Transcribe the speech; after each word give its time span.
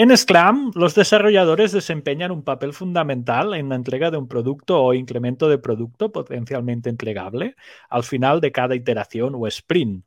En 0.00 0.16
Scrum, 0.16 0.72
los 0.76 0.94
desarrolladores 0.94 1.72
desempeñan 1.72 2.30
un 2.30 2.42
papel 2.42 2.72
fundamental 2.72 3.52
en 3.52 3.68
la 3.68 3.74
entrega 3.74 4.10
de 4.10 4.16
un 4.16 4.28
producto 4.28 4.82
o 4.82 4.94
incremento 4.94 5.46
de 5.46 5.58
producto 5.58 6.10
potencialmente 6.10 6.88
entregable 6.88 7.54
al 7.90 8.02
final 8.02 8.40
de 8.40 8.50
cada 8.50 8.74
iteración 8.74 9.34
o 9.36 9.46
sprint. 9.46 10.06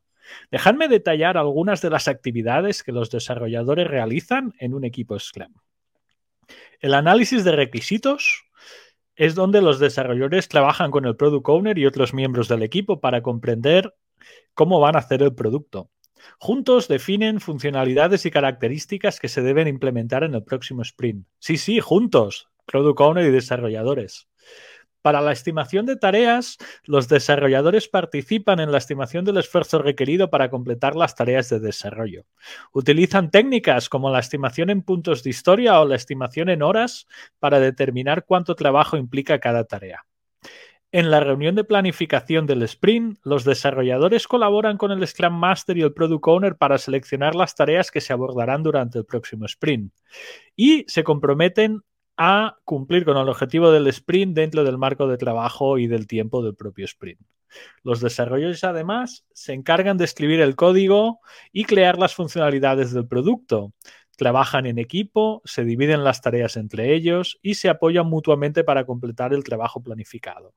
Dejadme 0.50 0.88
detallar 0.88 1.38
algunas 1.38 1.80
de 1.80 1.90
las 1.90 2.08
actividades 2.08 2.82
que 2.82 2.90
los 2.90 3.08
desarrolladores 3.08 3.86
realizan 3.86 4.52
en 4.58 4.74
un 4.74 4.82
equipo 4.82 5.16
Scrum. 5.16 5.54
El 6.80 6.92
análisis 6.92 7.44
de 7.44 7.52
requisitos 7.52 8.46
es 9.14 9.36
donde 9.36 9.62
los 9.62 9.78
desarrolladores 9.78 10.48
trabajan 10.48 10.90
con 10.90 11.04
el 11.04 11.14
product 11.14 11.48
owner 11.48 11.78
y 11.78 11.86
otros 11.86 12.12
miembros 12.12 12.48
del 12.48 12.64
equipo 12.64 13.00
para 13.00 13.22
comprender 13.22 13.94
cómo 14.54 14.80
van 14.80 14.96
a 14.96 14.98
hacer 14.98 15.22
el 15.22 15.36
producto. 15.36 15.88
Juntos 16.38 16.88
definen 16.88 17.40
funcionalidades 17.40 18.26
y 18.26 18.30
características 18.30 19.20
que 19.20 19.28
se 19.28 19.42
deben 19.42 19.68
implementar 19.68 20.24
en 20.24 20.34
el 20.34 20.44
próximo 20.44 20.82
sprint. 20.82 21.26
Sí, 21.38 21.56
sí, 21.56 21.80
juntos, 21.80 22.48
product 22.66 23.00
owner 23.00 23.26
y 23.26 23.30
desarrolladores. 23.30 24.28
Para 25.04 25.20
la 25.20 25.32
estimación 25.32 25.84
de 25.84 25.96
tareas, 25.96 26.56
los 26.84 27.08
desarrolladores 27.08 27.88
participan 27.88 28.58
en 28.58 28.72
la 28.72 28.78
estimación 28.78 29.26
del 29.26 29.36
esfuerzo 29.36 29.82
requerido 29.82 30.30
para 30.30 30.48
completar 30.48 30.96
las 30.96 31.14
tareas 31.14 31.50
de 31.50 31.60
desarrollo. 31.60 32.24
Utilizan 32.72 33.30
técnicas 33.30 33.90
como 33.90 34.08
la 34.08 34.20
estimación 34.20 34.70
en 34.70 34.80
puntos 34.80 35.22
de 35.22 35.28
historia 35.28 35.78
o 35.78 35.84
la 35.84 35.96
estimación 35.96 36.48
en 36.48 36.62
horas 36.62 37.06
para 37.38 37.60
determinar 37.60 38.24
cuánto 38.24 38.54
trabajo 38.54 38.96
implica 38.96 39.40
cada 39.40 39.64
tarea. 39.64 40.06
En 40.94 41.10
la 41.10 41.18
reunión 41.18 41.56
de 41.56 41.64
planificación 41.64 42.46
del 42.46 42.62
sprint, 42.62 43.18
los 43.24 43.42
desarrolladores 43.42 44.28
colaboran 44.28 44.78
con 44.78 44.92
el 44.92 45.04
Scrum 45.04 45.34
Master 45.34 45.76
y 45.76 45.82
el 45.82 45.92
Product 45.92 46.22
Owner 46.24 46.56
para 46.56 46.78
seleccionar 46.78 47.34
las 47.34 47.56
tareas 47.56 47.90
que 47.90 48.00
se 48.00 48.12
abordarán 48.12 48.62
durante 48.62 48.98
el 48.98 49.04
próximo 49.04 49.44
sprint 49.46 49.92
y 50.54 50.84
se 50.86 51.02
comprometen 51.02 51.80
a 52.16 52.58
cumplir 52.64 53.04
con 53.04 53.16
el 53.16 53.28
objetivo 53.28 53.72
del 53.72 53.88
sprint 53.88 54.36
dentro 54.36 54.62
del 54.62 54.78
marco 54.78 55.08
de 55.08 55.16
trabajo 55.16 55.78
y 55.78 55.88
del 55.88 56.06
tiempo 56.06 56.44
del 56.44 56.54
propio 56.54 56.84
sprint. 56.84 57.20
Los 57.82 58.00
desarrolladores 58.00 58.62
además 58.62 59.24
se 59.32 59.52
encargan 59.52 59.96
de 59.96 60.04
escribir 60.04 60.40
el 60.40 60.54
código 60.54 61.18
y 61.52 61.64
crear 61.64 61.98
las 61.98 62.14
funcionalidades 62.14 62.92
del 62.92 63.08
producto. 63.08 63.72
Trabajan 64.16 64.66
en 64.66 64.78
equipo, 64.78 65.42
se 65.44 65.64
dividen 65.64 66.04
las 66.04 66.20
tareas 66.20 66.56
entre 66.56 66.94
ellos 66.94 67.38
y 67.42 67.54
se 67.54 67.68
apoyan 67.68 68.06
mutuamente 68.06 68.64
para 68.64 68.84
completar 68.84 69.32
el 69.34 69.44
trabajo 69.44 69.82
planificado. 69.82 70.54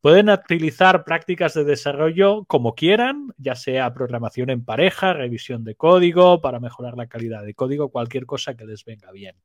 Pueden 0.00 0.28
utilizar 0.28 1.04
prácticas 1.04 1.54
de 1.54 1.64
desarrollo 1.64 2.44
como 2.46 2.74
quieran, 2.74 3.32
ya 3.38 3.54
sea 3.54 3.92
programación 3.94 4.50
en 4.50 4.64
pareja, 4.64 5.12
revisión 5.12 5.64
de 5.64 5.74
código, 5.74 6.40
para 6.40 6.60
mejorar 6.60 6.96
la 6.96 7.06
calidad 7.06 7.44
de 7.44 7.54
código, 7.54 7.90
cualquier 7.90 8.26
cosa 8.26 8.56
que 8.56 8.64
les 8.64 8.84
venga 8.84 9.12
bien. 9.12 9.36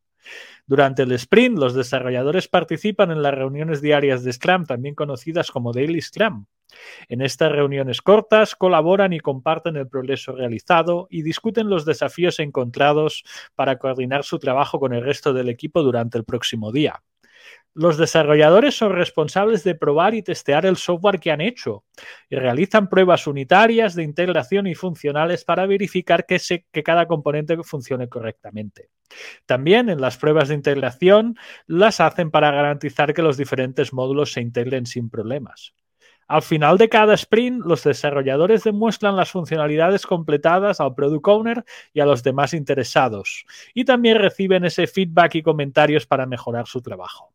Durante 0.66 1.04
el 1.04 1.12
sprint, 1.12 1.58
los 1.58 1.76
desarrolladores 1.76 2.48
participan 2.48 3.12
en 3.12 3.22
las 3.22 3.34
reuniones 3.34 3.82
diarias 3.82 4.24
de 4.24 4.34
Scrum, 4.34 4.66
también 4.66 4.96
conocidas 4.96 5.52
como 5.52 5.72
Daily 5.72 6.02
Scrum. 6.02 6.46
En 7.08 7.22
estas 7.22 7.52
reuniones 7.52 8.02
cortas 8.02 8.56
colaboran 8.56 9.14
y 9.14 9.20
comparten 9.20 9.76
el 9.76 9.88
progreso 9.88 10.34
realizado 10.34 11.08
y 11.10 11.22
discuten 11.22 11.70
los 11.70 11.86
desafíos 11.86 12.40
encontrados 12.40 13.24
para 13.56 13.78
coordinar 13.78 14.24
su 14.24 14.40
trabajo 14.40 14.80
con 14.80 14.94
el 14.94 15.04
resto 15.04 15.34
del 15.34 15.50
equipo 15.50 15.84
durante 15.84 16.18
el 16.18 16.26
próximo 16.26 16.72
día. 16.72 17.02
Los 17.74 17.98
desarrolladores 17.98 18.78
son 18.78 18.94
responsables 18.94 19.66
de 19.66 19.76
probar 19.76 20.16
y 20.16 20.24
testear 20.24 20.66
el 20.66 20.78
software 20.78 21.20
que 21.20 21.32
han 21.32 21.42
hecho 21.42 21.84
y 22.30 22.38
realizan 22.38 22.88
pruebas 22.88 23.28
unitarias 23.28 23.96
de 23.96 24.04
integración 24.04 24.66
y 24.66 24.76
funcionales 24.76 25.44
para 25.44 25.66
verificar 25.66 26.26
que, 26.26 26.40
que, 26.72 26.84
cada 26.84 27.06
componente 27.06 27.58
funcione 27.64 28.08
correctamente. 28.08 28.92
También 29.46 29.90
en 29.90 30.00
las 30.00 30.18
pruebas 30.18 30.48
de 30.48 30.56
integración 30.56 31.36
las 31.68 32.00
hacen 32.00 32.32
para 32.32 32.50
garantizar 32.52 33.14
que 33.14 33.22
los 33.22 33.36
diferentes 33.36 33.92
módulos 33.92 34.32
se 34.32 34.40
integren 34.40 34.86
sin 34.86 35.10
problemas. 35.10 35.74
Al 36.28 36.42
final 36.42 36.78
de 36.78 36.90
cada 36.90 37.14
sprint, 37.14 37.66
los 37.66 37.84
desarrolladores 37.84 38.64
demuestran 38.64 39.16
las 39.16 39.30
funcionalidades 39.30 40.06
completadas 40.06 40.80
al 40.80 40.96
product 40.96 41.28
owner 41.28 41.66
y 41.94 42.00
a 42.00 42.06
los 42.06 42.24
demás 42.24 42.54
interesados, 42.54 43.46
y 43.74 43.86
también 43.86 44.18
reciben 44.18 44.66
ese 44.66 44.88
feedback 44.88 45.36
y 45.36 45.44
comentarios 45.44 46.06
para 46.08 46.26
mejorar 46.26 46.68
su 46.68 46.82
trabajo. 46.82 47.34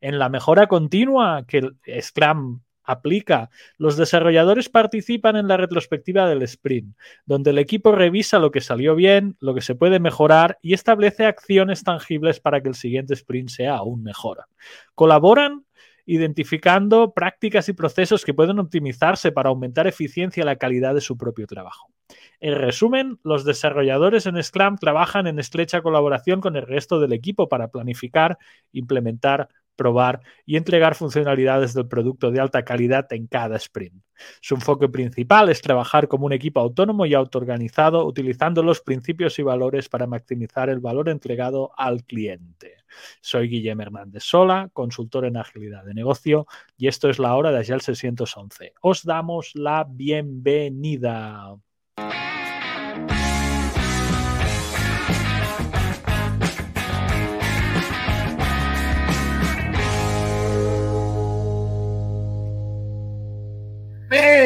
En 0.00 0.18
la 0.18 0.28
mejora 0.28 0.68
continua 0.68 1.44
que 1.46 1.70
Scrum 2.00 2.60
aplica, 2.84 3.50
los 3.76 3.96
desarrolladores 3.98 4.70
participan 4.70 5.36
en 5.36 5.46
la 5.46 5.58
retrospectiva 5.58 6.26
del 6.26 6.42
sprint, 6.42 6.96
donde 7.26 7.50
el 7.50 7.58
equipo 7.58 7.92
revisa 7.92 8.38
lo 8.38 8.50
que 8.50 8.62
salió 8.62 8.94
bien, 8.94 9.36
lo 9.40 9.54
que 9.54 9.60
se 9.60 9.74
puede 9.74 10.00
mejorar 10.00 10.58
y 10.62 10.72
establece 10.72 11.26
acciones 11.26 11.84
tangibles 11.84 12.40
para 12.40 12.62
que 12.62 12.68
el 12.70 12.74
siguiente 12.74 13.12
sprint 13.12 13.50
sea 13.50 13.76
aún 13.76 14.02
mejor. 14.02 14.46
Colaboran 14.94 15.66
identificando 16.08 17.12
prácticas 17.12 17.68
y 17.68 17.74
procesos 17.74 18.24
que 18.24 18.32
pueden 18.32 18.58
optimizarse 18.58 19.30
para 19.30 19.50
aumentar 19.50 19.86
eficiencia 19.86 20.40
y 20.40 20.46
la 20.46 20.56
calidad 20.56 20.94
de 20.94 21.02
su 21.02 21.18
propio 21.18 21.46
trabajo. 21.46 21.92
En 22.40 22.54
resumen, 22.54 23.18
los 23.24 23.44
desarrolladores 23.44 24.24
en 24.24 24.42
Scrum 24.42 24.76
trabajan 24.78 25.26
en 25.26 25.38
estrecha 25.38 25.82
colaboración 25.82 26.40
con 26.40 26.56
el 26.56 26.66
resto 26.66 26.98
del 26.98 27.12
equipo 27.12 27.50
para 27.50 27.68
planificar, 27.68 28.38
implementar, 28.72 29.50
probar 29.78 30.20
y 30.44 30.56
entregar 30.56 30.96
funcionalidades 30.96 31.72
del 31.72 31.86
producto 31.88 32.30
de 32.30 32.40
alta 32.40 32.64
calidad 32.64 33.10
en 33.12 33.28
cada 33.28 33.56
sprint. 33.56 34.02
Su 34.40 34.56
enfoque 34.56 34.88
principal 34.88 35.48
es 35.48 35.62
trabajar 35.62 36.08
como 36.08 36.26
un 36.26 36.32
equipo 36.32 36.60
autónomo 36.60 37.06
y 37.06 37.14
autoorganizado 37.14 38.04
utilizando 38.04 38.62
los 38.64 38.80
principios 38.80 39.38
y 39.38 39.42
valores 39.42 39.88
para 39.88 40.08
maximizar 40.08 40.68
el 40.68 40.80
valor 40.80 41.08
entregado 41.08 41.70
al 41.76 42.04
cliente. 42.04 42.74
Soy 43.20 43.48
Guillermo 43.48 43.82
Hernández 43.82 44.24
Sola, 44.24 44.68
consultor 44.72 45.24
en 45.24 45.36
agilidad 45.36 45.84
de 45.84 45.94
negocio 45.94 46.46
y 46.76 46.88
esto 46.88 47.08
es 47.08 47.20
la 47.20 47.36
hora 47.36 47.52
de 47.52 47.58
Agile 47.60 47.80
611. 47.80 48.74
Os 48.82 49.04
damos 49.04 49.52
la 49.54 49.86
bienvenida. 49.88 51.56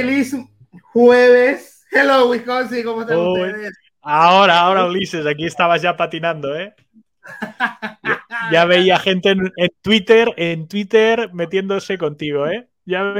Feliz 0.02 0.36
jueves. 0.92 1.86
Hello, 1.92 2.28
Wisconsin, 2.28 2.82
¿cómo 2.82 3.02
están 3.02 3.18
ustedes? 3.18 3.72
Ahora, 4.00 4.58
ahora, 4.58 4.86
Ulises, 4.86 5.24
aquí 5.26 5.46
estabas 5.46 5.80
ya 5.80 5.96
patinando, 5.96 6.56
¿eh? 6.56 6.74
Ya, 8.50 8.64
veía 8.64 8.98
gente 8.98 9.30
en, 9.30 9.52
Twitter, 9.80 10.34
en 10.36 10.66
Twitter 10.66 11.32
metiéndose 11.32 11.96
contigo, 11.98 12.48
¿eh? 12.48 12.68
Ya. 12.84 13.14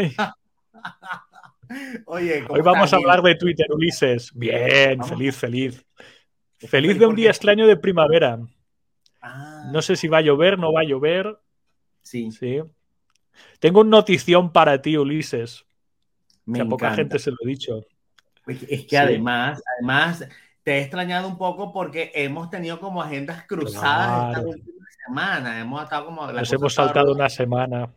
Oye, 2.07 2.45
Hoy 2.49 2.61
vamos 2.63 2.93
a 2.93 2.97
hablar 2.97 3.23
de 3.23 3.37
Twitter, 3.37 3.67
Ulises. 3.71 4.33
Bien, 4.35 5.05
feliz, 5.05 5.37
feliz. 5.37 5.87
Feliz 6.59 6.99
de 6.99 7.07
un 7.07 7.15
día 7.15 7.31
extraño 7.31 7.69
de 7.69 7.77
primavera. 7.77 8.41
Ah. 9.21 9.71
No 9.73 9.81
sé 9.83 9.95
si 9.95 10.09
va 10.09 10.19
a 10.19 10.23
llover, 10.23 10.59
no 10.59 10.73
va 10.73 10.81
a 10.81 10.85
llover. 10.85 11.39
Sí. 12.03 12.33
Sí. 12.33 12.61
Tengo 13.61 13.83
una 13.83 13.91
notición 13.91 14.53
para 14.53 14.83
ti, 14.83 14.97
Ulises. 14.97 15.65
Me 16.45 16.61
a 16.61 16.65
poca 16.67 16.93
gente 16.95 17.19
se 17.19 17.31
lo 17.31 17.37
he 17.45 17.47
dicho. 17.49 17.85
Es 18.47 18.59
que 18.83 18.87
Sí. 18.89 18.97
además, 18.97 19.63
además, 19.79 20.29
te 20.63 20.79
he 20.79 20.81
extrañado 20.83 21.29
un 21.29 21.39
poco 21.39 21.73
porque 21.73 22.11
hemos 22.15 22.51
tenido 22.51 22.81
como 22.81 23.01
agendas 23.03 23.45
cruzadas 23.47 24.37
esta 24.37 24.47
última 24.49 24.87
semana. 25.07 25.61
Hemos 25.61 25.83
estado 25.85 26.07
como. 26.07 26.27
Nos 26.31 26.53
hemos 26.53 26.75
saltado 26.75 27.13
una 27.13 27.29
semana. 27.29 27.93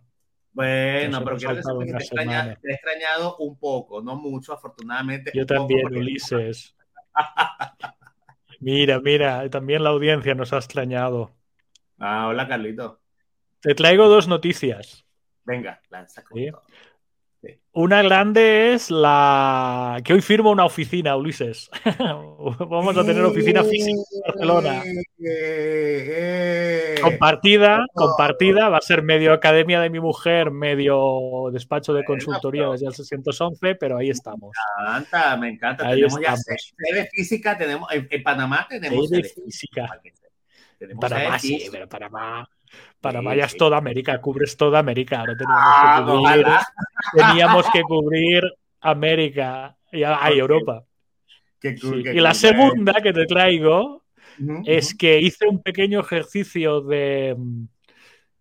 Bueno, 0.53 1.19
nos 1.19 1.23
pero 1.23 1.37
quiero 1.37 1.55
que 1.55 1.61
que 1.85 1.91
te 1.91 1.97
he, 1.97 1.97
extrañado, 1.97 2.41
semana. 2.43 2.59
te 2.61 2.69
he 2.69 2.73
extrañado 2.73 3.37
un 3.37 3.59
poco, 3.59 4.01
no 4.01 4.15
mucho, 4.15 4.53
afortunadamente. 4.53 5.31
Yo 5.33 5.45
también, 5.45 5.81
porque- 5.81 5.97
Ulises. 5.97 6.75
Mira, 8.61 8.99
mira, 9.01 9.49
también 9.49 9.83
la 9.83 9.89
audiencia 9.89 10.33
nos 10.33 10.53
ha 10.53 10.57
extrañado. 10.57 11.35
Ah, 11.99 12.27
hola, 12.27 12.47
Carlito. 12.47 13.01
Te 13.59 13.75
traigo 13.75 14.07
dos 14.07 14.27
noticias. 14.27 15.05
Venga, 15.43 15.81
lanza 15.89 16.23
con 16.23 16.37
Sí. 16.39 16.49
todo. 16.51 16.61
Una 17.77 18.01
grande 18.01 18.73
es 18.73 18.89
la 18.89 19.99
que 20.05 20.13
hoy 20.13 20.21
firmo 20.21 20.49
una 20.49 20.63
oficina, 20.63 21.17
Ulises. 21.17 21.69
Vamos 21.93 22.97
a 22.97 23.03
tener 23.03 23.21
oficina 23.21 23.65
física 23.65 23.91
en 23.91 24.21
Barcelona. 24.25 24.81
Eh, 24.85 24.95
eh. 25.19 26.95
Compartida, 27.01 27.85
compartida, 27.93 28.69
va 28.69 28.77
a 28.77 28.81
ser 28.81 29.03
medio 29.03 29.33
academia 29.33 29.81
de 29.81 29.89
mi 29.89 29.99
mujer, 29.99 30.51
medio 30.51 31.49
despacho 31.51 31.93
de 31.93 32.05
consultoría 32.05 32.69
desde 32.69 32.87
el 32.87 32.93
611, 32.93 33.75
pero 33.75 33.97
ahí 33.97 34.09
estamos. 34.09 34.55
Me 34.77 34.91
encanta, 34.91 35.35
me 35.35 35.49
encanta. 35.49 35.87
Ahí 35.87 35.95
tenemos 35.95 36.21
ya 36.21 36.33
estamos. 36.33 36.73
sede 36.77 37.09
física, 37.11 37.57
tenemos 37.57 37.89
en, 37.91 38.23
Panamá 38.23 38.65
tenemos 38.69 39.09
Sede 39.09 39.23
física. 39.23 40.01
Tenemos 40.79 41.01
Panamá 41.01 41.39
sí, 41.39 41.67
pero 41.69 41.89
Panamá. 41.89 42.47
Panamá 43.01 43.35
ya 43.35 43.45
es 43.45 43.55
toda 43.55 43.77
América, 43.77 44.19
cubres 44.19 44.57
toda 44.57 44.79
América. 44.79 45.19
Ahora 45.19 45.35
teníamos 45.37 45.63
Ah, 45.67 45.95
que 45.95 46.11
cubrir, 46.11 46.45
teníamos 47.13 47.65
que 47.71 47.81
cubrir 47.83 48.43
América 48.81 49.75
y, 49.91 50.03
ah, 50.03 50.29
y. 50.33 50.39
Europa. 50.39 50.83
Qué 51.59 51.79
cool, 51.79 51.97
Sí. 51.97 52.03
qué 52.03 52.13
Y 52.15 52.19
la 52.19 52.33
segunda 52.33 52.93
que 53.01 53.13
te 53.13 53.25
traigo 53.25 54.03
es 54.65 54.93
que 54.95 55.19
hice 55.19 55.47
un 55.47 55.61
pequeño 55.61 55.99
ejercicio 56.01 56.81
de, 56.81 57.35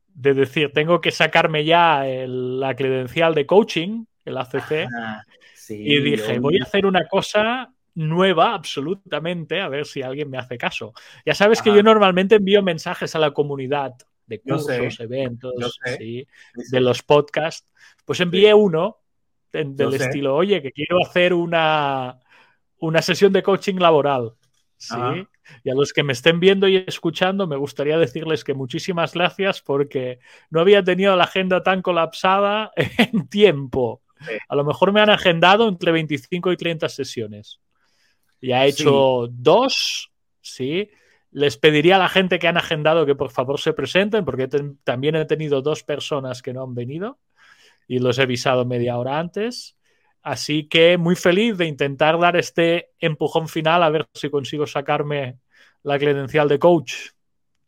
de 0.08 0.34
decir, 0.34 0.72
tengo 0.72 1.00
que 1.00 1.10
sacarme 1.10 1.64
ya 1.64 2.04
la 2.26 2.74
credencial 2.74 3.34
de 3.34 3.46
coaching, 3.46 4.04
el 4.24 4.38
ACC, 4.38 4.88
y 5.68 6.00
dije, 6.00 6.38
voy 6.40 6.58
a 6.58 6.64
hacer 6.64 6.86
una 6.86 7.06
cosa 7.06 7.70
nueva 7.94 8.54
absolutamente, 8.54 9.60
a 9.60 9.68
ver 9.68 9.86
si 9.86 10.02
alguien 10.02 10.28
me 10.30 10.36
hace 10.38 10.58
caso. 10.58 10.92
Ya 11.24 11.34
sabes 11.34 11.62
que 11.62 11.72
yo 11.74 11.82
normalmente 11.82 12.34
envío 12.36 12.62
mensajes 12.62 13.14
a 13.14 13.18
la 13.20 13.30
comunidad 13.30 13.92
de 14.26 14.40
cursos, 14.40 15.00
eventos, 15.00 15.78
de 15.86 16.80
los 16.80 17.02
podcasts. 17.02 17.68
Pues 18.04 18.20
envié 18.20 18.54
uno 18.54 18.98
del 19.52 19.94
estilo, 19.94 20.34
oye, 20.34 20.60
que 20.60 20.72
quiero 20.72 20.98
hacer 21.04 21.32
una, 21.32 22.18
una 22.78 23.02
sesión 23.02 23.32
de 23.32 23.42
coaching 23.42 23.76
laboral. 23.76 24.32
Sí. 24.76 24.96
Y 25.62 25.70
a 25.70 25.74
los 25.74 25.92
que 25.92 26.02
me 26.02 26.12
estén 26.12 26.40
viendo 26.40 26.66
y 26.68 26.76
escuchando, 26.86 27.46
me 27.46 27.56
gustaría 27.56 27.98
decirles 27.98 28.44
que 28.44 28.54
muchísimas 28.54 29.14
gracias 29.14 29.60
porque 29.60 30.18
no 30.50 30.60
había 30.60 30.82
tenido 30.82 31.14
la 31.16 31.24
agenda 31.24 31.62
tan 31.62 31.82
colapsada 31.82 32.72
en 32.98 33.28
tiempo. 33.28 34.02
A 34.48 34.56
lo 34.56 34.64
mejor 34.64 34.92
me 34.92 35.00
han 35.00 35.10
agendado 35.10 35.68
entre 35.68 35.92
25 35.92 36.52
y 36.52 36.56
30 36.56 36.88
sesiones. 36.88 37.60
Ya 38.40 38.64
he 38.64 38.68
hecho 38.68 39.28
dos, 39.30 40.10
sí. 40.40 40.90
Les 41.34 41.56
pediría 41.56 41.96
a 41.96 41.98
la 41.98 42.08
gente 42.08 42.38
que 42.38 42.46
han 42.46 42.56
agendado 42.56 43.06
que 43.06 43.16
por 43.16 43.32
favor 43.32 43.58
se 43.58 43.72
presenten, 43.72 44.24
porque 44.24 44.48
también 44.84 45.16
he 45.16 45.24
tenido 45.24 45.62
dos 45.62 45.82
personas 45.82 46.42
que 46.42 46.52
no 46.52 46.62
han 46.62 46.76
venido 46.76 47.18
y 47.88 47.98
los 47.98 48.20
he 48.20 48.22
avisado 48.22 48.64
media 48.64 48.96
hora 48.96 49.18
antes. 49.18 49.76
Así 50.22 50.68
que 50.68 50.96
muy 50.96 51.16
feliz 51.16 51.58
de 51.58 51.66
intentar 51.66 52.20
dar 52.20 52.36
este 52.36 52.92
empujón 53.00 53.48
final 53.48 53.82
a 53.82 53.90
ver 53.90 54.06
si 54.14 54.30
consigo 54.30 54.64
sacarme 54.64 55.38
la 55.82 55.98
credencial 55.98 56.48
de 56.48 56.60
coach. 56.60 56.94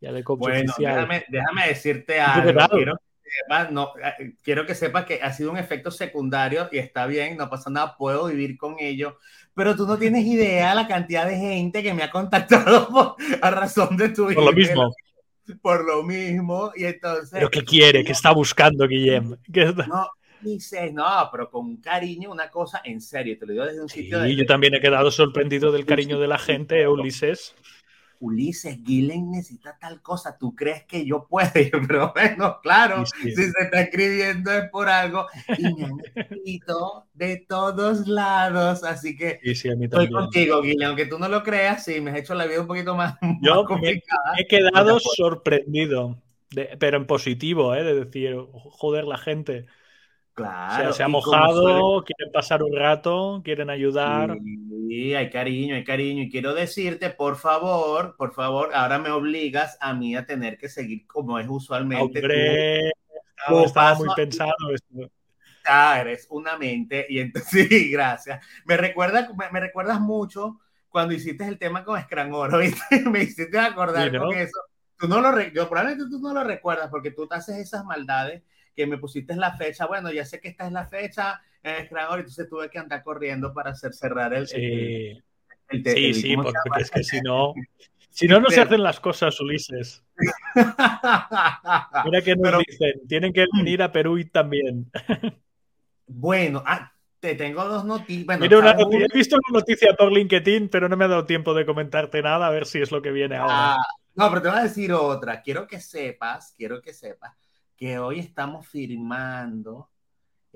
Ya 0.00 0.12
de 0.12 0.22
coach 0.22 0.38
bueno, 0.38 0.72
déjame, 0.78 1.24
déjame, 1.28 1.66
decirte 1.66 2.20
algo. 2.20 2.68
Quiero 2.70 2.96
que, 2.96 3.30
sepas, 3.30 3.72
no, 3.72 3.92
eh, 4.00 4.34
quiero 4.44 4.64
que 4.64 4.76
sepas 4.76 5.04
que 5.06 5.20
ha 5.20 5.32
sido 5.32 5.50
un 5.50 5.58
efecto 5.58 5.90
secundario 5.90 6.68
y 6.70 6.78
está 6.78 7.06
bien, 7.06 7.36
no 7.36 7.50
pasa 7.50 7.68
nada, 7.68 7.96
puedo 7.96 8.26
vivir 8.26 8.56
con 8.56 8.76
ello. 8.78 9.18
Pero 9.56 9.74
tú 9.74 9.86
no 9.86 9.96
tienes 9.96 10.26
idea 10.26 10.74
la 10.74 10.86
cantidad 10.86 11.26
de 11.26 11.38
gente 11.38 11.82
que 11.82 11.94
me 11.94 12.02
ha 12.02 12.10
contactado 12.10 13.16
a 13.40 13.50
razón 13.50 13.96
de 13.96 14.10
tu 14.10 14.26
Por 14.26 14.44
lo 14.44 14.52
mismo. 14.52 14.94
Por 15.62 15.84
lo 15.86 16.02
mismo. 16.02 16.72
Y 16.76 16.84
entonces. 16.84 17.30
¿Pero 17.32 17.50
qué 17.50 17.64
quiere? 17.64 18.04
¿Qué 18.04 18.12
está 18.12 18.32
buscando, 18.32 18.86
Guillem? 18.86 19.34
No, 19.88 20.10
dices, 20.42 20.92
no, 20.92 21.28
pero 21.32 21.50
con 21.50 21.64
un 21.64 21.76
cariño, 21.78 22.30
una 22.30 22.50
cosa 22.50 22.82
en 22.84 23.00
serio, 23.00 23.38
te 23.38 23.46
lo 23.46 23.52
digo 23.52 23.64
desde 23.64 23.80
un 23.80 23.88
sitio. 23.88 24.26
Y 24.26 24.36
yo 24.36 24.44
también 24.44 24.74
he 24.74 24.80
quedado 24.80 25.10
sorprendido 25.10 25.72
del 25.72 25.86
cariño 25.86 26.20
de 26.20 26.28
la 26.28 26.38
gente, 26.38 26.86
Ulises. 26.86 27.54
Ulises, 28.20 28.78
Gillen 28.84 29.30
necesita 29.30 29.78
tal 29.78 30.02
cosa, 30.02 30.36
¿tú 30.38 30.54
crees 30.54 30.84
que 30.84 31.04
yo 31.04 31.26
puedo? 31.28 31.50
Pero 31.88 32.12
bueno, 32.14 32.58
claro, 32.62 33.04
si 33.06 33.32
se 33.32 33.44
está 33.46 33.80
escribiendo 33.82 34.52
es 34.52 34.68
por 34.70 34.88
algo 34.88 35.26
y 35.58 35.62
me 35.74 35.84
han 35.84 35.98
escrito 36.14 37.06
de 37.14 37.44
todos 37.48 38.06
lados, 38.08 38.84
así 38.84 39.16
que 39.16 39.40
estoy 39.42 40.10
contigo, 40.10 40.62
Gillen, 40.62 40.88
aunque 40.88 41.06
tú 41.06 41.18
no 41.18 41.28
lo 41.28 41.42
creas, 41.42 41.84
sí, 41.84 42.00
me 42.00 42.10
has 42.10 42.18
hecho 42.18 42.34
la 42.34 42.46
vida 42.46 42.60
un 42.60 42.66
poquito 42.66 42.94
más, 42.94 43.16
yo 43.42 43.64
complicada. 43.64 44.34
he 44.38 44.46
quedado 44.46 44.98
sorprendido, 45.00 46.22
pero 46.78 46.96
en 46.96 47.06
positivo, 47.06 47.74
¿eh? 47.74 47.84
de 47.84 48.04
decir, 48.04 48.36
joder, 48.52 49.04
la 49.04 49.18
gente 49.18 49.66
Claro. 50.36 50.92
se 50.92 51.02
ha 51.02 51.08
mojado, 51.08 52.04
quieren 52.04 52.30
pasar 52.30 52.62
un 52.62 52.76
rato, 52.76 53.40
quieren 53.42 53.70
ayudar. 53.70 54.36
Sí, 54.36 54.75
hay 55.14 55.30
cariño, 55.30 55.74
hay 55.74 55.84
cariño. 55.84 56.22
Y 56.22 56.30
quiero 56.30 56.54
decirte, 56.54 57.10
por 57.10 57.36
favor, 57.36 58.16
por 58.16 58.32
favor, 58.32 58.70
ahora 58.74 58.98
me 58.98 59.10
obligas 59.10 59.76
a 59.80 59.94
mí 59.94 60.16
a 60.16 60.26
tener 60.26 60.58
que 60.58 60.68
seguir 60.68 61.06
como 61.06 61.38
es 61.38 61.46
usualmente. 61.48 62.18
Hombre, 62.18 62.92
estaba, 63.64 63.94
muy 63.94 64.08
pensado 64.14 64.52
esto. 64.74 65.10
Ah, 65.64 65.98
eres 66.00 66.26
una 66.30 66.56
mente. 66.56 67.06
Y 67.08 67.18
entonces, 67.18 67.50
sí, 67.68 67.90
gracias. 67.90 68.44
Me, 68.64 68.76
recuerda, 68.76 69.28
me, 69.52 69.60
recuerdas 69.60 70.00
mucho 70.00 70.60
cuando 70.88 71.14
hiciste 71.14 71.46
el 71.46 71.58
tema 71.58 71.84
con 71.84 72.00
Scran 72.00 72.32
Oro, 72.32 72.58
me 73.10 73.22
hiciste 73.22 73.58
acordar 73.58 74.16
con 74.16 74.32
eso. 74.34 74.58
Tú 74.98 75.08
no 75.08 75.20
lo, 75.20 75.38
yo, 75.42 75.68
probablemente 75.68 76.08
tú 76.10 76.18
no 76.20 76.32
lo 76.32 76.42
recuerdas 76.42 76.88
porque 76.88 77.10
tú 77.10 77.26
te 77.26 77.34
haces 77.34 77.58
esas 77.58 77.84
maldades 77.84 78.42
que 78.74 78.86
me 78.86 78.98
pusiste 78.98 79.34
la 79.36 79.56
fecha, 79.56 79.86
bueno, 79.86 80.12
ya 80.12 80.24
sé 80.24 80.40
que 80.40 80.48
esta 80.48 80.66
es 80.66 80.72
la 80.72 80.86
fecha 80.86 81.40
en 81.70 81.82
el 81.82 81.88
creador, 81.88 82.20
entonces 82.20 82.48
tuve 82.48 82.70
que 82.70 82.78
andar 82.78 83.02
corriendo 83.02 83.52
para 83.52 83.70
hacer 83.70 83.92
cerrar 83.92 84.32
el... 84.34 84.46
Sí, 84.46 85.22
sí, 85.70 86.14
sí 86.14 86.36
porque, 86.36 86.52
es 86.80 86.90
que 86.90 87.02
si 87.02 87.20
no... 87.20 87.54
Si 88.10 88.26
no, 88.26 88.40
no 88.40 88.48
se 88.48 88.62
hacen 88.62 88.82
las 88.82 88.98
cosas, 88.98 89.38
Ulises. 89.40 90.02
Mira 90.54 92.22
que 92.24 92.34
nos 92.34 92.62
dicen, 92.66 93.06
tienen 93.06 93.30
que 93.30 93.44
venir 93.54 93.82
a 93.82 93.92
Perú 93.92 94.16
y 94.16 94.24
también. 94.24 94.90
bueno, 96.06 96.62
ah, 96.64 96.90
te 97.20 97.34
tengo 97.34 97.62
dos 97.66 97.84
noticias. 97.84 98.40
he 98.40 99.16
visto 99.16 99.36
una 99.36 99.58
noticia 99.58 99.92
por 99.94 100.10
LinkedIn, 100.10 100.70
pero 100.70 100.88
no 100.88 100.96
me 100.96 101.04
ha 101.04 101.08
dado 101.08 101.26
tiempo 101.26 101.52
de 101.52 101.66
comentarte 101.66 102.22
nada, 102.22 102.46
a 102.46 102.50
ver 102.50 102.64
si 102.64 102.80
es 102.80 102.90
lo 102.90 103.02
que 103.02 103.10
viene 103.10 103.36
ahora. 103.36 103.74
Ah, 103.74 103.86
no, 104.14 104.30
pero 104.30 104.40
te 104.40 104.48
voy 104.48 104.58
a 104.60 104.62
decir 104.62 104.94
otra. 104.94 105.42
Quiero 105.42 105.66
que 105.66 105.78
sepas, 105.78 106.54
quiero 106.56 106.80
que 106.80 106.94
sepas 106.94 107.36
que 107.76 107.98
hoy 107.98 108.20
estamos 108.20 108.66
firmando 108.66 109.90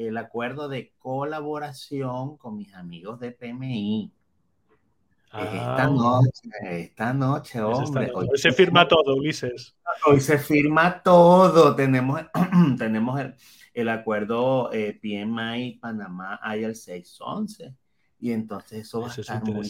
el 0.07 0.17
acuerdo 0.17 0.69
de 0.69 0.93
colaboración 0.99 2.37
con 2.37 2.57
mis 2.57 2.75
amigos 2.75 3.21
de 3.21 3.33
PMI. 3.33 4.13
esta 5.33 5.85
ah. 5.85 5.89
noche, 5.89 6.51
esta 6.63 7.13
noche, 7.13 7.61
hombre. 7.61 8.11
Hoy, 8.15 8.29
se 8.35 8.53
firma 8.53 8.89
todo, 8.89 9.17
Ulises. 9.17 9.77
Hoy 10.07 10.21
se 10.21 10.39
firma 10.39 11.03
todo. 11.03 11.75
Tenemos, 11.77 12.23
tenemos 12.79 13.21
el, 13.75 13.89
acuerdo 13.89 14.73
eh, 14.73 14.99
PMI 15.01 15.79
Panamá 15.81 16.41
el 16.55 16.75
611. 16.75 17.75
Y 18.19 18.33
entonces 18.33 18.81
eso 18.81 19.01
va 19.01 19.09
a 19.09 19.15
estar 19.15 19.43
muy 19.45 19.65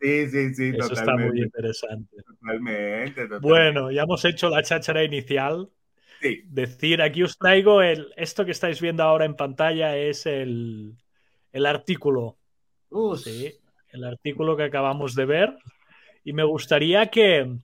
Sí, 0.00 0.28
sí, 0.30 0.54
sí. 0.54 0.72
Eso 0.76 0.92
está 0.92 1.16
muy 1.16 1.42
interesante. 1.42 2.16
Totalmente, 2.22 3.26
Bueno, 3.40 3.90
ya 3.90 4.02
hemos 4.02 4.24
hecho 4.24 4.48
la 4.48 4.62
cháchara 4.62 5.04
inicial. 5.04 5.70
Sí. 6.20 6.42
Decir, 6.46 7.02
aquí 7.02 7.22
os 7.22 7.38
traigo 7.38 7.82
el. 7.82 8.12
Esto 8.16 8.44
que 8.44 8.50
estáis 8.50 8.80
viendo 8.80 9.02
ahora 9.02 9.24
en 9.24 9.36
pantalla 9.36 9.96
es 9.96 10.26
el, 10.26 10.96
el 11.52 11.66
artículo. 11.66 12.38
Sí, 13.16 13.52
el 13.90 14.04
artículo 14.04 14.56
que 14.56 14.64
acabamos 14.64 15.14
de 15.14 15.24
ver. 15.24 15.56
Y 16.24 16.32
me 16.32 16.44
gustaría 16.44 17.06
que, 17.06 17.56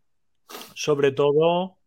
sobre 0.75 1.12
todo, 1.12 1.78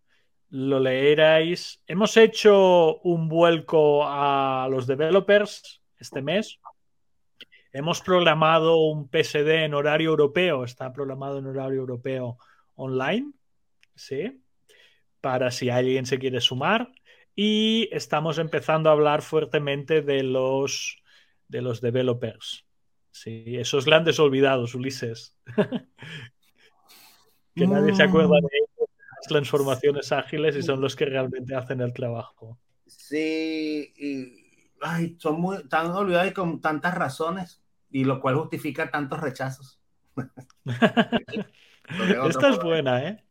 lo 0.49 0.79
leerais. 0.79 1.81
Hemos 1.87 2.17
hecho 2.17 2.99
un 2.99 3.27
vuelco 3.27 4.05
a 4.05 4.67
los 4.69 4.85
developers 4.85 5.81
este 5.97 6.21
mes 6.21 6.59
Hemos 7.71 8.01
programado 8.01 8.77
un 8.77 9.09
PSD 9.09 9.65
en 9.65 9.75
horario 9.75 10.09
europeo, 10.09 10.63
está 10.63 10.91
programado 10.91 11.37
en 11.37 11.45
horario 11.45 11.81
europeo 11.81 12.39
online, 12.75 13.31
¿sí? 13.93 14.41
Para 15.21 15.51
si 15.51 15.69
alguien 15.69 16.05
se 16.05 16.19
quiere 16.19 16.41
sumar. 16.41 16.91
Y 17.35 17.89
estamos 17.91 18.37
empezando 18.37 18.89
a 18.89 18.93
hablar 18.93 19.21
fuertemente 19.21 20.01
de 20.01 20.23
los, 20.23 20.97
de 21.47 21.61
los 21.61 21.81
developers. 21.81 22.65
Sí, 23.11 23.57
esos 23.57 23.85
grandes 23.85 24.19
olvidados, 24.19 24.75
Ulises. 24.75 25.35
que 27.55 27.67
nadie 27.67 27.93
se 27.95 28.03
acuerda 28.03 28.35
de 28.35 28.47
ellos, 28.57 28.89
las 29.17 29.27
transformaciones 29.27 30.11
ágiles 30.11 30.55
y 30.55 30.63
son 30.63 30.81
los 30.81 30.95
que 30.95 31.05
realmente 31.05 31.55
hacen 31.55 31.81
el 31.81 31.93
trabajo. 31.93 32.57
Sí, 32.85 33.93
y 33.97 34.71
ay, 34.81 35.15
son 35.19 35.41
muy 35.41 35.67
tan 35.67 35.91
olvidados 35.91 36.31
y 36.31 36.33
con 36.33 36.61
tantas 36.61 36.95
razones, 36.95 37.61
y 37.89 38.03
lo 38.03 38.19
cual 38.21 38.35
justifica 38.35 38.89
tantos 38.89 39.19
rechazos. 39.19 39.79
Esta 42.27 42.49
es 42.49 42.59
buena, 42.59 43.03
¿eh? 43.07 43.23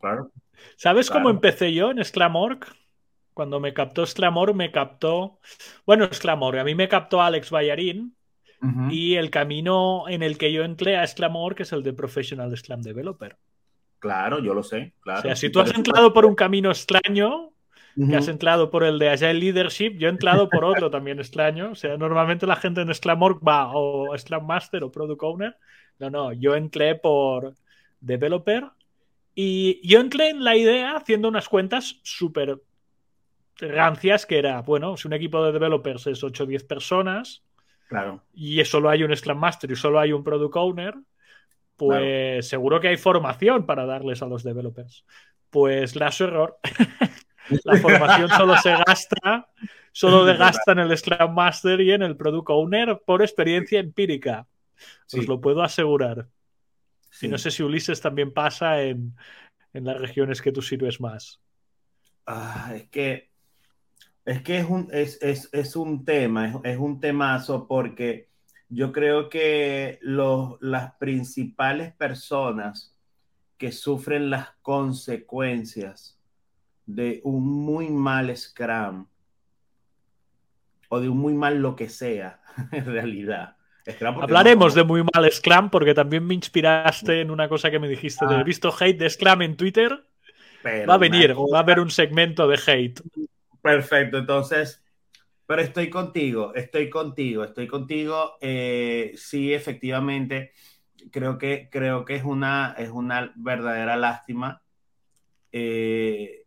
Claro. 0.00 0.32
¿Sabes 0.76 1.10
cómo 1.10 1.30
empecé 1.30 1.72
yo 1.72 1.90
en 1.90 2.04
Sclamorg? 2.04 2.60
Cuando 3.34 3.60
me 3.60 3.72
captó 3.72 4.04
Sclamorg, 4.04 4.54
me 4.54 4.72
captó. 4.72 5.38
Bueno, 5.86 6.08
Sclamorg, 6.12 6.58
a 6.58 6.64
mí 6.64 6.74
me 6.74 6.88
captó 6.88 7.22
Alex 7.22 7.50
Bayarín. 7.50 8.14
Y 8.90 9.14
el 9.14 9.30
camino 9.30 10.08
en 10.08 10.24
el 10.24 10.36
que 10.36 10.52
yo 10.52 10.64
entré 10.64 10.96
a 10.96 11.06
Sclamorg 11.06 11.60
es 11.60 11.72
el 11.72 11.84
de 11.84 11.92
Professional 11.92 12.56
Sclam 12.56 12.82
Developer. 12.82 13.36
Claro, 14.00 14.40
yo 14.40 14.54
lo 14.54 14.62
sé, 14.62 14.94
claro. 15.00 15.20
O 15.20 15.22
sea, 15.22 15.36
si 15.36 15.50
tú 15.50 15.60
has 15.60 15.74
entrado 15.74 16.12
por 16.12 16.26
un 16.26 16.34
camino 16.34 16.70
extraño, 16.70 17.52
que 17.96 18.16
has 18.16 18.28
entrado 18.28 18.70
por 18.70 18.84
el 18.84 18.98
de 18.98 19.10
Agile 19.10 19.34
Leadership, 19.34 19.96
yo 19.98 20.08
he 20.08 20.10
entrado 20.10 20.48
por 20.48 20.64
otro 20.64 20.90
también 20.90 21.18
extraño. 21.18 21.72
O 21.72 21.74
sea, 21.74 21.96
normalmente 21.96 22.46
la 22.46 22.56
gente 22.56 22.80
en 22.80 22.94
Scrum 22.94 23.40
va 23.46 23.70
o 23.72 24.16
Scrum 24.16 24.46
Master 24.46 24.84
o 24.84 24.92
Product 24.92 25.22
Owner. 25.22 25.56
No, 25.98 26.10
no, 26.10 26.32
yo 26.32 26.54
entré 26.54 26.94
por 26.94 27.54
Developer 28.00 28.64
y 29.40 29.86
yo 29.86 30.00
entré 30.00 30.30
en 30.30 30.42
la 30.42 30.56
idea 30.56 30.96
haciendo 30.96 31.28
unas 31.28 31.48
cuentas 31.48 32.00
súper 32.02 32.60
rancias 33.60 34.26
que 34.26 34.38
era, 34.38 34.62
bueno, 34.62 34.96
si 34.96 35.06
un 35.06 35.14
equipo 35.14 35.44
de 35.44 35.52
developers 35.52 36.06
es 36.08 36.24
8 36.24 36.44
o 36.44 36.46
10 36.46 36.64
personas, 36.64 37.42
Claro. 37.88 38.22
Y 38.34 38.62
solo 38.64 38.90
hay 38.90 39.02
un 39.02 39.16
Scrum 39.16 39.38
Master 39.38 39.70
y 39.70 39.76
solo 39.76 39.98
hay 39.98 40.12
un 40.12 40.22
Product 40.22 40.56
Owner, 40.56 40.94
pues 41.76 42.46
seguro 42.46 42.80
que 42.80 42.88
hay 42.88 42.96
formación 42.96 43.66
para 43.66 43.86
darles 43.86 44.22
a 44.22 44.26
los 44.26 44.42
developers. 44.42 45.04
Pues 45.50 45.96
la 45.96 46.12
su 46.12 46.24
error. 46.24 46.58
la 47.64 47.76
formación 47.78 48.28
solo 48.28 48.56
se 48.58 48.74
gasta, 48.86 49.48
solo 49.90 50.26
se 50.26 50.34
gasta 50.38 50.72
en 50.72 50.80
el 50.80 50.96
Scrum 50.96 51.32
Master 51.32 51.80
y 51.80 51.92
en 51.92 52.02
el 52.02 52.16
Product 52.16 52.50
Owner 52.50 53.00
por 53.04 53.22
experiencia 53.22 53.80
empírica. 53.80 54.46
Os 55.12 55.26
lo 55.26 55.40
puedo 55.40 55.62
asegurar. 55.62 56.28
Y 57.22 57.28
no 57.28 57.38
sé 57.38 57.50
si 57.50 57.62
Ulises 57.62 58.00
también 58.00 58.32
pasa 58.32 58.82
en, 58.82 59.14
las 59.72 59.98
regiones 59.98 60.42
que 60.42 60.52
tú 60.52 60.62
sirves 60.62 61.00
más. 61.00 61.40
Ah, 62.26 62.72
es 62.74 62.88
que 62.88 63.28
es 64.24 64.42
que 64.42 64.58
es 64.58 64.68
un, 64.68 64.88
es, 64.92 65.76
un 65.76 66.04
tema, 66.04 66.60
es, 66.62 66.76
un 66.76 67.00
temazo 67.00 67.66
porque 67.66 68.28
yo 68.68 68.92
creo 68.92 69.30
que 69.30 69.98
los, 70.02 70.60
las 70.60 70.92
principales 70.96 71.94
personas 71.94 72.94
que 73.56 73.72
sufren 73.72 74.28
las 74.28 74.50
consecuencias 74.60 76.18
de 76.84 77.20
un 77.24 77.44
muy 77.44 77.88
mal 77.88 78.34
Scrum 78.36 79.06
o 80.88 81.00
de 81.00 81.08
un 81.08 81.18
muy 81.18 81.34
mal 81.34 81.58
lo 81.58 81.76
que 81.76 81.88
sea, 81.88 82.42
en 82.72 82.84
realidad, 82.84 83.57
Hablaremos 84.00 84.74
de 84.74 84.84
muy 84.84 85.02
mal 85.02 85.30
Scrum 85.30 85.70
porque 85.70 85.94
también 85.94 86.26
me 86.26 86.34
inspiraste 86.34 87.20
en 87.20 87.30
una 87.30 87.48
cosa 87.48 87.70
que 87.70 87.78
me 87.78 87.88
dijiste 87.88 88.26
de 88.26 88.34
he 88.34 88.38
ah. 88.38 88.42
visto 88.42 88.74
hate 88.78 88.98
de 88.98 89.10
Scrum 89.10 89.42
en 89.42 89.56
Twitter. 89.56 90.04
va 90.88 90.94
a 90.94 90.98
venir, 90.98 91.34
va 91.34 91.58
a 91.58 91.62
haber 91.62 91.80
un 91.80 91.90
segmento 91.90 92.46
de 92.46 92.58
hate. 92.66 93.00
Perfecto, 93.62 94.18
entonces, 94.18 94.82
pero 95.46 95.62
estoy 95.62 95.90
contigo, 95.90 96.54
estoy 96.54 96.90
contigo, 96.90 97.44
estoy 97.44 97.66
contigo. 97.66 98.36
Eh, 98.40 99.12
sí, 99.16 99.52
efectivamente, 99.52 100.52
creo 101.10 101.38
que, 101.38 101.68
creo 101.70 102.04
que 102.04 102.16
es, 102.16 102.24
una, 102.24 102.74
es 102.78 102.90
una 102.90 103.32
verdadera 103.36 103.96
lástima. 103.96 104.62
Eh, 105.52 106.44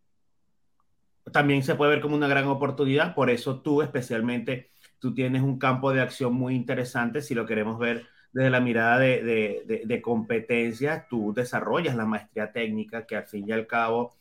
también 1.31 1.63
se 1.63 1.75
puede 1.75 1.91
ver 1.91 2.01
como 2.01 2.15
una 2.15 2.27
gran 2.27 2.47
oportunidad, 2.47 3.15
por 3.15 3.29
eso 3.29 3.61
tú 3.61 3.81
especialmente 3.81 4.70
tú 5.01 5.13
tienes 5.13 5.41
un 5.41 5.57
campo 5.57 5.91
de 5.91 5.99
acción 5.99 6.33
muy 6.33 6.55
interesante 6.55 7.21
si 7.21 7.33
lo 7.33 7.45
queremos 7.45 7.79
ver 7.79 8.05
desde 8.31 8.49
la 8.49 8.61
mirada 8.61 8.99
de, 8.99 9.83
de, 9.85 10.01
competencias, 10.01 11.07
tú 11.09 11.33
desarrollas 11.33 11.95
la 11.95 12.05
maestría 12.05 12.53
técnica 12.53 13.05
que 13.05 13.17
al 13.17 13.27
fin 13.27 13.49
y 13.49 13.51
al 13.51 13.67
cabo 13.67 14.15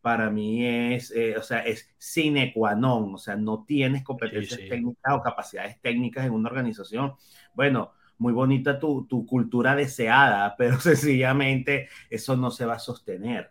para 0.00 0.30
mí 0.30 0.64
es, 0.64 1.10
eh, 1.10 1.36
o 1.36 1.42
sea, 1.42 1.60
es 1.60 1.92
sine 1.98 2.52
qua 2.54 2.76
non, 2.76 3.14
o 3.14 3.18
sea, 3.18 3.34
no 3.34 3.64
tienes 3.64 4.04
competencias 4.04 4.60
técnicas 4.68 5.14
o 5.14 5.20
capacidades 5.20 5.80
técnicas 5.80 6.26
en 6.26 6.32
una 6.32 6.48
organización. 6.48 7.14
Bueno, 7.54 7.90
muy 8.18 8.32
bonita 8.32 8.78
tu, 8.78 9.04
tu, 9.08 9.26
cultura 9.26 9.74
deseada, 9.74 10.54
pero 10.56 10.78
sencillamente 10.80 11.88
eso 12.08 12.36
no 12.36 12.52
se 12.52 12.66
va 12.66 12.74
a 12.74 12.78
sostener. 12.78 13.50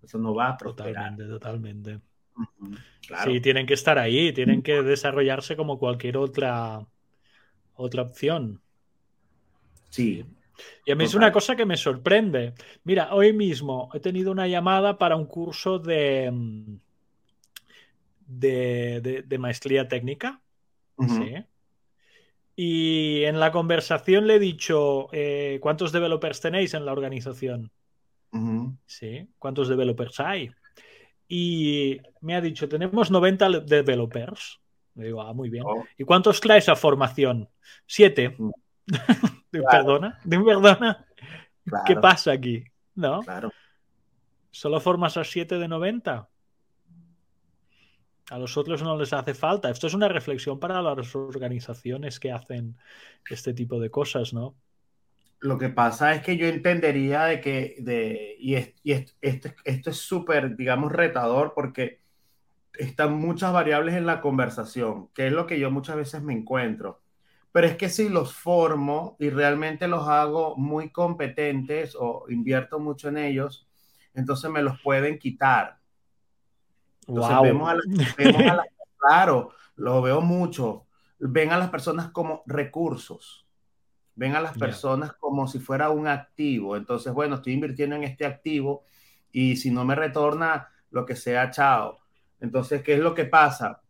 Eso 0.00 0.18
no 0.18 0.34
va 0.34 0.50
a 0.50 0.56
prosperar. 0.56 1.16
Totalmente, 1.16 1.24
totalmente. 1.26 2.00
Sí, 3.24 3.40
tienen 3.40 3.66
que 3.66 3.74
estar 3.74 3.98
ahí, 3.98 4.32
tienen 4.32 4.62
que 4.62 4.82
desarrollarse 4.82 5.56
como 5.56 5.78
cualquier 5.78 6.18
otra, 6.18 6.86
otra 7.74 8.02
opción. 8.02 8.60
Sí. 9.88 10.24
Y 10.84 10.92
a 10.92 10.96
mí 10.96 11.04
es 11.04 11.14
una 11.14 11.32
cosa 11.32 11.56
que 11.56 11.64
me 11.64 11.76
sorprende. 11.76 12.54
Mira, 12.84 13.14
hoy 13.14 13.32
mismo 13.32 13.90
he 13.94 14.00
tenido 14.00 14.32
una 14.32 14.46
llamada 14.46 14.98
para 14.98 15.16
un 15.16 15.26
curso 15.26 15.78
de, 15.78 16.32
de, 18.26 19.38
maestría 19.38 19.88
técnica. 19.88 20.40
Sí. 20.98 21.44
Y 22.56 23.22
en 23.22 23.38
la 23.38 23.52
conversación 23.52 24.26
le 24.26 24.34
he 24.34 24.38
dicho, 24.40 25.08
eh, 25.12 25.58
¿cuántos 25.62 25.92
developers 25.92 26.40
tenéis 26.40 26.74
en 26.74 26.84
la 26.84 26.92
organización? 26.92 27.70
Sí, 28.84 29.28
¿cuántos 29.38 29.68
developers 29.68 30.20
hay? 30.20 30.50
Y 31.28 32.00
me 32.22 32.34
ha 32.34 32.40
dicho, 32.40 32.68
tenemos 32.68 33.10
90 33.10 33.60
developers. 33.60 34.58
Le 34.94 35.06
digo, 35.06 35.20
ah, 35.22 35.32
muy 35.32 35.50
bien. 35.50 35.64
Oh. 35.66 35.84
¿Y 35.96 36.04
cuántos 36.04 36.40
traes 36.40 36.68
a 36.68 36.74
formación? 36.74 37.48
Siete. 37.86 38.34
Mm. 38.36 38.50
¿Perdona? 39.50 40.18
perdona? 40.24 41.06
¿Qué 41.86 41.96
pasa 41.96 42.32
aquí? 42.32 42.64
¿No? 42.94 43.20
Claro. 43.20 43.52
¿Solo 44.50 44.80
formas 44.80 45.16
a 45.16 45.24
siete 45.24 45.58
de 45.58 45.68
90? 45.68 46.28
A 48.30 48.38
los 48.38 48.56
otros 48.56 48.82
no 48.82 48.96
les 48.96 49.12
hace 49.12 49.34
falta. 49.34 49.70
Esto 49.70 49.86
es 49.86 49.94
una 49.94 50.08
reflexión 50.08 50.58
para 50.58 50.82
las 50.82 51.14
organizaciones 51.14 52.18
que 52.18 52.32
hacen 52.32 52.76
este 53.28 53.54
tipo 53.54 53.78
de 53.78 53.90
cosas, 53.90 54.32
¿no? 54.32 54.54
Lo 55.40 55.56
que 55.56 55.68
pasa 55.68 56.14
es 56.14 56.22
que 56.22 56.36
yo 56.36 56.46
entendería 56.46 57.24
de 57.24 57.40
que, 57.40 57.76
de, 57.78 58.36
y, 58.40 58.54
esto, 58.54 59.12
es 59.62 59.96
súper, 59.96 60.56
digamos, 60.56 60.90
retador 60.90 61.52
porque 61.54 62.00
están 62.74 63.14
muchas 63.14 63.52
variables 63.52 63.94
en 63.94 64.06
la 64.06 64.20
conversación, 64.20 65.08
que 65.14 65.28
es 65.28 65.32
lo 65.32 65.46
que 65.46 65.60
yo 65.60 65.70
muchas 65.70 65.96
veces 65.96 66.22
me 66.22 66.32
encuentro. 66.32 67.02
Pero 67.52 67.68
es 67.68 67.76
que 67.76 67.88
si 67.88 68.08
los 68.08 68.34
formo 68.34 69.16
y 69.20 69.30
realmente 69.30 69.86
los 69.86 70.08
hago 70.08 70.56
muy 70.56 70.90
competentes 70.90 71.96
o 71.98 72.26
invierto 72.28 72.80
mucho 72.80 73.08
en 73.08 73.18
ellos, 73.18 73.68
entonces 74.14 74.50
me 74.50 74.62
los 74.62 74.80
pueden 74.82 75.18
quitar. 75.18 75.78
Entonces 77.06 77.36
vemos, 77.42 77.70
a 77.70 77.76
vemos 78.16 78.42
a 78.42 78.64
claro, 78.98 79.52
lo 79.76 80.02
veo 80.02 80.20
mucho, 80.20 80.86
ven 81.20 81.52
a 81.52 81.58
las 81.58 81.70
personas 81.70 82.10
como 82.10 82.42
recursos 82.46 83.47
ven 84.18 84.34
a 84.34 84.40
las 84.40 84.58
personas 84.58 85.12
como 85.12 85.46
si 85.46 85.60
fuera 85.60 85.90
un 85.90 86.08
activo. 86.08 86.76
Entonces, 86.76 87.12
bueno, 87.12 87.36
estoy 87.36 87.52
invirtiendo 87.52 87.94
en 87.94 88.02
este 88.02 88.26
activo 88.26 88.82
y 89.30 89.54
si 89.54 89.70
no 89.70 89.84
me 89.84 89.94
retorna 89.94 90.68
lo 90.90 91.06
que 91.06 91.14
sea, 91.14 91.52
chao. 91.52 92.00
Entonces, 92.40 92.82
¿qué 92.82 92.94
es 92.94 92.98
lo 92.98 93.14
que 93.14 93.26
pasa? 93.26 93.80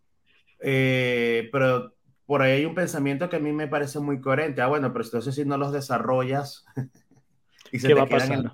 Eh, 0.61 1.49
pero 1.51 1.95
por 2.27 2.43
ahí 2.43 2.59
hay 2.59 2.65
un 2.67 2.75
pensamiento 2.75 3.31
que 3.31 3.37
a 3.37 3.41
mí 3.41 3.53
me 3.53 3.69
parece 3.69 4.01
muy 4.01 4.21
coherente. 4.21 4.61
Ah, 4.61 4.67
bueno, 4.67 4.93
pero 4.93 5.03
entonces 5.03 5.35
si 5.35 5.47
no 5.47 5.57
los 5.57 5.73
desarrollas 5.73 6.67
y 7.73 7.79
se 7.79 7.89
¿Qué 7.89 7.95
te 7.95 8.01
va 8.01 8.03
a 8.03 8.07
pasar? 8.07 8.53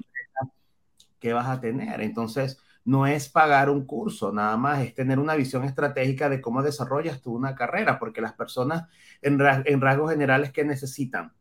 ¿qué 1.19 1.33
vas 1.33 1.49
a 1.49 1.61
tener? 1.61 2.03
Entonces, 2.03 2.61
no 2.85 3.05
es 3.09 3.29
pagar 3.29 3.69
un 3.69 3.85
curso, 3.85 4.31
nada 4.31 4.57
más 4.57 4.85
es 4.85 4.95
tener 4.95 5.19
una 5.19 5.35
visión 5.35 5.65
estratégica 5.65 6.29
de 6.29 6.41
cómo 6.41 6.63
desarrollas 6.63 7.21
tú 7.21 7.35
una 7.35 7.57
carrera, 7.57 7.99
porque 7.99 8.21
las 8.21 8.35
personas 8.35 8.85
en, 9.23 9.41
en 9.41 9.81
rasgos 9.81 10.13
generales 10.13 10.53
que 10.53 10.65
necesitan 10.65 11.33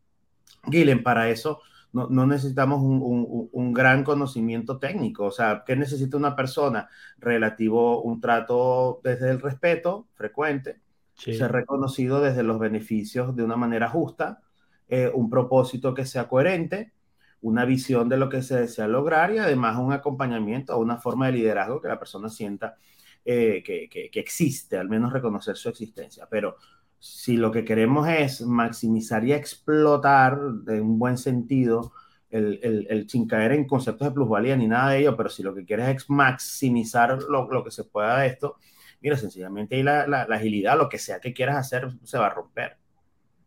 Guillen, 0.66 1.04
para 1.04 1.30
eso 1.30 1.62
no, 1.94 2.26
necesitamos 2.26 2.82
un, 2.82 3.74
gran 3.74 4.04
conocimiento 4.04 4.80
técnico. 4.80 5.26
O 5.26 5.32
sea, 5.32 5.64
¿qué 5.66 5.76
necesita 5.76 6.18
una 6.18 6.36
persona? 6.36 6.90
Relativo 7.20 8.02
un 8.02 8.20
trato 8.20 9.00
desde 9.04 9.30
el 9.30 9.40
respeto 9.40 10.08
frecuente, 10.16 10.82
ser 11.14 11.52
reconocido 11.52 12.20
desde 12.20 12.42
los 12.44 12.60
beneficios 12.60 13.36
de 13.36 13.44
una 13.44 13.58
manera 13.58 13.90
justa, 13.90 14.42
eh, 14.88 15.12
un 15.14 15.30
propósito 15.30 15.94
que 15.94 16.06
sea 16.06 16.28
coherente, 16.28 16.94
una 17.42 17.66
visión 17.66 18.10
de 18.10 18.18
lo 18.18 18.30
que 18.30 18.42
se 18.42 18.60
desea 18.60 18.88
lograr 18.88 19.32
y 19.32 19.38
además 19.38 19.78
un 19.78 19.94
acompañamiento 19.94 20.76
o 20.76 20.80
una 20.80 20.98
forma 20.98 21.28
de 21.28 21.34
liderazgo 21.34 21.80
que 21.82 21.90
la 21.90 22.00
persona 22.00 22.30
sienta 22.30 22.76
eh, 23.24 23.62
que, 23.64 23.88
que, 23.90 24.20
existe, 24.20 24.78
al 24.78 24.90
menos 24.90 25.14
reconocer 25.14 25.58
su 25.58 25.70
existencia. 25.70 26.28
Pero 26.30 26.58
si 27.04 27.36
lo 27.36 27.52
que 27.52 27.66
queremos 27.66 28.08
es 28.08 28.40
maximizar 28.44 29.26
y 29.26 29.34
explotar 29.34 30.40
de 30.40 30.80
un 30.80 30.98
buen 30.98 31.18
sentido 31.18 31.92
el, 32.30 32.88
el, 32.90 33.10
sin 33.10 33.28
caer 33.28 33.52
en 33.52 33.68
conceptos 33.68 34.08
de 34.08 34.14
plusvalía 34.14 34.56
ni 34.56 34.68
nada 34.68 34.92
de 34.92 35.00
ello, 35.00 35.18
pero 35.18 35.28
si 35.28 35.44
lo 35.44 35.54
que 35.54 35.66
quieres 35.66 35.90
es 35.90 36.10
maximizar 36.10 37.22
lo, 37.24 37.52
lo 37.52 37.62
que 37.62 37.72
se 37.72 37.84
pueda 37.84 38.20
de 38.20 38.28
esto, 38.28 38.56
mira, 39.02 39.18
sencillamente 39.18 39.76
ahí 39.76 39.84
la, 39.84 40.08
la, 40.08 40.22
agilidad, 40.30 40.78
lo 40.78 40.88
que 40.88 40.98
sea 40.98 41.20
que 41.20 41.34
quieras 41.34 41.58
hacer, 41.58 41.90
se 42.04 42.18
va 42.18 42.28
a 42.28 42.34
romper, 42.34 42.78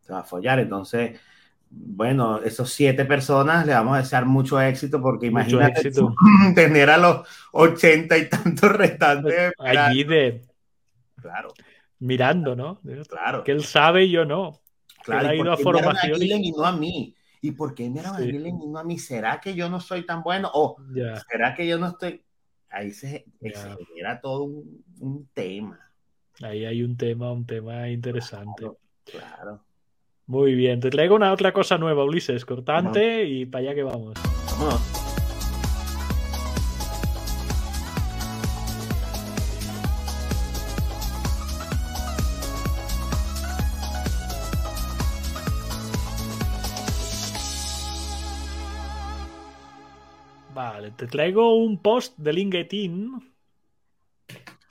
se 0.02 0.12
va 0.12 0.18
a 0.18 0.25
follar. 0.25 0.58
Entonces, 0.58 1.18
bueno, 1.70 2.42
esos 2.42 2.70
siete 2.70 3.06
personas 3.06 3.64
le 3.64 3.72
vamos 3.72 3.94
a 3.94 4.00
desear 4.00 4.26
mucho 4.26 4.60
éxito 4.60 5.00
porque 5.00 5.28
imagínate 5.28 5.90
tener 6.54 6.90
a 6.90 6.98
los 6.98 7.26
ochenta 7.52 8.18
y 8.18 8.28
tantos 8.28 8.70
restantes. 8.70 9.52
Allí 9.58 10.04
de... 10.04 10.42
Claro 11.22 11.54
mirando, 11.98 12.56
¿no? 12.56 12.80
Claro. 13.08 13.44
Que 13.44 13.52
él 13.52 13.64
sabe 13.64 14.04
y 14.04 14.10
yo 14.10 14.24
no. 14.24 14.60
Claro, 15.04 15.20
él 15.22 15.26
ha 15.26 15.34
ido 15.34 15.52
a 15.52 15.56
formación. 15.56 16.22
y 16.22 16.52
no 16.52 16.64
a 16.64 16.72
mí. 16.72 17.14
¿Y 17.40 17.52
por 17.52 17.74
qué 17.74 17.88
me 17.88 18.00
sí. 18.00 18.30
y 18.30 18.52
no 18.52 18.78
a 18.78 18.84
mí? 18.84 18.98
¿Será 18.98 19.40
que 19.40 19.54
yo 19.54 19.68
no 19.68 19.78
soy 19.78 20.04
tan 20.04 20.22
bueno? 20.22 20.50
¿O 20.52 20.76
será 21.30 21.54
que 21.54 21.66
yo 21.66 21.78
no 21.78 21.88
estoy? 21.88 22.22
Ahí 22.68 22.90
se, 22.90 23.24
genera 23.40 24.20
todo 24.20 24.44
un, 24.44 25.28
tema. 25.32 25.78
Ahí 26.42 26.64
hay 26.64 26.82
un 26.82 26.96
tema, 26.96 27.30
un 27.30 27.46
tema 27.46 27.88
interesante. 27.88 28.68
Claro, 29.04 29.64
Muy 30.26 30.54
bien, 30.54 30.80
te 30.80 30.90
traigo 30.90 31.14
una 31.14 31.32
otra 31.32 31.52
cosa 31.52 31.78
nueva, 31.78 32.04
Ulises, 32.04 32.44
cortante 32.44 33.24
y 33.24 33.46
para 33.46 33.66
allá 33.66 33.74
que 33.74 33.82
vamos. 33.84 34.14
Vámonos. 34.50 34.95
Te 50.96 51.06
traigo 51.06 51.56
un 51.56 51.80
post 51.80 52.16
de 52.18 52.32
LinkedIn. 52.32 53.34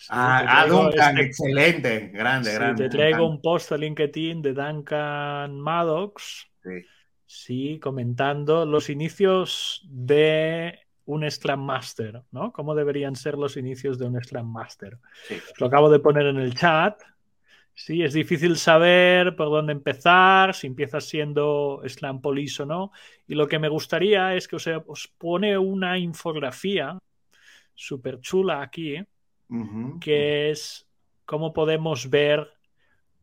ah, 0.09 0.45
ah 0.47 0.67
Duncan, 0.67 1.17
este 1.17 1.27
excelente, 1.27 2.09
grande, 2.13 2.53
grande. 2.53 2.83
Te 2.83 2.89
traigo 2.89 3.27
un 3.27 3.41
post 3.41 3.71
de 3.71 3.77
LinkedIn 3.77 4.41
de 4.41 4.53
Duncan 4.53 5.59
Maddox. 5.59 6.47
Sí. 6.63 6.85
Sí, 7.27 7.79
comentando 7.79 8.65
los 8.65 8.89
inicios 8.89 9.83
de 9.89 10.79
un 11.05 11.29
Scrum 11.29 11.59
Master, 11.59 12.23
¿no? 12.31 12.51
¿Cómo 12.51 12.75
deberían 12.75 13.15
ser 13.15 13.35
los 13.35 13.57
inicios 13.57 13.97
de 13.97 14.05
un 14.05 14.21
Scrum 14.21 14.51
Master? 14.51 14.99
Lo 15.57 15.67
acabo 15.67 15.89
de 15.89 15.99
poner 15.99 16.27
en 16.27 16.37
el 16.37 16.55
chat. 16.55 17.01
Sí, 17.77 18.03
es 18.03 18.13
difícil 18.13 18.55
saber 18.55 19.35
por 19.35 19.49
dónde 19.49 19.73
empezar, 19.73 20.55
si 20.55 20.65
empiezas 20.65 21.03
siendo 21.03 21.81
Scrum 21.87 22.21
Police 22.21 22.63
o 22.63 22.65
no. 22.65 22.91
Y 23.27 23.35
lo 23.35 23.49
que 23.49 23.59
me 23.59 23.67
gustaría 23.67 24.33
es 24.33 24.47
que 24.47 24.55
os, 24.55 25.13
pone 25.17 25.57
una 25.57 25.97
infografía 25.97 26.97
súper 27.73 28.21
chula 28.21 28.61
aquí, 28.61 29.03
que 29.99 30.51
es 30.51 30.87
cómo 31.25 31.51
podemos 31.51 32.09
ver 32.09 32.49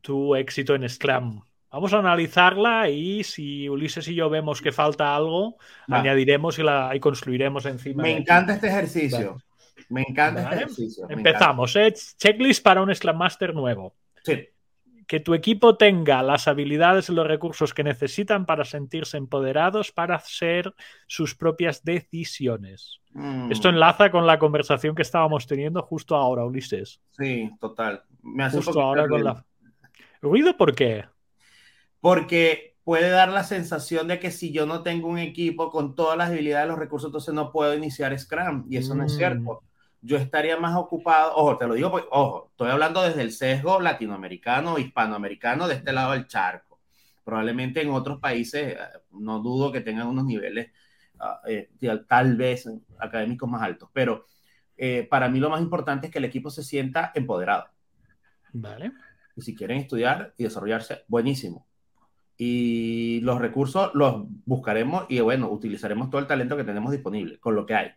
tu 0.02 0.36
éxito 0.36 0.74
en 0.74 0.86
Scrum. 0.86 1.42
Vamos 1.70 1.94
a 1.94 2.00
analizarla 2.00 2.90
y 2.90 3.24
si 3.24 3.70
Ulises 3.70 4.06
y 4.08 4.14
yo 4.14 4.28
vemos 4.28 4.60
que 4.60 4.70
falta 4.70 5.16
algo, 5.16 5.56
añadiremos 5.88 6.58
y, 6.58 6.62
la, 6.62 6.94
y 6.94 7.00
construiremos 7.00 7.64
encima. 7.64 8.02
Me 8.02 8.18
encanta 8.18 8.52
este 8.52 8.66
ejercicio. 8.68 9.38
Me 9.88 10.02
encanta 10.02 10.42
este 10.42 10.56
ejercicio. 10.56 11.06
Empezamos. 11.08 11.74
¿eh? 11.76 11.94
Checklist 12.18 12.62
para 12.62 12.82
un 12.82 12.94
Scrum 12.94 13.16
Master 13.16 13.54
nuevo. 13.54 13.94
Sí. 14.24 14.48
Que 15.06 15.20
tu 15.20 15.34
equipo 15.34 15.76
tenga 15.76 16.22
las 16.22 16.48
habilidades 16.48 17.08
y 17.08 17.12
los 17.12 17.26
recursos 17.26 17.74
que 17.74 17.84
necesitan 17.84 18.46
para 18.46 18.64
sentirse 18.64 19.16
empoderados 19.16 19.92
para 19.92 20.16
hacer 20.16 20.74
sus 21.06 21.34
propias 21.34 21.84
decisiones. 21.84 23.00
Mm. 23.10 23.52
Esto 23.52 23.68
enlaza 23.68 24.10
con 24.10 24.26
la 24.26 24.38
conversación 24.38 24.94
que 24.94 25.02
estábamos 25.02 25.46
teniendo 25.46 25.82
justo 25.82 26.16
ahora, 26.16 26.44
Ulises. 26.44 27.00
Sí, 27.10 27.50
total. 27.60 28.02
Me 28.22 28.44
hace 28.44 28.58
justo 28.58 28.80
ahora 28.80 29.06
con 29.08 29.24
la. 29.24 29.44
¿Ruido 30.20 30.56
por 30.56 30.74
qué? 30.74 31.04
porque 32.02 32.76
puede 32.82 33.08
dar 33.10 33.30
la 33.30 33.44
sensación 33.44 34.08
de 34.08 34.18
que 34.18 34.32
si 34.32 34.52
yo 34.52 34.66
no 34.66 34.82
tengo 34.82 35.08
un 35.08 35.18
equipo 35.18 35.70
con 35.70 35.94
todas 35.94 36.18
las 36.18 36.30
habilidades, 36.30 36.68
los 36.68 36.78
recursos, 36.78 37.08
entonces 37.08 37.32
no 37.32 37.52
puedo 37.52 37.74
iniciar 37.74 38.18
Scrum. 38.18 38.66
Y 38.68 38.76
eso 38.76 38.94
no 38.94 39.06
es 39.06 39.16
cierto. 39.16 39.62
Yo 40.02 40.16
estaría 40.16 40.56
más 40.58 40.76
ocupado, 40.76 41.34
ojo, 41.36 41.56
te 41.56 41.66
lo 41.66 41.74
digo, 41.74 41.90
pues, 41.90 42.04
ojo, 42.10 42.48
estoy 42.50 42.70
hablando 42.70 43.02
desde 43.02 43.22
el 43.22 43.32
sesgo 43.32 43.80
latinoamericano, 43.80 44.78
hispanoamericano, 44.78 45.68
de 45.68 45.76
este 45.76 45.92
lado 45.92 46.12
del 46.12 46.26
charco. 46.26 46.80
Probablemente 47.24 47.80
en 47.80 47.90
otros 47.90 48.18
países, 48.18 48.74
eh, 48.74 48.78
no 49.12 49.38
dudo 49.38 49.70
que 49.70 49.80
tengan 49.80 50.08
unos 50.08 50.24
niveles 50.24 50.70
eh, 51.46 51.70
tal 52.08 52.36
vez 52.36 52.68
académicos 52.98 53.48
más 53.48 53.62
altos, 53.62 53.88
pero 53.92 54.26
eh, 54.76 55.06
para 55.08 55.28
mí 55.28 55.38
lo 55.38 55.50
más 55.50 55.62
importante 55.62 56.08
es 56.08 56.12
que 56.12 56.18
el 56.18 56.24
equipo 56.24 56.50
se 56.50 56.64
sienta 56.64 57.12
empoderado. 57.14 57.68
Vale. 58.52 58.92
Y 59.36 59.42
si 59.42 59.54
quieren 59.54 59.78
estudiar 59.78 60.34
y 60.36 60.44
desarrollarse, 60.44 61.04
buenísimo 61.06 61.66
y 62.44 63.20
los 63.20 63.40
recursos 63.40 63.90
los 63.94 64.24
buscaremos 64.44 65.04
y 65.08 65.20
bueno, 65.20 65.48
utilizaremos 65.48 66.10
todo 66.10 66.20
el 66.20 66.26
talento 66.26 66.56
que 66.56 66.64
tenemos 66.64 66.90
disponible 66.90 67.38
con 67.38 67.54
lo 67.54 67.64
que 67.64 67.74
hay. 67.74 67.90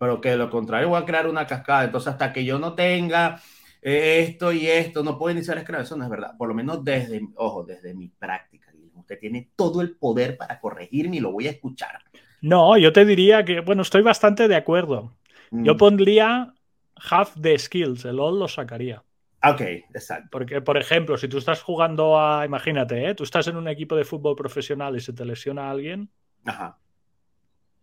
Pero 0.00 0.18
que 0.18 0.30
de 0.30 0.38
lo 0.38 0.48
contrario 0.48 0.88
voy 0.88 1.02
a 1.02 1.04
crear 1.04 1.26
una 1.26 1.46
cascada. 1.46 1.84
Entonces, 1.84 2.10
hasta 2.10 2.32
que 2.32 2.42
yo 2.42 2.58
no 2.58 2.72
tenga 2.72 3.38
eh, 3.82 4.24
esto 4.26 4.50
y 4.50 4.66
esto, 4.66 5.02
no 5.02 5.18
puedo 5.18 5.36
iniciar 5.36 5.58
a 5.58 5.80
Eso 5.82 5.94
no 5.94 6.04
es 6.04 6.10
verdad. 6.10 6.34
Por 6.38 6.48
lo 6.48 6.54
menos 6.54 6.82
desde, 6.82 7.20
ojo, 7.36 7.64
desde 7.64 7.92
mi 7.92 8.08
práctica. 8.08 8.72
Usted 8.94 9.18
tiene 9.18 9.50
todo 9.54 9.82
el 9.82 9.96
poder 9.96 10.38
para 10.38 10.58
corregirme 10.58 11.18
y 11.18 11.20
lo 11.20 11.32
voy 11.32 11.48
a 11.48 11.50
escuchar. 11.50 11.98
No, 12.40 12.78
yo 12.78 12.94
te 12.94 13.04
diría 13.04 13.44
que, 13.44 13.60
bueno, 13.60 13.82
estoy 13.82 14.00
bastante 14.00 14.48
de 14.48 14.56
acuerdo. 14.56 15.12
Yo 15.50 15.74
mm. 15.74 15.76
pondría 15.76 16.54
half 17.10 17.34
the 17.38 17.58
skills, 17.58 18.06
el 18.06 18.20
all 18.20 18.38
lo 18.38 18.48
sacaría. 18.48 19.02
Ok, 19.42 19.60
exacto. 19.60 20.28
Porque, 20.32 20.62
por 20.62 20.78
ejemplo, 20.78 21.18
si 21.18 21.28
tú 21.28 21.36
estás 21.36 21.62
jugando 21.62 22.18
a, 22.18 22.46
imagínate, 22.46 23.06
¿eh? 23.06 23.14
tú 23.14 23.24
estás 23.24 23.48
en 23.48 23.56
un 23.56 23.68
equipo 23.68 23.96
de 23.96 24.04
fútbol 24.04 24.34
profesional 24.34 24.96
y 24.96 25.00
se 25.00 25.12
te 25.12 25.26
lesiona 25.26 25.68
a 25.68 25.70
alguien, 25.72 26.10
Ajá. 26.46 26.78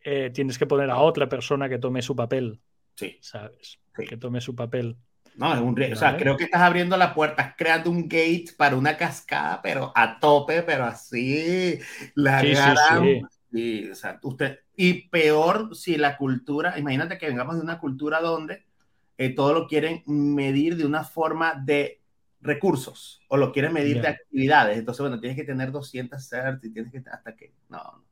Eh, 0.10 0.30
tienes 0.30 0.58
que 0.58 0.66
poner 0.66 0.90
a 0.90 1.00
otra 1.00 1.28
persona 1.28 1.68
que 1.68 1.80
tome 1.80 2.02
su 2.02 2.16
papel. 2.16 2.62
Sí. 2.96 3.18
¿Sabes? 3.20 3.78
Que 3.94 4.16
tome 4.16 4.40
su 4.40 4.56
papel. 4.56 4.96
No, 5.36 5.54
es 5.54 5.60
un 5.60 5.78
O 5.92 5.96
sea, 5.98 6.16
creo 6.16 6.38
que 6.38 6.46
estás 6.46 6.62
abriendo 6.62 6.96
la 6.96 7.14
puerta, 7.14 7.54
creando 7.58 7.92
un 7.92 8.04
gate 8.08 8.46
para 8.56 8.78
una 8.78 8.96
cascada, 8.96 9.62
pero 9.62 9.92
a 9.94 10.18
tope, 10.18 10.64
pero 10.64 10.86
así. 10.86 11.78
La 12.16 12.40
sí, 12.40 12.56
sí, 12.56 13.22
sí. 13.52 13.90
o 13.92 13.96
sea, 13.96 14.18
usted, 14.24 14.60
y 14.78 15.10
peor 15.10 15.76
si 15.76 15.98
la 15.98 16.16
cultura, 16.16 16.80
imagínate 16.80 17.18
que 17.18 17.28
vengamos 17.28 17.58
de 17.58 17.64
una 17.64 17.78
cultura 17.78 18.22
donde 18.22 18.64
eh, 19.18 19.36
todo 19.36 19.54
lo 19.54 19.68
quieren 19.68 20.04
medir 20.06 20.78
de 20.78 20.86
una 20.86 21.04
forma 21.04 21.54
de 21.54 22.02
recursos 22.40 23.20
o 23.28 23.36
lo 23.36 23.52
quieren 23.52 23.74
medir 23.74 24.00
de 24.02 24.08
actividades. 24.08 24.78
Entonces, 24.78 25.02
bueno, 25.02 25.20
tienes 25.20 25.36
que 25.36 25.44
tener 25.44 25.70
200 25.70 26.26
certs 26.26 26.64
y 26.64 26.72
tienes 26.72 26.94
que 26.94 27.04
hasta 27.10 27.36
que 27.36 27.52
no, 27.68 28.07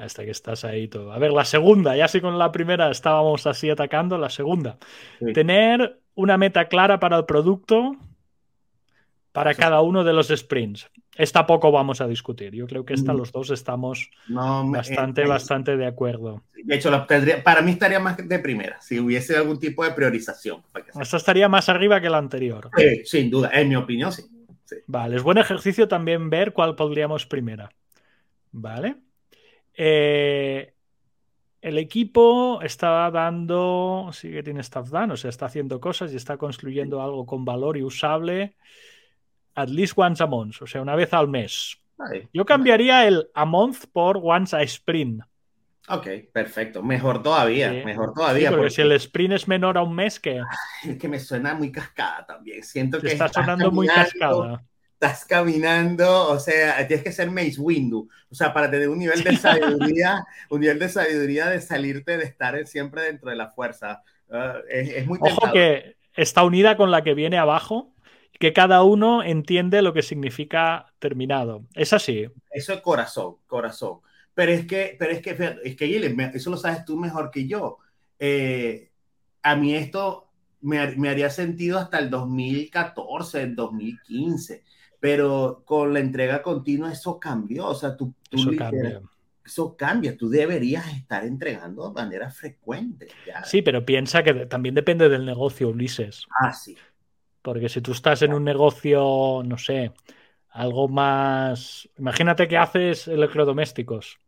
Hasta 0.00 0.24
que 0.24 0.30
estás 0.30 0.64
ahí 0.64 0.88
todo. 0.88 1.12
A 1.12 1.18
ver, 1.18 1.32
la 1.32 1.44
segunda, 1.44 1.96
ya 1.96 2.08
si 2.08 2.20
con 2.20 2.38
la 2.38 2.50
primera 2.50 2.90
estábamos 2.90 3.46
así 3.46 3.68
atacando, 3.68 4.16
la 4.18 4.30
segunda. 4.30 4.78
Tener 5.34 6.00
una 6.14 6.38
meta 6.38 6.66
clara 6.66 6.98
para 6.98 7.18
el 7.18 7.24
producto 7.24 7.96
para 9.32 9.54
cada 9.54 9.80
uno 9.80 10.04
de 10.04 10.12
los 10.12 10.28
sprints. 10.28 10.90
Esta 11.16 11.46
poco 11.46 11.72
vamos 11.72 12.00
a 12.00 12.06
discutir. 12.06 12.54
Yo 12.54 12.66
creo 12.66 12.84
que 12.84 12.94
esta 12.94 13.12
mm. 13.12 13.16
los 13.16 13.32
dos 13.32 13.50
estamos 13.50 14.10
bastante, 14.28 15.26
bastante 15.26 15.76
de 15.76 15.86
acuerdo. 15.86 16.42
De 16.64 16.76
hecho, 16.76 17.06
para 17.42 17.62
mí 17.62 17.72
estaría 17.72 17.98
más 17.98 18.16
de 18.16 18.38
primera, 18.38 18.80
si 18.80 19.00
hubiese 19.00 19.36
algún 19.36 19.58
tipo 19.58 19.84
de 19.84 19.90
priorización. 19.92 20.62
Esta 21.00 21.16
estaría 21.16 21.48
más 21.48 21.68
arriba 21.68 22.00
que 22.00 22.08
la 22.08 22.18
anterior. 22.18 22.70
Sí, 22.76 23.02
sin 23.04 23.30
duda, 23.30 23.50
en 23.52 23.68
mi 23.68 23.76
opinión, 23.76 24.12
sí. 24.12 24.22
Vale, 24.86 25.16
es 25.16 25.22
buen 25.22 25.38
ejercicio 25.38 25.86
también 25.88 26.30
ver 26.30 26.52
cuál 26.52 26.74
pondríamos 26.74 27.26
primera. 27.26 27.70
Vale. 28.52 28.96
Eh, 29.74 30.74
el 31.60 31.78
equipo 31.78 32.60
está 32.62 33.10
dando, 33.10 34.10
sigue 34.12 34.42
tiene 34.42 34.60
staff 34.60 34.88
done, 34.88 35.12
o 35.12 35.16
sea, 35.16 35.30
está 35.30 35.46
haciendo 35.46 35.80
cosas 35.80 36.12
y 36.12 36.16
está 36.16 36.36
construyendo 36.36 37.00
algo 37.00 37.24
con 37.24 37.44
valor 37.44 37.76
y 37.76 37.82
usable 37.82 38.56
at 39.54 39.68
least 39.68 39.94
once 39.96 40.22
a 40.22 40.26
month, 40.26 40.62
o 40.62 40.66
sea, 40.66 40.82
una 40.82 40.96
vez 40.96 41.12
al 41.12 41.28
mes. 41.28 41.78
Yo 42.32 42.44
cambiaría 42.44 43.06
el 43.06 43.28
a 43.34 43.44
month 43.44 43.84
por 43.92 44.18
once 44.20 44.56
a 44.56 44.62
sprint. 44.62 45.22
Ok, 45.88 46.06
perfecto. 46.32 46.82
Mejor 46.82 47.22
todavía, 47.22 47.70
mejor 47.84 48.12
todavía. 48.14 48.50
porque, 48.50 48.70
si 48.70 48.82
el 48.82 48.92
sprint 48.92 49.34
es 49.34 49.48
menor 49.48 49.78
a 49.78 49.82
un 49.82 49.94
mes, 49.94 50.18
que 50.18 50.42
Es 50.84 50.96
que 50.96 51.08
me 51.08 51.20
suena 51.20 51.54
muy 51.54 51.70
cascada 51.70 52.26
también. 52.26 52.62
Siento 52.62 53.00
que 53.00 53.08
está 53.08 53.28
sonando 53.28 53.70
muy 53.70 53.86
cascada. 53.86 54.64
Estás 55.02 55.24
caminando, 55.24 56.28
o 56.28 56.38
sea, 56.38 56.86
tienes 56.86 57.02
que 57.02 57.10
ser 57.10 57.28
Mace 57.28 57.56
Windu, 57.58 58.08
o 58.30 58.34
sea, 58.36 58.54
para 58.54 58.70
tener 58.70 58.88
un 58.88 59.00
nivel 59.00 59.24
de 59.24 59.36
sabiduría, 59.36 60.24
un 60.50 60.60
nivel 60.60 60.78
de 60.78 60.88
sabiduría 60.88 61.48
de 61.48 61.60
salirte, 61.60 62.16
de 62.16 62.24
estar 62.24 62.64
siempre 62.68 63.02
dentro 63.02 63.30
de 63.30 63.34
la 63.34 63.50
fuerza. 63.50 64.04
Ah, 64.30 64.58
es, 64.70 65.04
muy 65.04 65.18
Ojo 65.20 65.50
que 65.52 65.96
está 66.14 66.44
unida 66.44 66.76
con 66.76 66.92
la 66.92 67.02
que 67.02 67.14
viene 67.14 67.36
abajo, 67.36 67.92
que 68.38 68.52
cada 68.52 68.84
uno 68.84 69.24
entiende 69.24 69.82
lo 69.82 69.92
que 69.92 70.02
significa 70.02 70.92
terminado. 71.00 71.64
Es 71.74 71.92
así. 71.92 72.28
Eso 72.52 72.72
es 72.72 72.80
corazón, 72.80 73.38
corazón. 73.48 73.98
Pero 74.34 74.52
es 74.52 74.66
que, 74.68 74.94
pero 74.96 75.10
es 75.10 75.20
que, 75.20 75.58
es 75.64 75.74
que 75.74 76.30
eso 76.34 76.50
lo 76.50 76.56
sabes 76.56 76.84
tú 76.84 76.96
mejor 76.96 77.32
que 77.32 77.48
yo. 77.48 77.78
Eh, 78.20 78.92
a 79.42 79.56
mí 79.56 79.74
esto 79.74 80.32
me, 80.62 80.78
haría 80.78 81.28
sentido 81.28 81.78
hasta 81.78 81.98
el 81.98 82.08
2014, 82.08 83.42
el 83.42 83.56
2015, 83.56 84.64
pero 85.02 85.64
con 85.66 85.92
la 85.92 85.98
entrega 85.98 86.40
continua 86.40 86.92
eso 86.92 87.18
cambió. 87.18 87.66
O 87.66 87.74
sea, 87.74 87.96
tú, 87.96 88.14
eso 88.30 88.52
cambia. 88.56 89.02
Eso 89.44 89.76
cambia, 89.76 90.16
tú 90.16 90.28
deberías 90.28 90.86
estar 90.94 91.24
entregando 91.24 91.88
de 91.88 91.92
manera 91.92 92.30
frecuente. 92.30 93.08
Sí, 93.42 93.62
pero 93.62 93.84
piensa 93.84 94.22
que 94.22 94.46
también 94.46 94.76
depende 94.76 95.08
del 95.08 95.26
negocio, 95.26 95.70
Ulises. 95.70 96.24
Ah, 96.40 96.52
sí. 96.52 96.76
Porque 97.42 97.68
si 97.68 97.80
tú 97.80 97.90
estás 97.90 98.22
en 98.22 98.32
un 98.32 98.44
negocio, 98.44 99.42
no 99.44 99.58
sé, 99.58 99.90
algo 100.50 100.86
más. 100.86 101.90
Imagínate 101.98 102.46
que 102.46 102.56
haces 102.56 103.08
electrodomésticos. 103.08 104.20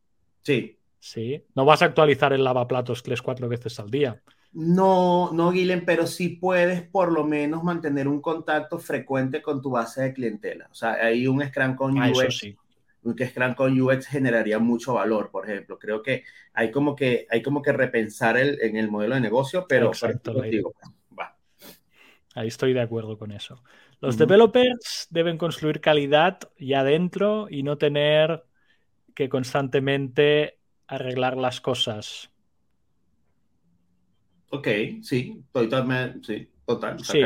Sí. 0.43 0.77
Sí. 0.99 1.45
No 1.55 1.65
vas 1.65 1.83
a 1.83 1.85
actualizar 1.85 2.33
el 2.33 2.43
lavaplatos 2.43 3.05
tres, 3.05 3.23
cuatro 3.23 3.49
veces 3.49 3.79
al 3.79 3.93
día. 3.93 4.21
No, 4.55 5.33
no, 5.33 5.51
Guilén, 5.51 5.85
pero 5.85 6.07
sí 6.07 6.29
puedes 6.29 6.83
por 6.83 7.11
lo 7.11 7.25
menos 7.25 7.65
mantener 7.65 8.07
un 8.07 8.21
contacto 8.21 8.79
frecuente 8.79 9.43
con 9.43 9.61
tu 9.61 9.71
base 9.71 10.03
de 10.03 10.13
clientela. 10.13 10.69
O 10.71 10.75
sea, 10.75 10.93
hay 10.93 11.27
un 11.27 11.45
Scrum 11.45 11.75
con 11.75 11.99
ah, 12.01 12.11
UX. 12.11 12.39
Sí. 12.39 12.57
Que 13.17 13.27
Scrum 13.27 13.55
con 13.55 13.79
UX 13.79 14.07
generaría 14.07 14.61
mucho 14.61 14.95
valor, 14.95 15.31
por 15.31 15.51
ejemplo. 15.51 15.77
Creo 15.77 16.01
que 16.03 16.23
hay 16.53 16.71
como 16.71 16.95
que, 16.95 17.27
hay 17.31 17.43
como 17.43 17.63
que 17.63 17.73
repensar 17.73 18.37
el, 18.37 18.61
en 18.63 18.77
el 18.77 18.89
modelo 18.89 19.17
de 19.17 19.21
negocio, 19.21 19.67
pero, 19.69 19.89
Exacto, 19.89 20.33
Ahí 22.37 22.49
estoy 22.49 22.73
de 22.73 22.81
acuerdo 22.81 23.17
con 23.17 23.31
eso. 23.31 23.63
Los 24.01 24.19
developers 24.19 25.07
deben 25.11 25.39
construir 25.39 25.81
calidad 25.81 26.39
ya 26.59 26.83
dentro 26.83 27.47
y 27.49 27.63
no 27.63 27.79
tener 27.79 28.45
que 29.15 29.29
constantemente 29.29 30.59
arreglar 30.87 31.37
las 31.37 31.61
cosas. 31.61 32.31
Ok, 34.55 34.69
sí, 35.03 35.45
total, 35.51 36.21
sí, 36.23 36.49
total. 36.65 37.05
Sí. 37.05 37.23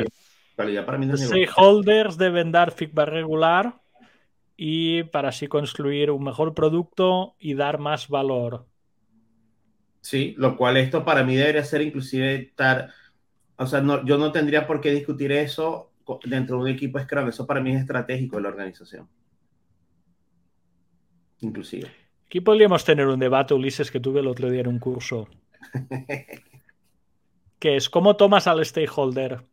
Calidad 0.57 0.87
para 0.87 0.97
mí 0.97 1.05
Los 1.05 1.21
stakeholders 1.21 2.17
deben 2.17 2.51
dar 2.51 2.73
feedback 2.73 3.09
regular 3.09 3.81
y 4.57 5.03
para 5.05 5.29
así 5.29 5.47
construir 5.47 6.11
un 6.11 6.25
mejor 6.25 6.55
producto 6.55 7.37
y 7.38 7.53
dar 7.53 7.79
más 7.79 8.09
valor. 8.09 8.67
Sí, 10.01 10.35
lo 10.38 10.57
cual 10.57 10.79
esto 10.79 11.05
para 11.05 11.23
mí 11.23 11.37
debería 11.37 11.62
ser 11.64 11.83
inclusive 11.83 12.35
estar, 12.37 12.88
o 13.57 13.67
sea, 13.67 13.83
no, 13.83 14.05
yo 14.07 14.17
no 14.17 14.33
tendría 14.33 14.67
por 14.67 14.81
qué 14.81 14.91
discutir 14.91 15.31
eso 15.31 15.93
dentro 16.25 16.57
de 16.57 16.62
un 16.62 16.69
equipo 16.69 16.99
Scrum, 16.99 17.29
eso 17.29 17.47
para 17.47 17.61
mí 17.61 17.75
es 17.75 17.81
estratégico 17.83 18.37
de 18.37 18.43
la 18.43 18.49
organización. 18.49 19.07
Inclusive. 21.41 21.88
Aquí 22.25 22.41
podríamos 22.41 22.85
tener 22.87 23.07
un 23.07 23.21
debate, 23.21 23.53
Ulises, 23.53 23.91
que 23.91 24.01
tuve 24.01 24.21
el 24.21 24.27
otro 24.29 24.51
día 24.51 24.62
en 24.62 24.69
un 24.69 24.79
curso. 24.79 25.29
que 27.59 27.77
es 27.77 27.88
cómo 27.88 28.16
tomas 28.16 28.47
al 28.47 28.64
stakeholder. 28.64 29.44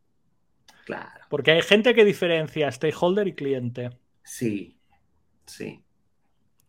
Claro. 0.85 1.21
Porque 1.29 1.51
hay 1.51 1.61
gente 1.61 1.93
que 1.95 2.05
diferencia 2.05 2.71
stakeholder 2.71 3.27
y 3.27 3.33
cliente. 3.33 3.89
Sí, 4.23 4.77
sí. 5.45 5.81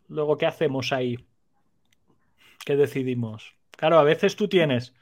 Luego, 0.07 0.37
¿qué 0.37 0.45
hacemos 0.45 0.91
ahí? 0.91 1.17
¿Qué 2.65 2.75
decidimos? 2.75 3.55
Claro, 3.71 3.99
a 3.99 4.03
veces 4.03 4.35
tú 4.35 4.47
tienes 4.47 4.93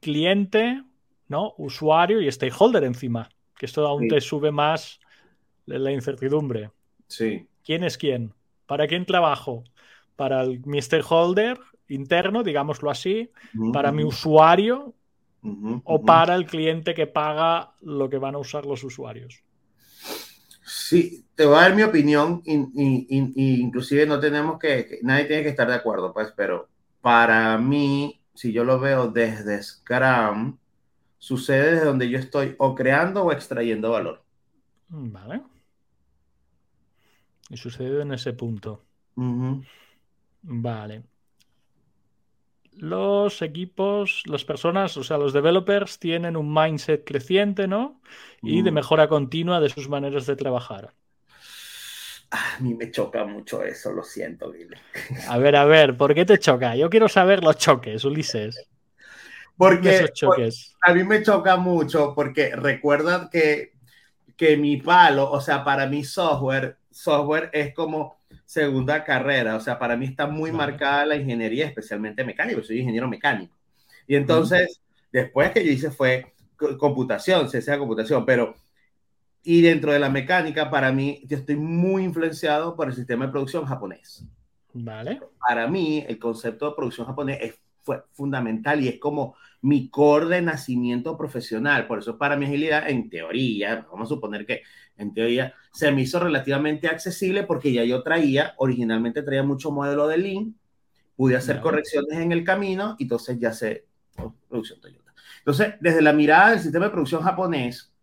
cliente, 0.00 0.82
¿no? 1.28 1.54
Usuario 1.58 2.20
y 2.20 2.30
stakeholder 2.30 2.84
encima. 2.84 3.28
Que 3.56 3.66
esto 3.66 3.86
aún 3.86 4.08
te 4.08 4.20
sube 4.20 4.50
más 4.50 5.00
la 5.66 5.90
incertidumbre. 5.90 6.70
Sí. 7.08 7.46
¿Quién 7.64 7.84
es 7.84 7.98
quién? 7.98 8.34
¿Para 8.66 8.86
quién 8.86 9.06
trabajo? 9.06 9.64
Para 10.14 10.42
el, 10.42 10.60
mi 10.64 10.80
stakeholder 10.80 11.58
interno, 11.88 12.42
digámoslo 12.42 12.90
así, 12.90 13.30
para 13.72 13.92
mi 13.92 14.04
usuario 14.04 14.94
o 15.84 16.02
para 16.04 16.34
el 16.34 16.46
cliente 16.46 16.94
que 16.94 17.06
paga 17.06 17.72
lo 17.80 18.08
que 18.08 18.18
van 18.18 18.34
a 18.34 18.38
usar 18.38 18.66
los 18.66 18.82
usuarios. 18.84 19.42
Sí, 20.64 21.26
te 21.34 21.46
voy 21.46 21.56
a 21.56 21.60
dar 21.62 21.76
mi 21.76 21.82
opinión 21.82 22.42
y, 22.44 23.06
inclusive 23.60 24.06
no 24.06 24.18
tenemos 24.18 24.58
que, 24.58 24.98
nadie 25.02 25.26
tiene 25.26 25.42
que 25.42 25.50
estar 25.50 25.68
de 25.68 25.74
acuerdo, 25.74 26.12
pues, 26.12 26.32
pero 26.36 26.68
para 27.00 27.56
mí, 27.58 28.20
si 28.34 28.52
yo 28.52 28.64
lo 28.64 28.80
veo 28.80 29.08
desde 29.08 29.62
Scrum, 29.62 30.58
sucede 31.18 31.72
desde 31.72 31.86
donde 31.86 32.08
yo 32.08 32.18
estoy 32.18 32.54
o 32.58 32.74
creando 32.74 33.24
o 33.24 33.32
extrayendo 33.32 33.92
valor. 33.92 34.24
Vale. 34.88 35.42
Y 37.48 37.56
sucede 37.56 38.02
en 38.02 38.12
ese 38.12 38.32
punto. 38.32 38.82
Vale. 40.42 41.02
Los 42.76 43.40
equipos, 43.42 44.22
las 44.26 44.44
personas, 44.44 44.96
o 44.96 45.04
sea, 45.04 45.16
los 45.16 45.32
developers 45.32 45.98
tienen 45.98 46.36
un 46.36 46.52
mindset 46.52 47.04
creciente, 47.04 47.66
¿no? 47.66 48.00
Y 48.42 48.62
de 48.62 48.70
mejora 48.70 49.08
continua 49.08 49.60
de 49.60 49.70
sus 49.70 49.88
maneras 49.88 50.26
de 50.26 50.36
trabajar. 50.36 50.92
A 52.30 52.58
mí 52.60 52.74
me 52.74 52.90
choca 52.90 53.24
mucho 53.24 53.62
eso, 53.64 53.92
lo 53.92 54.02
siento, 54.02 54.52
A 55.28 55.38
ver, 55.38 55.56
a 55.56 55.64
ver, 55.64 55.96
¿por 55.96 56.14
qué 56.14 56.24
te 56.24 56.38
choca? 56.38 56.76
Yo 56.76 56.90
quiero 56.90 57.08
saber 57.08 57.42
los 57.42 57.56
choques, 57.56 58.04
Ulises. 58.04 58.68
Porque 59.56 59.96
esos 59.96 60.12
choques? 60.12 60.76
a 60.82 60.92
mí 60.92 61.02
me 61.04 61.22
choca 61.22 61.56
mucho 61.56 62.12
porque 62.14 62.54
recuerda 62.54 63.30
que, 63.30 63.72
que 64.36 64.56
mi 64.56 64.76
palo, 64.76 65.30
o 65.30 65.40
sea, 65.40 65.64
para 65.64 65.86
mi 65.86 66.04
software, 66.04 66.76
software 66.90 67.48
es 67.52 67.72
como 67.74 68.18
segunda 68.46 69.04
carrera. 69.04 69.56
O 69.56 69.60
sea, 69.60 69.78
para 69.78 69.96
mí 69.96 70.06
está 70.06 70.26
muy 70.26 70.52
marcada 70.52 71.04
la 71.04 71.16
ingeniería, 71.16 71.66
especialmente 71.66 72.24
mecánica. 72.24 72.62
Soy 72.62 72.78
ingeniero 72.78 73.08
mecánico. 73.08 73.54
Y 74.06 74.14
entonces, 74.14 74.80
después 75.12 75.50
que 75.50 75.64
yo 75.64 75.72
hice 75.72 75.90
fue 75.90 76.32
computación, 76.78 77.50
se 77.50 77.60
sea 77.60 77.78
computación, 77.78 78.24
pero 78.24 78.54
y 79.42 79.60
dentro 79.60 79.92
de 79.92 80.00
la 80.00 80.08
mecánica, 80.08 80.70
para 80.70 80.90
mí, 80.90 81.22
yo 81.26 81.36
estoy 81.36 81.54
muy 81.54 82.02
influenciado 82.02 82.74
por 82.74 82.88
el 82.88 82.94
sistema 82.94 83.26
de 83.26 83.32
producción 83.32 83.64
japonés. 83.64 84.24
Vale. 84.72 85.20
Para 85.38 85.68
mí, 85.68 86.04
el 86.08 86.18
concepto 86.18 86.68
de 86.68 86.74
producción 86.74 87.06
japonés 87.06 87.38
es 87.40 87.54
fue 87.86 88.02
fundamental 88.10 88.82
y 88.82 88.88
es 88.88 88.98
como 88.98 89.36
mi 89.62 89.88
core 89.88 90.26
de 90.26 90.42
nacimiento 90.42 91.16
profesional. 91.16 91.86
Por 91.86 92.00
eso 92.00 92.18
para 92.18 92.36
mi 92.36 92.44
agilidad, 92.44 92.90
en 92.90 93.08
teoría, 93.08 93.86
vamos 93.90 94.08
a 94.08 94.14
suponer 94.14 94.44
que 94.44 94.62
en 94.96 95.14
teoría 95.14 95.54
se 95.72 95.92
me 95.92 96.02
hizo 96.02 96.18
relativamente 96.18 96.88
accesible 96.88 97.44
porque 97.44 97.72
ya 97.72 97.84
yo 97.84 98.02
traía, 98.02 98.54
originalmente 98.58 99.22
traía 99.22 99.44
mucho 99.44 99.70
modelo 99.70 100.08
de 100.08 100.18
Lean, 100.18 100.54
pude 101.14 101.36
hacer 101.36 101.60
correcciones 101.60 102.18
en 102.18 102.32
el 102.32 102.42
camino 102.42 102.96
y 102.98 103.04
entonces 103.04 103.38
ya 103.38 103.52
sé, 103.52 103.86
oh, 104.18 104.34
producción 104.48 104.80
Toyota. 104.80 105.14
Entonces, 105.38 105.74
desde 105.80 106.02
la 106.02 106.12
mirada 106.12 106.50
del 106.50 106.60
sistema 106.60 106.86
de 106.86 106.90
producción 106.90 107.22
japonés, 107.22 107.94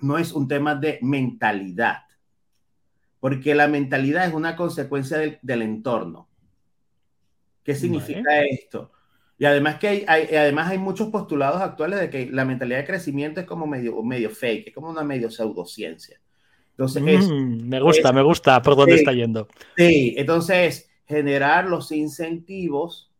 no 0.00 0.16
es 0.16 0.32
un 0.32 0.48
tema 0.48 0.74
de 0.74 0.98
mentalidad, 1.02 1.98
porque 3.20 3.54
la 3.54 3.68
mentalidad 3.68 4.26
es 4.26 4.32
una 4.32 4.56
consecuencia 4.56 5.18
del, 5.18 5.38
del 5.42 5.60
entorno. 5.60 6.30
¿Qué 7.62 7.74
significa 7.74 8.42
esto? 8.42 8.90
Y 9.38 9.44
además 9.44 9.78
que 9.78 9.88
hay, 9.88 10.04
además 10.06 10.70
hay 10.70 10.78
muchos 10.78 11.08
postulados 11.08 11.60
actuales 11.60 12.00
de 12.00 12.10
que 12.10 12.30
la 12.30 12.44
mentalidad 12.44 12.78
de 12.78 12.86
crecimiento 12.86 13.40
es 13.40 13.46
como 13.46 13.66
medio, 13.66 14.02
medio 14.02 14.30
fake, 14.30 14.68
es 14.68 14.74
como 14.74 14.90
una 14.90 15.02
medio 15.02 15.30
pseudociencia. 15.30 16.20
Entonces, 16.70 17.02
mm, 17.28 17.68
me 17.68 17.80
gusta, 17.80 18.12
me 18.12 18.22
gusta 18.22 18.62
por 18.62 18.76
dónde 18.76 18.96
está 18.96 19.12
yendo. 19.12 19.48
Sí, 19.76 20.14
entonces 20.16 20.90
generar 21.06 21.66
los 21.66 21.92
incentivos 21.92 23.10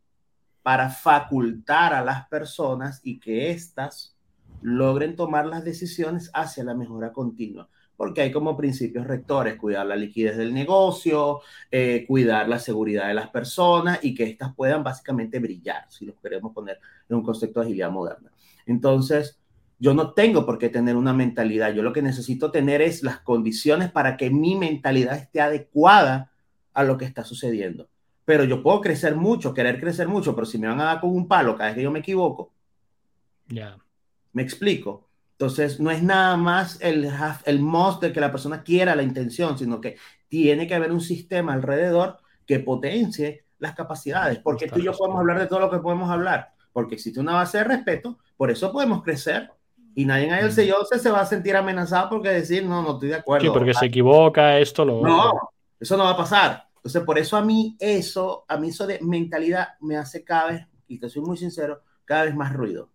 para 0.63 0.91
facultar 0.91 1.93
a 1.93 2.05
las 2.05 2.29
personas 2.29 3.01
y 3.03 3.19
que 3.19 3.51
éstas 3.51 4.17
logren 4.63 5.17
tomar 5.17 5.47
las 5.47 5.65
decisiones 5.65 6.31
hacia 6.33 6.63
la 6.65 6.75
mejora 6.75 7.13
continua 7.13 7.69
porque 7.97 8.23
hay 8.23 8.33
como 8.33 8.57
principios 8.57 9.07
rectores, 9.07 9.57
cuidar 9.57 9.87
la 9.87 9.97
liquidez 9.97 10.37
del 10.37 10.53
negocio, 10.53 11.41
eh, 11.71 12.05
cuidar 12.07 12.49
la 12.49 12.59
seguridad 12.59 13.09
de 13.09 13.15
las 13.15 13.29
personas 13.29 14.01
y 14.03 14.15
que 14.15 14.25
éstas 14.25 14.55
puedan 14.55 14.83
básicamente 14.83 15.39
brillar, 15.39 15.87
si 15.89 16.07
lo 16.07 16.15
queremos 16.21 16.53
poner 16.53 16.79
en 17.09 17.17
un 17.17 17.23
concepto 17.23 17.61
de 17.61 17.67
agilidad 17.67 17.91
moderna. 17.91 18.33
Entonces, 18.67 19.39
yo 19.79 19.95
no 19.95 20.13
tengo 20.13 20.47
por 20.47 20.59
qué 20.59 20.69
tener 20.69 20.97
una 20.97 21.13
mentalidad, 21.13 21.73
yo 21.75 21.83
lo 21.83 21.93
que 21.93 22.03
necesito 22.03 22.51
tener 22.51 22.83
es 22.83 23.03
las 23.03 23.21
condiciones 23.21 23.91
para 23.91 24.17
que 24.17 24.31
mi 24.31 24.57
mentalidad 24.57 25.17
esté 25.17 25.41
adecuada 25.41 26.31
a 26.73 26.85
lo 26.85 26.97
que 26.97 27.05
está 27.05 27.25
sucediendo. 27.25 27.89
Pero 28.25 28.45
yo 28.45 28.63
puedo 28.63 28.81
crecer 28.81 29.17
mucho, 29.17 29.53
querer 29.53 29.81
crecer 29.81 30.09
mucho, 30.09 30.35
pero 30.35 30.47
si 30.47 30.59
me 30.59 30.69
van 30.69 30.81
a 30.81 30.85
dar 30.85 31.01
con 31.01 31.11
un 31.11 31.27
palo 31.27 31.57
cada 31.57 31.71
vez 31.71 31.77
que 31.77 31.83
yo 31.83 31.91
me 31.91 31.99
equivoco, 31.99 32.53
ya. 33.49 33.79
Me 34.33 34.43
explico. 34.43 35.09
Entonces, 35.43 35.81
no 35.81 35.91
es 35.91 36.05
nada 36.05 36.37
más 36.37 36.79
el, 36.81 37.11
el 37.47 37.59
must 37.59 38.01
de 38.01 38.13
que 38.13 38.21
la 38.21 38.31
persona 38.31 38.63
quiera 38.63 38.95
la 38.95 39.03
intención, 39.03 39.59
sino 39.59 39.81
que 39.81 39.97
tiene 40.29 40.69
que 40.69 40.75
haber 40.77 40.93
un 40.93 41.01
sistema 41.01 41.53
alrededor 41.53 42.19
que 42.47 42.61
potencie 42.61 43.47
las 43.59 43.75
capacidades, 43.75 44.39
porque 44.39 44.69
tú 44.69 44.79
y 44.79 44.85
yo 44.85 44.93
podemos 44.93 45.19
hablar 45.19 45.41
de 45.41 45.49
todo 45.49 45.59
lo 45.59 45.69
que 45.69 45.81
podemos 45.81 46.09
hablar, 46.09 46.53
porque 46.73 46.95
existe 46.95 47.19
una 47.19 47.33
base 47.33 47.59
de 47.59 47.65
respeto, 47.65 48.21
por 48.37 48.53
eso 48.53 48.71
podemos 48.71 49.03
crecer 49.03 49.51
y 49.97 50.05
nadie 50.05 50.29
en 50.29 50.35
el 50.35 50.53
sello 50.53 50.77
se 50.85 51.11
va 51.11 51.23
a 51.23 51.27
sentir 51.27 51.57
amenazado 51.57 52.09
porque 52.09 52.29
decir, 52.29 52.65
no, 52.65 52.81
no 52.81 52.93
estoy 52.93 53.09
de 53.09 53.17
acuerdo. 53.17 53.45
Sí, 53.45 53.51
porque 53.53 53.75
se 53.75 53.87
equivoca, 53.87 54.61
esto 54.61 54.85
lo... 54.85 55.03
No, 55.03 55.33
eso 55.81 55.97
no 55.97 56.05
va 56.05 56.11
a 56.11 56.17
pasar. 56.17 56.69
Entonces, 56.77 57.03
por 57.03 57.19
eso 57.19 57.37
a 57.37 57.43
mí 57.43 57.77
eso, 57.81 58.45
a 58.47 58.57
mí 58.59 58.69
eso 58.69 58.87
de 58.87 59.01
mentalidad 59.03 59.71
me 59.81 59.97
hace 59.97 60.23
cada 60.23 60.53
vez, 60.53 60.69
y 60.87 61.01
te 61.01 61.11
soy 61.11 61.23
muy 61.23 61.37
sincero, 61.37 61.83
cada 62.05 62.27
vez 62.27 62.37
más 62.37 62.53
ruido. 62.53 62.92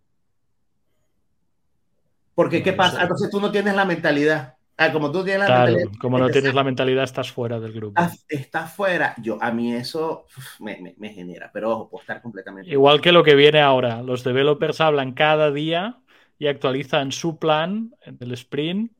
Porque, 2.38 2.62
¿qué 2.62 2.72
pasa? 2.72 3.02
Entonces 3.02 3.30
tú 3.30 3.40
no 3.40 3.50
tienes 3.50 3.74
la 3.74 3.84
mentalidad. 3.84 4.54
Ah, 4.76 4.92
como 4.92 5.10
tú 5.10 5.24
tienes 5.24 5.48
la 5.48 5.64
mentalidad. 5.64 5.90
Como 6.00 6.20
no 6.20 6.28
tienes 6.28 6.54
la 6.54 6.62
mentalidad, 6.62 7.02
estás 7.02 7.32
fuera 7.32 7.58
del 7.58 7.72
grupo. 7.72 8.00
Estás, 8.28 8.72
fuera. 8.72 9.12
Yo, 9.20 9.42
a 9.42 9.50
mí 9.50 9.74
eso 9.74 10.24
me, 10.60 10.94
me, 10.96 11.08
genera, 11.08 11.50
pero 11.52 11.72
ojo, 11.72 11.90
puedo 11.90 12.02
estar 12.02 12.22
completamente. 12.22 12.70
Igual 12.70 13.00
que 13.00 13.10
lo 13.10 13.24
que 13.24 13.34
viene 13.34 13.60
ahora. 13.60 14.02
Los 14.02 14.22
developers 14.22 14.80
hablan 14.80 15.14
cada 15.14 15.50
día 15.50 15.98
y 16.38 16.46
actualizan 16.46 17.10
su 17.10 17.40
plan 17.40 17.92
del 18.06 18.30
sprint 18.34 18.92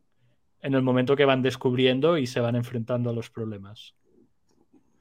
en 0.60 0.74
el 0.74 0.82
momento 0.82 1.14
que 1.14 1.24
van 1.24 1.40
descubriendo 1.40 2.18
y 2.18 2.26
se 2.26 2.40
van 2.40 2.56
enfrentando 2.56 3.10
a 3.10 3.12
los 3.12 3.30
problemas. 3.30 3.94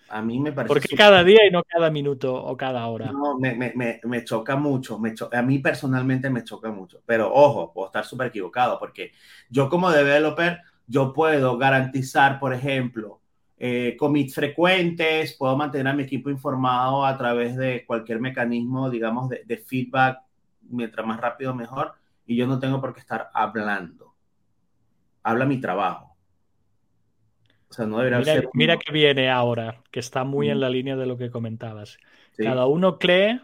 A 0.10 0.22
mí 0.22 0.39
me 0.39 0.52
parece. 0.52 0.74
Porque 0.74 0.96
cada 0.96 1.24
día 1.24 1.46
y 1.48 1.52
no 1.52 1.63
cada 1.63 1.89
minuto 1.89 2.34
o 2.34 2.56
cada 2.56 2.86
hora. 2.88 3.12
No, 3.12 3.38
me, 3.38 3.56
me, 3.56 4.00
me 4.04 4.24
choca 4.24 4.56
mucho. 4.56 5.00
Me 5.00 5.13
a 5.32 5.41
mí 5.41 5.60
personalmente 5.60 6.30
me 6.30 6.43
choca 6.43 6.72
mucho. 6.72 7.02
Pero 7.06 7.34
ojo, 7.34 7.74
puedo 7.74 7.88
estar 7.88 8.06
súper 8.06 8.28
equivocado 8.28 8.80
porque 8.80 9.12
yo, 9.50 9.70
como 9.70 9.91
developer, 9.91 10.62
yo 10.88 11.13
puedo 11.13 11.58
garantizar, 11.58 12.39
por 12.39 12.54
ejemplo, 12.54 13.20
eh, 13.58 13.96
commits 13.98 14.36
frecuentes, 14.36 15.34
puedo 15.34 15.58
mantener 15.58 15.88
a 15.88 15.93
mi 15.93 16.04
equipo 16.04 16.30
informado 16.30 17.06
a 17.06 17.17
través 17.17 17.58
de 17.58 17.86
cualquier 17.86 18.20
mecanismo, 18.20 18.89
digamos, 18.89 19.30
de, 19.30 19.43
de 19.46 19.58
feedback, 19.58 20.20
mientras 20.70 21.06
más 21.06 21.20
rápido 21.20 21.54
mejor, 21.54 21.93
y 22.26 22.36
yo 22.36 22.48
no 22.48 22.60
tengo 22.60 22.80
por 22.80 22.93
qué 22.93 23.00
estar 23.00 23.30
hablando. 23.34 24.13
Habla 25.24 25.46
mi 25.46 25.60
trabajo 25.60 26.07
mira, 28.53 28.77
que 28.77 28.91
viene 28.91 29.30
ahora, 29.30 29.82
que 29.91 29.99
está 29.99 30.23
muy 30.23 30.49
en 30.49 30.60
la 30.60 30.69
línea 30.69 30.95
de 30.95 31.06
lo 31.06 31.17
que 31.17 31.30
comentabas. 31.30 31.97
Cada 32.38 32.65
uno 32.67 32.99
cree 32.99 33.41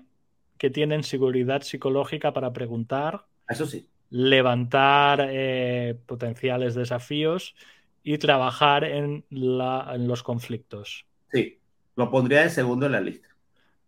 que 0.58 0.70
tienen 0.70 1.04
seguridad 1.04 1.62
psicológica 1.62 2.32
para 2.34 2.54
preguntar. 2.54 3.26
Eso 3.50 3.66
sí. 3.66 3.88
Levantar 4.10 5.28
eh, 5.30 5.98
potenciales 6.06 6.76
desafíos 6.76 7.56
y 8.04 8.18
trabajar 8.18 8.84
en, 8.84 9.26
los 9.30 10.24
conflictos. 10.24 11.06
Sí, 11.32 11.60
lo 11.96 12.10
pondría 12.12 12.44
de 12.44 12.50
segundo 12.50 12.86
en 12.86 12.92
la 12.92 13.02
lista. 13.02 13.28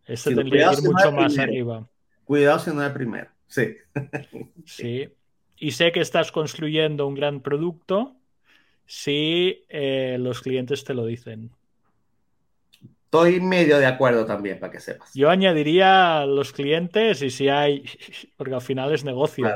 Este 0.05 0.33
tendría 0.33 0.69
que 0.69 0.81
ir 0.81 0.89
mucho 0.89 1.11
más 1.11 1.37
arriba. 1.37 1.87
Cuidado 2.23 2.59
si 2.59 2.71
no 2.71 2.83
es 2.83 2.91
primero. 2.91 3.29
Sí. 3.47 3.75
sí. 4.65 5.09
Y 5.57 5.71
sé 5.71 5.91
que 5.91 6.01
estás 6.01 6.31
construyendo 6.31 7.07
un 7.07 7.15
gran 7.15 7.41
producto 7.41 8.15
si 8.85 9.65
eh, 9.69 10.17
los 10.19 10.41
clientes 10.41 10.83
te 10.83 10.93
lo 10.93 11.05
dicen. 11.05 11.51
Estoy 13.05 13.39
medio 13.39 13.77
de 13.77 13.85
acuerdo 13.85 14.25
también, 14.25 14.59
para 14.59 14.71
que 14.71 14.79
sepas. 14.79 15.13
Yo 15.13 15.29
añadiría 15.29 16.25
los 16.25 16.51
clientes 16.51 17.21
y 17.21 17.29
si 17.29 17.47
hay, 17.49 17.85
porque 18.37 18.53
al 18.53 18.61
final 18.61 18.93
es 18.93 19.03
negocio. 19.03 19.53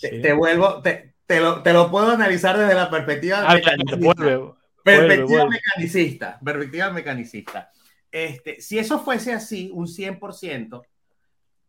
Te, 0.00 0.32
vuelvo, 0.32 0.82
te, 0.82 1.14
lo, 1.40 1.90
puedo 1.90 2.10
analizar 2.10 2.58
desde 2.58 2.74
la 2.74 2.90
perspectiva 2.90 3.44
ah, 3.46 3.54
mecanicista. 3.54 4.56
perspectiva 4.82 5.46
mecanicista. 5.46 6.40
Perspectiva 6.42 6.90
mecanicista. 6.90 7.70
Este, 8.10 8.60
si 8.60 8.78
eso 8.78 9.00
fuese 9.00 9.32
así, 9.32 9.70
un 9.72 9.86
100%, 9.86 10.82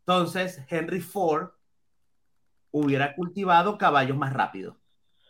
entonces 0.00 0.62
Henry 0.68 1.00
Ford 1.00 1.50
hubiera 2.70 3.14
cultivado 3.14 3.78
caballos 3.78 4.16
más 4.16 4.32
rápidos. 4.32 4.76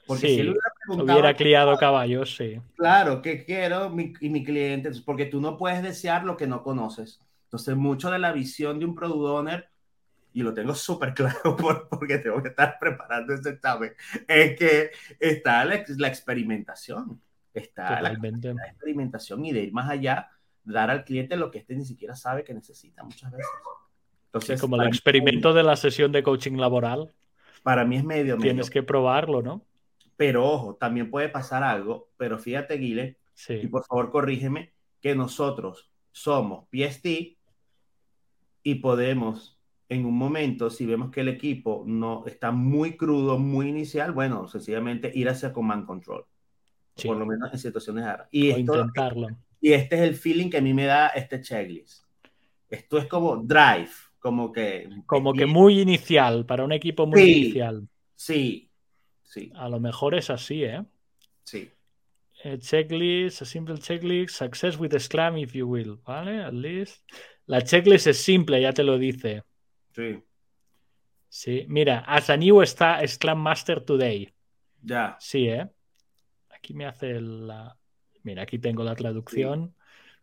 Porque 0.07 0.29
si 0.29 0.41
él 0.41 0.51
hubiera, 0.51 0.66
criado 1.37 1.77
caballos, 1.77 2.37
sí. 2.37 2.61
Claro, 2.77 3.23
¿qué 3.23 3.45
quiero? 3.45 3.95
y 4.21 4.31
mi 4.31 4.45
cliente, 4.45 4.91
porque 5.05 5.27
tú 5.27 5.41
no 5.41 5.57
puedes 5.57 5.83
desear 5.83 6.25
lo 6.25 6.37
que 6.37 6.47
no 6.47 6.63
conoces. 6.63 7.21
Entonces, 7.45 7.77
mucho 7.77 8.11
de 8.11 8.19
la 8.19 8.33
visión 8.33 8.79
de 8.79 8.85
un 8.85 8.95
product 8.95 9.21
owner, 9.21 9.69
y 10.33 10.43
lo 10.43 10.53
tengo 10.53 10.75
súper 10.75 11.15
claro 11.15 11.57
porque 11.91 12.19
tengo 12.19 12.43
que 12.43 12.51
estar 12.51 12.79
preparando 12.79 13.33
ese 13.33 13.51
examen, 13.51 13.95
es 14.29 14.59
que 14.59 14.91
está 15.19 15.65
la, 15.65 15.77
experimentación. 15.77 17.21
Está 17.55 18.03
la, 18.03 18.13
experimentación 18.13 19.47
y 19.47 19.53
de 19.53 19.63
ir 19.63 19.73
más 19.73 19.89
allá, 19.89 20.29
dar 20.63 20.91
al 20.91 21.05
cliente 21.05 21.37
lo 21.37 21.51
que 21.51 21.61
este 21.61 21.75
ni 21.75 21.87
siquiera 21.87 22.15
sabe 22.15 22.45
que 22.45 22.53
necesita 22.53 23.03
muchas 23.03 23.33
veces. 23.33 23.51
Entonces, 24.27 24.61
como 24.61 24.77
el 24.77 24.89
experimento 24.89 25.55
de 25.55 25.63
la 25.63 25.77
sesión 25.77 26.13
de 26.13 26.23
coaching 26.23 26.59
laboral. 26.59 27.15
Para 27.63 27.87
mí 27.87 27.97
es 27.97 28.05
medio, 28.05 28.37
medio. 28.37 28.51
Tienes 28.51 28.69
que 28.69 28.83
probarlo, 28.83 29.41
¿no? 29.41 29.65
Pero 30.17 30.45
ojo, 30.45 30.77
también 30.77 31.11
puede 31.11 31.29
pasar 31.29 31.63
algo, 31.63 32.11
pero 32.17 32.39
fíjate, 32.39 32.77
Guile, 32.77 33.19
y 33.49 33.67
por 33.67 33.85
favor 33.85 34.11
corrígeme, 34.11 34.73
que 35.01 35.15
nosotros 35.15 35.91
somos 36.11 36.67
PST 36.71 37.07
y 38.63 38.75
podemos 38.77 39.57
en 39.89 40.05
un 40.05 40.17
momento, 40.17 40.71
si 40.71 40.85
vemos 40.85 41.11
que 41.11 41.21
el 41.21 41.29
equipo 41.29 41.85
no 41.87 42.25
está 42.27 42.51
muy 42.51 42.97
crudo, 42.97 43.39
muy 43.39 43.69
inicial, 43.69 44.13
bueno, 44.13 44.49
sencillamente 44.49 45.13
ir 45.15 45.29
hacia 45.29 45.53
command 45.53 45.87
control. 45.87 46.25
Por 47.05 47.17
lo 47.17 47.27
menos 47.27 47.53
en 47.53 47.59
situaciones 47.59 48.05
de 48.05 48.13
Y, 48.33 48.51
intentarlo. 48.51 49.29
y 49.61 49.73
este 49.73 49.97
es 49.97 50.03
el 50.03 50.15
feeling 50.15 50.49
que 50.49 50.57
a 50.57 50.63
mí 50.63 50.73
me 50.73 50.87
da 50.87 51.09
este 51.09 51.41
checklist. 51.41 52.05
Esto 52.69 52.99
es 52.99 53.07
como 53.07 53.37
drive, 53.37 53.91
como 54.19 54.51
que... 54.51 54.89
Como 55.05 55.33
que 55.33 55.47
muy 55.47 55.81
inicial, 55.81 56.47
para 56.47 56.65
un 56.65 56.73
equipo 56.73 57.07
muy 57.07 57.21
inicial. 57.21 57.87
Sí, 58.17 58.66
a 59.55 59.69
lo 59.69 59.81
mejor 59.81 60.15
es 60.15 60.31
así, 60.31 60.65
¿eh? 60.65 60.83
Sí. 61.45 61.71
Eh, 62.45 62.59
checklist, 62.59 63.43
a 63.43 63.45
simple 63.45 63.79
checklist, 63.79 64.37
success 64.37 64.79
with 64.79 64.97
Scrum 64.99 65.39
if 65.39 65.53
you 65.53 65.67
will, 65.67 65.99
¿vale? 66.05 66.45
At 66.45 66.53
least. 66.53 67.03
La 67.47 67.63
checklist 67.63 68.07
es 68.07 68.23
simple, 68.23 68.61
ya 68.61 68.73
te 68.73 68.83
lo 68.83 68.99
dice. 68.99 69.43
Sí. 69.93 70.23
Sí, 71.29 71.65
mira, 71.69 72.01
as 72.07 72.31
a 72.31 72.37
new 72.37 72.63
está 72.63 73.07
Scrum 73.07 73.39
Master 73.39 73.81
today. 73.81 74.33
Ya. 74.83 75.17
Sí, 75.19 75.49
¿eh? 75.49 75.69
Aquí 76.51 76.75
me 76.75 76.87
hace 76.87 77.21
la... 77.21 77.77
Mira, 78.23 78.43
aquí 78.43 78.59
tengo 78.59 78.83
la 78.83 78.95
traducción. 78.95 79.75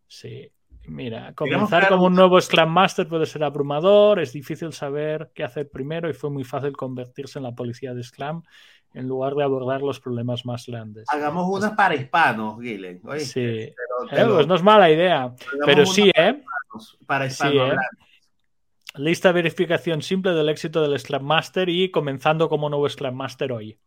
Sí. 0.07 0.51
Mira, 0.85 1.33
comenzar 1.33 1.87
como 1.87 2.07
un 2.07 2.15
nuevo 2.15 2.39
Scrum 2.41 2.69
Master 2.69 3.07
puede 3.07 3.25
ser 3.25 3.43
abrumador, 3.43 4.19
es 4.19 4.33
difícil 4.33 4.73
saber 4.73 5.31
qué 5.33 5.43
hacer 5.43 5.69
primero 5.69 6.09
y 6.09 6.13
fue 6.13 6.29
muy 6.29 6.43
fácil 6.43 6.73
convertirse 6.73 7.39
en 7.39 7.43
la 7.43 7.55
policía 7.55 7.93
de 7.93 8.03
Scrum 8.03 8.43
en 8.93 9.07
lugar 9.07 9.33
de 9.33 9.43
abordar 9.43 9.81
los 9.81 9.99
problemas 9.99 10.45
más 10.45 10.65
grandes. 10.67 11.05
Hagamos 11.09 11.47
una 11.49 11.75
para 11.75 11.95
hispanos, 11.95 12.59
Guilen. 12.59 13.01
Sí, 13.19 13.41
eh, 13.41 13.75
pues 14.11 14.47
no 14.47 14.55
es 14.55 14.63
mala 14.63 14.89
idea, 14.91 15.33
pero 15.65 15.85
sí, 15.85 16.11
¿eh? 16.15 16.43
Para 17.05 17.25
hispanos. 17.25 17.73
¿eh? 17.73 17.77
Lista 18.95 19.29
de 19.29 19.33
verificación 19.33 20.03
simple 20.03 20.33
del 20.33 20.49
éxito 20.49 20.81
del 20.81 20.99
Scrum 20.99 21.23
Master 21.23 21.67
y 21.67 21.89
comenzando 21.89 22.47
como 22.47 22.69
nuevo 22.69 22.87
Scrum 22.87 23.15
Master 23.15 23.51
hoy. 23.51 23.79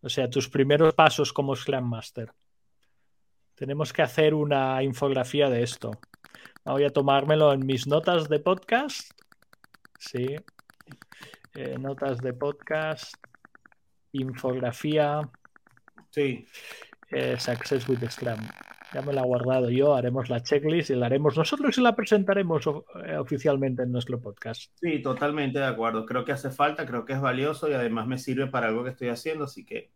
O 0.00 0.08
sea, 0.08 0.30
tus 0.30 0.48
primeros 0.48 0.94
pasos 0.94 1.32
como 1.32 1.54
Scrum 1.54 1.84
Master. 1.84 2.32
Tenemos 3.54 3.92
que 3.92 4.00
hacer 4.00 4.32
una 4.32 4.82
infografía 4.82 5.50
de 5.50 5.62
esto. 5.62 5.90
Voy 6.64 6.84
a 6.84 6.90
tomármelo 6.90 7.52
en 7.52 7.66
mis 7.66 7.86
notas 7.86 8.30
de 8.30 8.40
podcast. 8.40 9.10
Sí. 9.98 10.36
Eh, 11.54 11.76
notas 11.78 12.18
de 12.18 12.32
podcast 12.32 13.14
infografía. 14.12 15.28
Sí. 16.10 16.46
Eh, 17.10 17.36
Success 17.38 17.88
with 17.88 18.08
Scrum. 18.08 18.40
Ya 18.92 19.02
me 19.02 19.12
la 19.12 19.20
he 19.20 19.24
guardado 19.24 19.70
yo, 19.70 19.94
haremos 19.94 20.28
la 20.30 20.42
checklist 20.42 20.90
y 20.90 20.96
la 20.96 21.06
haremos 21.06 21.36
nosotros 21.36 21.78
y 21.78 21.80
la 21.80 21.94
presentaremos 21.94 22.66
eh, 23.06 23.16
oficialmente 23.16 23.84
en 23.84 23.92
nuestro 23.92 24.20
podcast. 24.20 24.72
Sí, 24.80 25.00
totalmente 25.00 25.60
de 25.60 25.66
acuerdo. 25.66 26.04
Creo 26.04 26.24
que 26.24 26.32
hace 26.32 26.50
falta, 26.50 26.86
creo 26.86 27.04
que 27.04 27.12
es 27.12 27.20
valioso 27.20 27.68
y 27.70 27.74
además 27.74 28.08
me 28.08 28.18
sirve 28.18 28.48
para 28.48 28.66
algo 28.66 28.82
que 28.82 28.90
estoy 28.90 29.08
haciendo, 29.08 29.44
así 29.44 29.64
que 29.64 29.90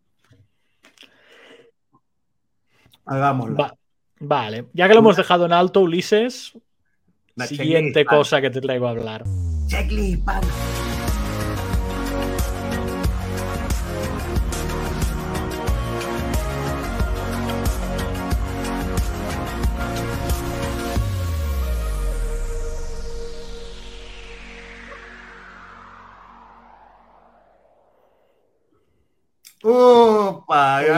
hagámoslo. 3.04 3.76
vale, 4.20 4.66
ya 4.72 4.86
que 4.86 4.94
lo 4.94 5.00
hemos 5.00 5.16
dejado 5.16 5.46
en 5.46 5.52
alto, 5.52 5.80
Ulises, 5.80 6.56
la 7.34 7.46
siguiente 7.46 8.04
cosa 8.04 8.40
que 8.40 8.50
te 8.50 8.60
traigo 8.60 8.86
a 8.86 8.90
hablar. 8.90 9.24
Checklist, 9.66 10.24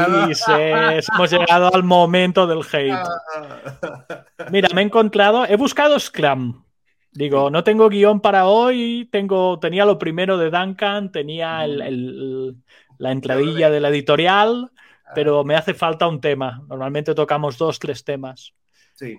hemos 0.06 1.30
llegado 1.30 1.74
al 1.74 1.82
momento 1.84 2.46
del 2.46 2.60
hate. 2.60 2.94
Mira, 4.50 4.68
me 4.74 4.82
he 4.82 4.84
encontrado, 4.84 5.46
he 5.46 5.56
buscado 5.56 5.98
Scrum. 5.98 6.64
Digo, 7.12 7.50
no 7.50 7.64
tengo 7.64 7.88
guion 7.88 8.20
para 8.20 8.46
hoy, 8.46 9.08
tengo, 9.10 9.58
tenía 9.58 9.86
lo 9.86 9.98
primero 9.98 10.36
de 10.36 10.50
Duncan, 10.50 11.10
tenía 11.10 11.66
la 11.66 13.12
entradilla 13.12 13.70
de 13.70 13.80
la 13.80 13.88
editorial, 13.88 14.70
pero 15.14 15.42
me 15.42 15.54
hace 15.54 15.72
falta 15.72 16.06
un 16.06 16.20
tema. 16.20 16.62
Normalmente 16.68 17.14
tocamos 17.14 17.56
dos, 17.56 17.78
tres 17.78 18.04
temas. 18.04 18.54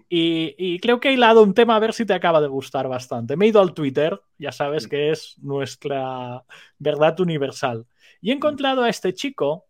Y, 0.10 0.56
y, 0.58 0.80
creo 0.80 1.00
que 1.00 1.10
he 1.10 1.14
hilado 1.14 1.44
un 1.44 1.54
tema 1.54 1.76
a 1.76 1.80
ver 1.80 1.94
si 1.94 2.06
te 2.06 2.14
acaba 2.14 2.42
de 2.42 2.48
gustar 2.48 2.88
bastante. 2.88 3.36
Me 3.36 3.46
he 3.46 3.50
ido 3.50 3.62
al 3.62 3.74
Twitter, 3.74 4.20
ya 4.38 4.52
sabes 4.52 4.88
que 4.88 5.12
es 5.12 5.36
nuestra 5.40 6.44
verdad 6.80 7.20
universal. 7.20 7.86
Y 8.22 8.32
he 8.32 8.34
encontrado 8.34 8.84
a 8.84 8.90
este 8.90 9.14
chico 9.14 9.67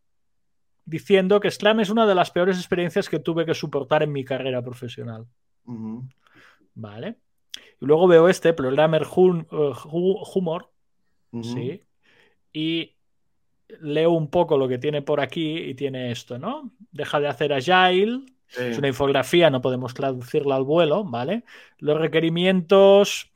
diciendo 0.87 1.41
que 1.41 1.51
Scrum 1.51 1.81
es 1.81 1.89
una 1.89 2.07
de 2.07 2.15
las 2.15 2.31
peores 2.31 2.57
experiencias 2.57 3.09
que 3.09 3.19
tuve 3.19 3.45
que 3.45 3.53
soportar 3.53 4.03
en 4.03 4.11
mi 4.13 4.23
carrera 4.23 4.61
profesional. 4.63 5.27
Vale. 6.73 7.17
Y 7.81 7.85
luego 7.85 8.07
veo 8.07 8.29
este, 8.29 8.53
Programmer 8.53 9.03
eh, 9.03 9.73
Humor. 10.33 10.71
Sí. 11.43 11.83
Y 12.53 12.95
leo 13.81 14.11
un 14.11 14.29
poco 14.29 14.57
lo 14.57 14.67
que 14.69 14.77
tiene 14.77 15.01
por 15.01 15.19
aquí 15.19 15.57
y 15.57 15.75
tiene 15.75 16.09
esto, 16.09 16.39
¿no? 16.39 16.71
Deja 16.91 17.19
de 17.19 17.27
hacer 17.27 17.51
Agile. 17.51 18.21
Es 18.57 18.77
una 18.77 18.87
infografía, 18.87 19.49
no 19.49 19.61
podemos 19.61 19.93
traducirla 19.93 20.55
al 20.55 20.63
vuelo, 20.63 21.03
¿vale? 21.03 21.43
Los 21.79 21.97
requerimientos 21.97 23.29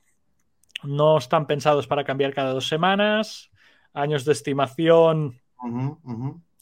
no 0.83 1.17
están 1.17 1.47
pensados 1.47 1.85
para 1.85 2.05
cambiar 2.05 2.33
cada 2.33 2.53
dos 2.53 2.69
semanas. 2.69 3.51
Años 3.93 4.23
de 4.23 4.31
estimación 4.31 5.41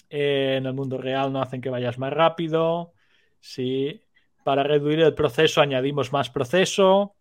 en 0.09 0.65
el 0.65 0.73
mundo 0.73 0.97
real 0.97 1.31
no 1.31 1.41
hacen 1.41 1.61
que 1.61 1.69
vayas 1.69 1.97
más 1.97 2.11
rápido. 2.11 2.93
Sí. 3.39 4.01
Para 4.43 4.63
reducir 4.63 5.01
el 5.01 5.13
proceso 5.13 5.61
añadimos 5.61 6.11
más 6.11 6.29
proceso. 6.29 7.15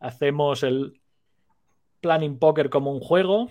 Hacemos 0.00 0.62
el 0.62 1.00
planning 2.00 2.38
poker 2.38 2.70
como 2.70 2.92
un 2.92 3.00
juego, 3.00 3.48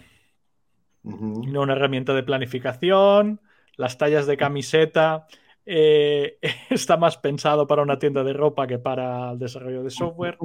no 1.04 1.62
una 1.62 1.74
herramienta 1.74 2.14
de 2.14 2.24
planificación. 2.24 3.42
Las 3.76 3.98
tallas 3.98 4.26
de 4.28 4.38
camiseta 4.38 5.28
eh, 5.66 6.38
está 6.70 6.96
más 6.96 7.18
pensado 7.18 7.68
para 7.68 7.82
una 7.82 8.00
tienda 8.00 8.24
de 8.24 8.34
ropa 8.34 8.68
que 8.68 8.80
para 8.80 9.32
el 9.32 9.40
desarrollo 9.40 9.84
de 9.84 9.90
software. 9.90 10.38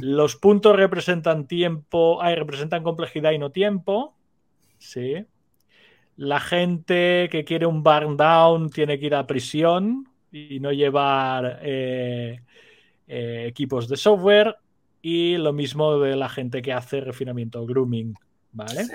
Los 0.00 0.36
puntos 0.36 0.74
representan 0.74 1.46
tiempo, 1.46 2.20
representan 2.22 2.82
complejidad 2.82 3.32
y 3.32 3.38
no 3.38 3.50
tiempo. 3.50 4.14
Sí. 4.78 5.26
La 6.16 6.40
gente 6.40 7.28
que 7.30 7.44
quiere 7.44 7.66
un 7.66 7.82
burn 7.82 8.16
down 8.16 8.70
tiene 8.70 8.98
que 8.98 9.06
ir 9.06 9.14
a 9.14 9.26
prisión 9.26 10.08
y 10.32 10.60
no 10.60 10.72
llevar 10.72 11.60
eh, 11.62 12.40
eh, 13.06 13.44
equipos 13.48 13.88
de 13.88 13.96
software. 13.96 14.56
Y 15.02 15.36
lo 15.36 15.52
mismo 15.52 15.98
de 16.00 16.16
la 16.16 16.28
gente 16.28 16.62
que 16.62 16.72
hace 16.72 17.00
refinamiento 17.00 17.64
grooming. 17.64 18.14
¿Vale? 18.52 18.86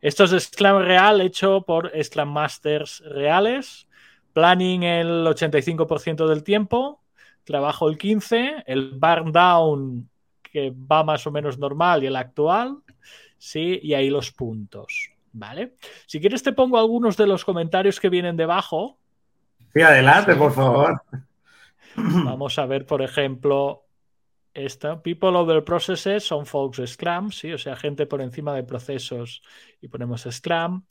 Esto 0.00 0.24
es 0.24 0.44
Scrum 0.44 0.82
real 0.82 1.22
hecho 1.22 1.62
por 1.62 1.90
Scrum 2.02 2.28
Masters 2.28 3.02
reales. 3.06 3.88
Planning 4.34 4.82
el 4.82 5.26
85% 5.26 6.28
del 6.28 6.42
tiempo, 6.42 7.00
trabajo 7.44 7.88
el 7.88 7.96
15%, 7.96 8.64
el 8.66 8.90
burn 8.90 9.32
down 9.32 10.10
que 10.56 10.70
va 10.70 11.04
más 11.04 11.26
o 11.26 11.30
menos 11.30 11.58
normal 11.58 12.02
y 12.02 12.06
el 12.06 12.16
actual, 12.16 12.78
sí, 13.36 13.78
y 13.82 13.92
ahí 13.92 14.08
los 14.08 14.32
puntos, 14.32 15.10
¿vale? 15.36 15.74
Si 16.06 16.20
quieres 16.20 16.42
te 16.42 16.52
pongo 16.52 16.78
algunos 16.78 17.16
de 17.16 17.26
los 17.26 17.44
comentarios 17.44 18.00
que 18.00 18.08
vienen 18.08 18.36
debajo. 18.36 18.98
Sí, 19.72 19.82
adelante, 19.82 20.34
por 20.34 20.52
favor. 20.52 21.02
Vamos 21.96 22.58
a 22.58 22.66
ver, 22.66 22.86
por 22.86 23.02
ejemplo, 23.02 23.86
esta. 24.52 25.02
People 25.02 25.30
over 25.30 25.64
processes 25.64 26.24
son 26.24 26.46
folks 26.46 26.80
Scrum, 26.86 27.30
sí, 27.30 27.52
o 27.52 27.58
sea, 27.58 27.76
gente 27.76 28.06
por 28.06 28.20
encima 28.20 28.54
de 28.54 28.64
procesos 28.64 29.42
y 29.80 29.88
ponemos 29.88 30.26
Scrum. 30.30 30.84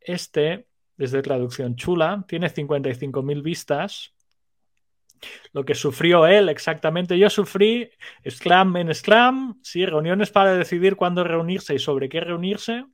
Este 0.00 0.66
desde 0.96 1.22
traducción 1.22 1.76
chula, 1.76 2.24
tiene 2.28 2.52
55.000 2.52 3.42
vistas. 3.42 4.14
Lo 5.52 5.64
que 5.64 5.74
sufrió 5.74 6.26
él 6.26 6.48
exactamente, 6.48 7.18
yo 7.18 7.30
sufrí 7.30 7.88
Scrum 8.28 8.76
en 8.76 8.94
Scrum, 8.94 9.58
sí, 9.62 9.86
reuniones 9.86 10.30
para 10.30 10.54
decidir 10.54 10.96
cuándo 10.96 11.24
reunirse 11.24 11.74
y 11.74 11.78
sobre 11.78 12.08
qué 12.08 12.20
reunirse, 12.20 12.84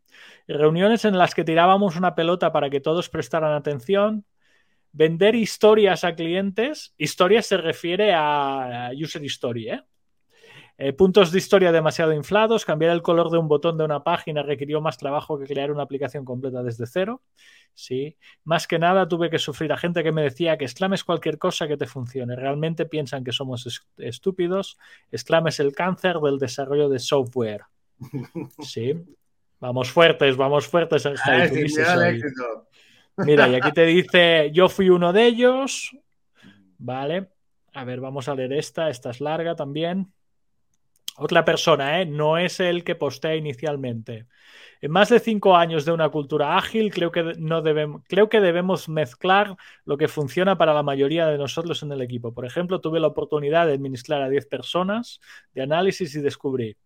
reuniones 0.53 1.05
en 1.05 1.19
las 1.19 1.35
que 1.35 1.45
tirábamos 1.45 1.97
una 1.97 2.15
pelota 2.15 2.53
para 2.53 2.71
que 2.71 2.81
todos 2.81 3.09
prestaran 3.09 3.53
atención, 3.53 4.25
vender 4.93 5.35
historias 5.35 6.05
a 6.05 6.15
clientes, 6.15 6.95
historias 6.99 7.47
se 7.47 7.57
refiere 7.57 8.13
a 8.15 8.91
user 8.95 9.25
story, 9.25 9.71
¿eh? 9.71 9.83
Eh, 10.83 10.95
puntos 10.95 11.31
de 11.31 11.37
historia 11.37 11.73
demasiado 11.73 12.15
inflados, 12.15 12.65
cambiar 12.65 12.93
el 12.93 13.03
color 13.03 13.31
de 13.31 13.37
un 13.37 13.49
botón 13.49 13.77
de 13.77 13.85
una 13.85 14.03
página 14.03 14.43
requirió 14.43 14.81
más 14.81 14.97
trabajo 14.97 15.39
que 15.39 15.45
crear 15.45 15.71
una 15.71 15.83
aplicación 15.83 16.25
completa 16.25 16.63
desde 16.63 16.87
cero. 16.87 17.21
Sí, 17.75 18.17
más 18.45 18.67
que 18.67 18.79
nada 18.79 19.07
tuve 19.07 19.29
que 19.29 19.39
sufrir 19.39 19.75
a 19.75 19.77
gente 19.77 20.03
que 20.03 20.11
me 20.11 20.23
decía 20.23 20.57
que 20.57 20.67
Scrum 20.67 20.95
es 20.95 21.05
cualquier 21.05 21.37
cosa 21.37 21.69
que 21.69 21.77
te 21.77 21.85
funcione. 21.85 22.35
Realmente 22.35 22.87
piensan 22.87 23.25
que 23.25 23.33
somos 23.33 23.85
estúpidos. 23.99 24.79
Scrum 25.15 25.49
es 25.49 25.61
el 25.61 25.75
cáncer 25.75 26.17
del 26.17 26.39
desarrollo 26.39 26.89
de 26.89 26.99
software. 26.99 27.65
Sí, 28.61 28.95
vamos 29.61 29.91
fuertes, 29.91 30.37
vamos 30.37 30.67
fuertes 30.67 31.07
en 31.07 31.15
Mira, 33.19 33.49
y 33.49 33.55
aquí 33.55 33.73
te 33.73 33.87
dice, 33.87 34.51
yo 34.53 34.69
fui 34.69 34.91
uno 34.91 35.13
de 35.13 35.27
ellos. 35.27 35.97
Vale, 36.79 37.29
a 37.75 37.85
ver, 37.85 38.01
vamos 38.01 38.29
a 38.29 38.35
leer 38.35 38.55
esta. 38.55 38.89
Esta 38.89 39.11
es 39.11 39.21
larga 39.21 39.55
también. 39.55 40.13
Otra 41.17 41.45
persona, 41.45 42.01
¿eh? 42.01 42.07
no 42.07 42.39
es 42.39 42.61
el 42.61 42.83
que 42.83 42.95
postea 42.95 43.37
inicialmente. 43.37 44.27
En 44.81 44.91
más 44.91 45.11
de 45.11 45.21
cinco 45.21 45.55
años 45.55 45.85
de 45.85 45.93
una 45.93 46.09
cultura 46.09 46.57
ágil, 46.57 46.91
creo 46.91 47.13
que, 47.13 47.35
no 47.37 47.61
debemos, 47.61 48.03
creo 48.09 48.31
que 48.31 48.41
debemos 48.41 48.89
mezclar 48.89 49.55
lo 49.85 49.99
que 49.99 50.09
funciona 50.09 50.57
para 50.57 50.73
la 50.73 50.83
mayoría 50.83 51.27
de 51.27 51.37
nosotros 51.37 51.83
en 51.83 51.93
el 51.93 52.01
equipo. 52.01 52.33
Por 52.33 52.47
ejemplo, 52.47 52.81
tuve 52.81 53.01
la 53.01 53.09
oportunidad 53.09 53.67
de 53.67 53.75
administrar 53.75 54.23
a 54.23 54.31
10 54.31 54.47
personas 54.47 55.21
de 55.53 55.61
análisis 55.61 56.15
y 56.15 56.23
descubrí. 56.23 56.79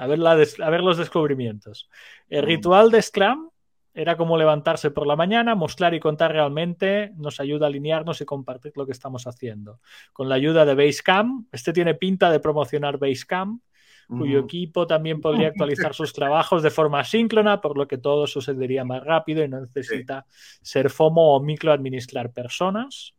A 0.00 0.06
ver, 0.06 0.18
a 0.26 0.70
ver 0.70 0.80
los 0.80 0.96
descubrimientos. 0.96 1.90
El 2.30 2.44
mm. 2.44 2.46
ritual 2.46 2.90
de 2.90 3.02
Scrum 3.02 3.50
era 3.92 4.16
como 4.16 4.38
levantarse 4.38 4.90
por 4.90 5.06
la 5.06 5.14
mañana, 5.14 5.54
mostrar 5.54 5.92
y 5.92 6.00
contar 6.00 6.32
realmente, 6.32 7.12
nos 7.16 7.38
ayuda 7.38 7.66
a 7.66 7.68
alinearnos 7.68 8.18
y 8.22 8.24
compartir 8.24 8.72
lo 8.76 8.86
que 8.86 8.92
estamos 8.92 9.26
haciendo. 9.26 9.80
Con 10.14 10.30
la 10.30 10.36
ayuda 10.36 10.64
de 10.64 10.74
Basecamp, 10.74 11.48
este 11.52 11.74
tiene 11.74 11.94
pinta 11.94 12.30
de 12.30 12.40
promocionar 12.40 12.96
Basecamp, 12.96 13.62
cuyo 14.08 14.40
equipo 14.40 14.88
también 14.88 15.20
podría 15.20 15.48
actualizar 15.48 15.94
sus 15.94 16.12
trabajos 16.12 16.64
de 16.64 16.70
forma 16.70 17.04
síncrona, 17.04 17.60
por 17.60 17.78
lo 17.78 17.86
que 17.86 17.96
todo 17.96 18.26
sucedería 18.26 18.84
más 18.84 19.04
rápido 19.04 19.44
y 19.44 19.48
no 19.48 19.60
necesita 19.60 20.26
ser 20.62 20.90
FOMO 20.90 21.36
o 21.36 21.40
micro 21.40 21.72
administrar 21.72 22.32
personas. 22.32 23.14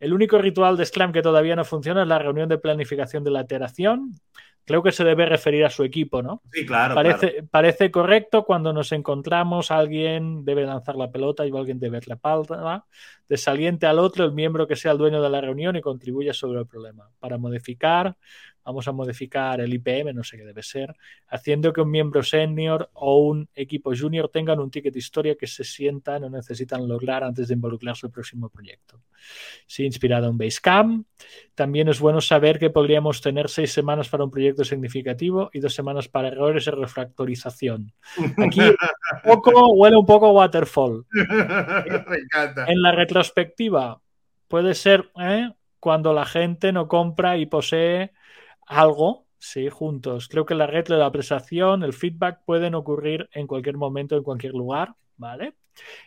El 0.00 0.14
único 0.14 0.38
ritual 0.38 0.76
de 0.76 0.86
Scrum 0.86 1.12
que 1.12 1.20
todavía 1.20 1.56
no 1.56 1.64
funciona 1.64 2.02
es 2.02 2.08
la 2.08 2.18
reunión 2.18 2.48
de 2.48 2.56
planificación 2.56 3.24
de 3.24 3.30
la 3.30 3.42
iteración. 3.42 4.12
Creo 4.66 4.82
que 4.82 4.92
se 4.92 5.04
debe 5.04 5.26
referir 5.26 5.64
a 5.64 5.70
su 5.70 5.84
equipo, 5.84 6.22
¿no? 6.22 6.42
Sí, 6.52 6.66
claro 6.66 6.94
parece, 6.94 7.44
parece 7.50 7.90
correcto 7.90 8.44
cuando 8.44 8.72
nos 8.72 8.92
encontramos, 8.92 9.70
alguien 9.70 10.44
debe 10.44 10.64
lanzar 10.64 10.96
la 10.96 11.10
pelota 11.10 11.46
y 11.46 11.56
alguien 11.56 11.78
debe 11.78 12.00
de 12.00 12.80
Desaliente 13.28 13.86
al 13.86 13.98
otro 13.98 14.24
el 14.24 14.32
miembro 14.32 14.66
que 14.66 14.76
sea 14.76 14.92
el 14.92 14.98
dueño 14.98 15.22
de 15.22 15.30
la 15.30 15.40
reunión 15.40 15.76
y 15.76 15.80
contribuya 15.80 16.32
sobre 16.32 16.60
el 16.60 16.66
problema. 16.66 17.10
Para 17.18 17.38
modificar, 17.38 18.16
vamos 18.66 18.88
a 18.88 18.92
modificar 18.92 19.60
el 19.60 19.72
IPM, 19.72 20.12
no 20.12 20.24
sé 20.24 20.36
qué 20.36 20.44
debe 20.44 20.62
ser, 20.62 20.94
haciendo 21.28 21.72
que 21.72 21.80
un 21.80 21.90
miembro 21.90 22.22
senior 22.24 22.90
o 22.94 23.18
un 23.18 23.48
equipo 23.54 23.92
junior 23.96 24.28
tengan 24.28 24.58
un 24.58 24.70
ticket 24.70 24.92
de 24.92 24.98
historia 24.98 25.36
que 25.36 25.46
se 25.46 25.62
sientan 25.62 26.24
o 26.24 26.30
necesitan 26.30 26.86
lograr 26.88 27.22
antes 27.22 27.46
de 27.46 27.54
involucrarse 27.54 28.06
el 28.06 28.12
próximo 28.12 28.48
proyecto. 28.48 29.00
Sí, 29.66 29.84
inspirado 29.84 30.28
en 30.28 30.36
Basecamp. 30.36 31.06
También 31.54 31.88
es 31.88 32.00
bueno 32.00 32.20
saber 32.20 32.58
que 32.58 32.70
podríamos 32.70 33.20
tener 33.20 33.48
seis 33.48 33.72
semanas 33.72 34.08
para 34.08 34.24
un 34.24 34.30
proyecto 34.30 34.55
significativo 34.64 35.50
y 35.52 35.60
dos 35.60 35.74
semanas 35.74 36.08
para 36.08 36.28
errores 36.28 36.66
y 36.66 36.70
refactorización. 36.70 37.92
Aquí 38.38 38.60
poco, 39.24 39.72
huele 39.74 39.96
un 39.96 40.06
poco 40.06 40.32
waterfall. 40.32 41.04
Me 41.12 42.16
encanta. 42.16 42.66
En 42.66 42.82
la 42.82 42.92
retrospectiva, 42.92 44.00
puede 44.48 44.74
ser 44.74 45.10
¿eh? 45.20 45.50
cuando 45.80 46.12
la 46.12 46.24
gente 46.24 46.72
no 46.72 46.88
compra 46.88 47.36
y 47.36 47.46
posee 47.46 48.12
algo, 48.66 49.26
sí, 49.38 49.68
juntos. 49.68 50.28
Creo 50.28 50.46
que 50.46 50.54
la 50.54 50.66
red 50.66 50.86
de 50.86 50.96
la 50.96 51.06
apreciación, 51.06 51.82
el 51.82 51.92
feedback 51.92 52.40
pueden 52.44 52.74
ocurrir 52.74 53.28
en 53.32 53.46
cualquier 53.46 53.76
momento, 53.76 54.16
en 54.16 54.22
cualquier 54.22 54.52
lugar, 54.52 54.94
¿vale? 55.16 55.54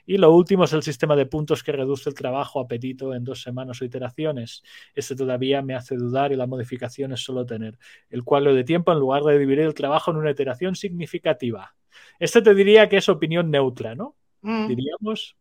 Y 0.05 0.17
lo 0.17 0.33
último 0.33 0.63
es 0.63 0.73
el 0.73 0.83
sistema 0.83 1.15
de 1.15 1.25
puntos 1.25 1.63
que 1.63 1.71
reduce 1.71 2.09
el 2.09 2.15
trabajo 2.15 2.59
apetito 2.59 3.13
en 3.13 3.23
dos 3.23 3.41
semanas 3.41 3.81
o 3.81 3.85
iteraciones. 3.85 4.63
Este 4.95 5.15
todavía 5.15 5.61
me 5.61 5.75
hace 5.75 5.95
dudar 5.95 6.31
y 6.31 6.35
la 6.35 6.47
modificación 6.47 7.13
es 7.13 7.21
solo 7.21 7.45
tener 7.45 7.77
el 8.09 8.23
cuadro 8.23 8.53
de 8.53 8.63
tiempo 8.63 8.91
en 8.91 8.99
lugar 8.99 9.23
de 9.23 9.37
dividir 9.37 9.65
el 9.65 9.73
trabajo 9.73 10.11
en 10.11 10.17
una 10.17 10.31
iteración 10.31 10.75
significativa. 10.75 11.75
Este 12.19 12.41
te 12.41 12.53
diría 12.53 12.89
que 12.89 12.97
es 12.97 13.09
opinión 13.09 13.51
neutra, 13.51 13.95
¿no? 13.95 14.15
Mm. 14.41 14.67
Diríamos. 14.67 15.35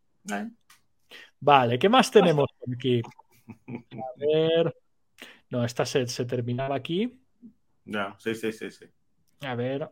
Vale, 1.40 1.78
¿qué 1.78 1.88
más 1.88 2.11
tenemos 2.11 2.48
aquí? 2.70 3.02
A 3.66 4.18
ver. 4.18 4.76
No, 5.50 5.64
esta 5.64 5.87
se, 5.87 6.07
se 6.07 6.24
terminaba 6.26 6.74
aquí. 6.74 7.18
Ya, 7.85 8.14
sí, 8.18 8.35
sí, 8.35 8.52
sí, 8.52 8.70
sí. 8.70 8.85
A 9.40 9.54
ver. 9.54 9.88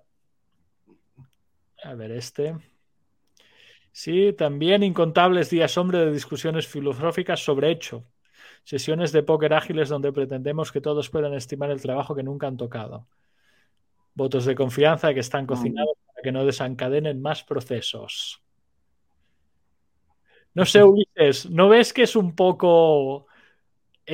A 1.82 1.94
ver, 1.94 2.10
este. 2.10 2.54
Sí, 3.96 4.34
también 4.34 4.82
incontables 4.82 5.48
días 5.48 5.78
hombre 5.78 6.00
de 6.00 6.12
discusiones 6.12 6.68
filosóficas 6.68 7.42
sobre 7.42 7.70
hecho. 7.70 8.04
Sesiones 8.62 9.10
de 9.10 9.22
póker 9.22 9.54
ágiles 9.54 9.88
donde 9.88 10.12
pretendemos 10.12 10.70
que 10.70 10.82
todos 10.82 11.08
puedan 11.08 11.32
estimar 11.32 11.70
el 11.70 11.80
trabajo 11.80 12.14
que 12.14 12.22
nunca 12.22 12.46
han 12.46 12.58
tocado. 12.58 13.06
Votos 14.12 14.44
de 14.44 14.54
confianza 14.54 15.14
que 15.14 15.20
están 15.20 15.46
cocinados 15.46 15.96
para 16.08 16.22
que 16.22 16.30
no 16.30 16.44
desencadenen 16.44 17.22
más 17.22 17.42
procesos. 17.42 18.42
No 20.52 20.66
sé, 20.66 20.84
Ulises, 20.84 21.48
¿no 21.48 21.70
ves 21.70 21.94
que 21.94 22.02
es 22.02 22.16
un 22.16 22.36
poco 22.36 23.28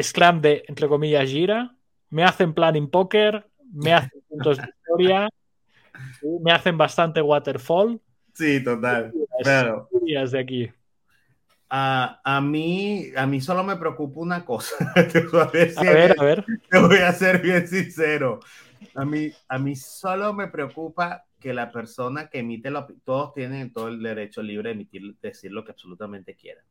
Scrum 0.00 0.40
de, 0.40 0.62
entre 0.68 0.86
comillas, 0.86 1.28
gira, 1.28 1.74
me 2.08 2.22
hacen 2.22 2.54
planning 2.54 2.88
poker, 2.88 3.48
me 3.72 3.92
hacen 3.92 4.22
puntos 4.28 4.58
de 4.58 4.62
historia, 4.78 5.28
me 6.40 6.52
hacen 6.52 6.78
bastante 6.78 7.20
waterfall. 7.20 8.00
Sí, 8.32 8.62
total. 8.62 9.12
Claro. 9.40 9.88
de 10.02 10.38
aquí. 10.38 10.70
a, 11.68 12.40
mí, 12.42 13.10
a 13.16 13.26
mí 13.26 13.40
solo 13.40 13.64
me 13.64 13.76
preocupa 13.76 14.20
una 14.20 14.44
cosa. 14.44 14.76
Te 15.12 15.26
voy 15.26 15.40
a, 15.40 15.46
ver, 15.46 16.16
a 16.18 16.24
ver. 16.24 16.44
Te 16.70 16.78
voy 16.78 16.98
a 16.98 17.12
ser 17.12 17.40
bien 17.40 17.66
sincero. 17.66 18.40
A 18.94 19.04
mí, 19.04 19.32
a 19.48 19.58
mí 19.58 19.76
solo 19.76 20.32
me 20.34 20.48
preocupa 20.48 21.24
que 21.40 21.52
la 21.52 21.72
persona 21.72 22.28
que 22.28 22.38
emite 22.38 22.70
la 22.70 22.86
todos 23.04 23.34
tienen 23.34 23.72
todo 23.72 23.88
el 23.88 24.02
derecho 24.02 24.42
libre 24.42 24.68
de 24.68 24.74
emitir, 24.74 25.16
decir 25.20 25.50
lo 25.50 25.64
que 25.64 25.72
absolutamente 25.72 26.36
quieran. 26.36 26.64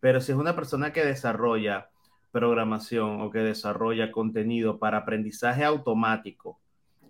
Pero 0.00 0.20
si 0.20 0.32
es 0.32 0.38
una 0.38 0.54
persona 0.54 0.92
que 0.92 1.04
desarrolla 1.04 1.90
programación 2.30 3.20
o 3.20 3.30
que 3.30 3.38
desarrolla 3.38 4.12
contenido 4.12 4.78
para 4.78 4.98
aprendizaje 4.98 5.64
automático 5.64 6.60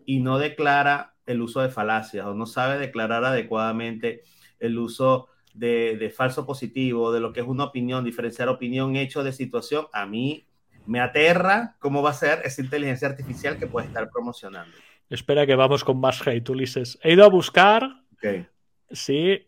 y 0.06 0.20
no 0.20 0.38
declara 0.38 1.14
el 1.26 1.42
uso 1.42 1.60
de 1.60 1.68
falacias 1.68 2.26
o 2.26 2.34
no 2.34 2.46
sabe 2.46 2.78
declarar 2.78 3.24
adecuadamente 3.24 4.22
el 4.60 4.78
uso 4.78 5.28
de, 5.54 6.12
falso 6.14 6.46
positivo, 6.46 7.12
de 7.12 7.20
lo 7.20 7.32
que 7.32 7.40
es 7.40 7.46
una 7.46 7.64
opinión, 7.64 8.04
diferenciar 8.04 8.48
opinión, 8.48 8.96
hecho 8.96 9.24
de 9.24 9.32
situación, 9.32 9.86
a 9.92 10.06
mí 10.06 10.46
me 10.86 11.00
aterra 11.00 11.76
cómo 11.78 12.02
va 12.02 12.10
a 12.10 12.14
ser 12.14 12.40
esa 12.44 12.62
inteligencia 12.62 13.08
artificial 13.08 13.58
que 13.58 13.66
puede 13.66 13.86
estar 13.86 14.08
promocionando. 14.10 14.74
Espera 15.10 15.46
que 15.46 15.54
vamos 15.54 15.84
con 15.84 16.00
más 16.00 16.26
hate, 16.26 16.48
Ulises. 16.50 16.98
He 17.02 17.12
ido 17.12 17.24
a 17.24 17.28
buscar, 17.28 18.02
sí, 18.90 19.46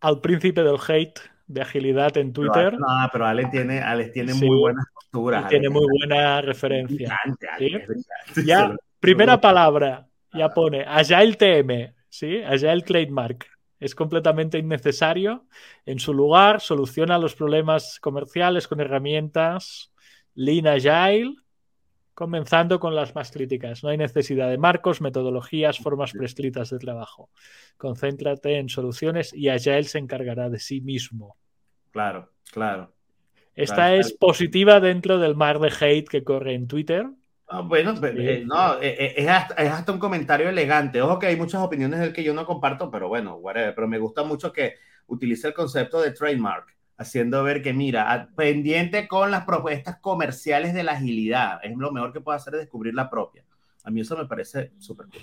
al 0.00 0.20
príncipe 0.20 0.62
del 0.62 0.78
hate 0.86 1.20
de 1.46 1.60
agilidad 1.60 2.16
en 2.16 2.32
Twitter. 2.32 2.72
no, 2.78 2.86
pero 3.12 3.26
Ale 3.26 3.46
tiene, 3.46 3.82
tiene 4.12 4.34
muy 4.34 4.58
buenas 4.58 4.86
posturas. 4.94 5.48
Tiene 5.48 5.68
muy 5.68 5.86
buena 5.98 6.40
referencia. 6.40 7.18
Ya, 8.44 8.74
primera 9.00 9.40
palabra, 9.40 10.08
ya 10.32 10.48
pone 10.48 10.84
Agile 10.86 11.34
TM, 11.34 11.94
¿sí? 12.08 12.42
Agile 12.42 12.82
Trademark. 12.82 13.46
Es 13.84 13.94
completamente 13.94 14.56
innecesario. 14.56 15.44
En 15.84 15.98
su 15.98 16.14
lugar, 16.14 16.62
soluciona 16.62 17.18
los 17.18 17.34
problemas 17.34 18.00
comerciales 18.00 18.66
con 18.66 18.80
herramientas 18.80 19.92
Lean 20.34 20.66
Agile, 20.66 21.34
comenzando 22.14 22.80
con 22.80 22.94
las 22.94 23.14
más 23.14 23.30
críticas. 23.30 23.84
No 23.84 23.90
hay 23.90 23.98
necesidad 23.98 24.48
de 24.48 24.56
marcos, 24.56 25.02
metodologías, 25.02 25.78
formas 25.78 26.12
prescritas 26.12 26.70
de 26.70 26.78
trabajo. 26.78 27.28
Concéntrate 27.76 28.56
en 28.56 28.70
soluciones 28.70 29.34
y 29.34 29.50
Agile 29.50 29.84
se 29.84 29.98
encargará 29.98 30.48
de 30.48 30.60
sí 30.60 30.80
mismo. 30.80 31.36
Claro, 31.90 32.32
claro. 32.52 32.90
Esta 33.54 33.94
es 33.94 34.14
positiva 34.14 34.80
dentro 34.80 35.18
del 35.18 35.36
mar 35.36 35.58
de 35.60 35.70
hate 35.78 36.08
que 36.08 36.24
corre 36.24 36.54
en 36.54 36.68
Twitter. 36.68 37.06
Ah, 37.46 37.60
bueno, 37.60 37.94
eh, 38.02 38.42
no, 38.46 38.80
eh, 38.80 38.96
eh, 38.98 39.14
es, 39.18 39.28
hasta, 39.28 39.92
un 39.92 39.98
comentario 39.98 40.48
elegante. 40.48 41.02
Ojo 41.02 41.18
que 41.18 41.26
hay 41.26 41.36
muchas 41.36 41.60
opiniones 41.60 42.00
del 42.00 42.12
que 42.12 42.24
yo 42.24 42.32
no 42.32 42.46
comparto, 42.46 42.90
pero 42.90 43.08
bueno, 43.08 43.40
pero 43.52 43.86
me 43.86 43.98
gusta 43.98 44.24
mucho 44.24 44.52
que 44.52 44.76
utilice 45.06 45.48
el 45.48 45.54
concepto 45.54 46.00
de 46.00 46.12
trademark, 46.12 46.74
haciendo 46.96 47.42
ver 47.44 47.62
que, 47.62 47.74
mira, 47.74 48.30
pendiente 48.34 49.06
con 49.06 49.30
las 49.30 49.44
propuestas 49.44 49.98
comerciales 50.00 50.72
de 50.72 50.84
la 50.84 50.92
agilidad, 50.92 51.60
es 51.62 51.76
lo 51.76 51.92
mejor 51.92 52.12
que 52.12 52.20
puede 52.20 52.36
hacer 52.36 52.54
es 52.54 52.60
descubrir 52.60 52.94
la 52.94 53.10
propia. 53.10 53.44
A 53.84 53.90
mí 53.90 54.00
eso 54.00 54.16
me 54.16 54.24
parece 54.24 54.72
súper 54.78 55.06
cool. 55.08 55.20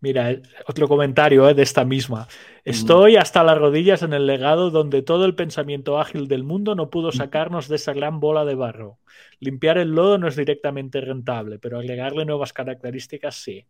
Mira, 0.00 0.34
otro 0.66 0.88
comentario 0.88 1.52
de 1.52 1.62
esta 1.62 1.84
misma. 1.84 2.26
Estoy 2.64 3.16
hasta 3.16 3.44
las 3.44 3.58
rodillas 3.58 4.02
en 4.02 4.14
el 4.14 4.26
legado 4.26 4.70
donde 4.70 5.02
todo 5.02 5.26
el 5.26 5.34
pensamiento 5.34 6.00
ágil 6.00 6.26
del 6.26 6.42
mundo 6.42 6.74
no 6.74 6.88
pudo 6.88 7.12
sacarnos 7.12 7.68
de 7.68 7.76
esa 7.76 7.92
gran 7.92 8.18
bola 8.18 8.44
de 8.46 8.54
barro. 8.54 8.98
Limpiar 9.40 9.76
el 9.76 9.90
lodo 9.90 10.16
no 10.18 10.28
es 10.28 10.36
directamente 10.36 11.00
rentable, 11.00 11.58
pero 11.58 11.78
agregarle 11.78 12.24
nuevas 12.24 12.52
características 12.52 13.36
sí. 13.36 13.66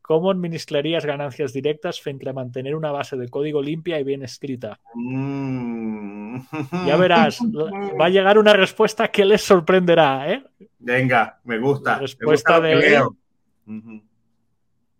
¿Cómo 0.00 0.30
administrarías 0.30 1.04
ganancias 1.04 1.52
directas 1.52 2.00
frente 2.00 2.28
a 2.28 2.32
mantener 2.32 2.74
una 2.76 2.90
base 2.90 3.16
de 3.16 3.28
código 3.28 3.62
limpia 3.62 3.98
y 3.98 4.04
bien 4.04 4.22
escrita? 4.22 4.78
Mm. 4.94 6.38
Ya 6.86 6.96
verás, 6.96 7.40
va 8.00 8.06
a 8.06 8.10
llegar 8.10 8.38
una 8.38 8.52
respuesta 8.52 9.08
que 9.08 9.24
les 9.24 9.42
sorprenderá. 9.42 10.32
¿eh? 10.32 10.44
Venga, 10.78 11.40
me 11.44 11.58
gusta. 11.58 11.98
respuesta 11.98 12.60
de... 12.60 13.02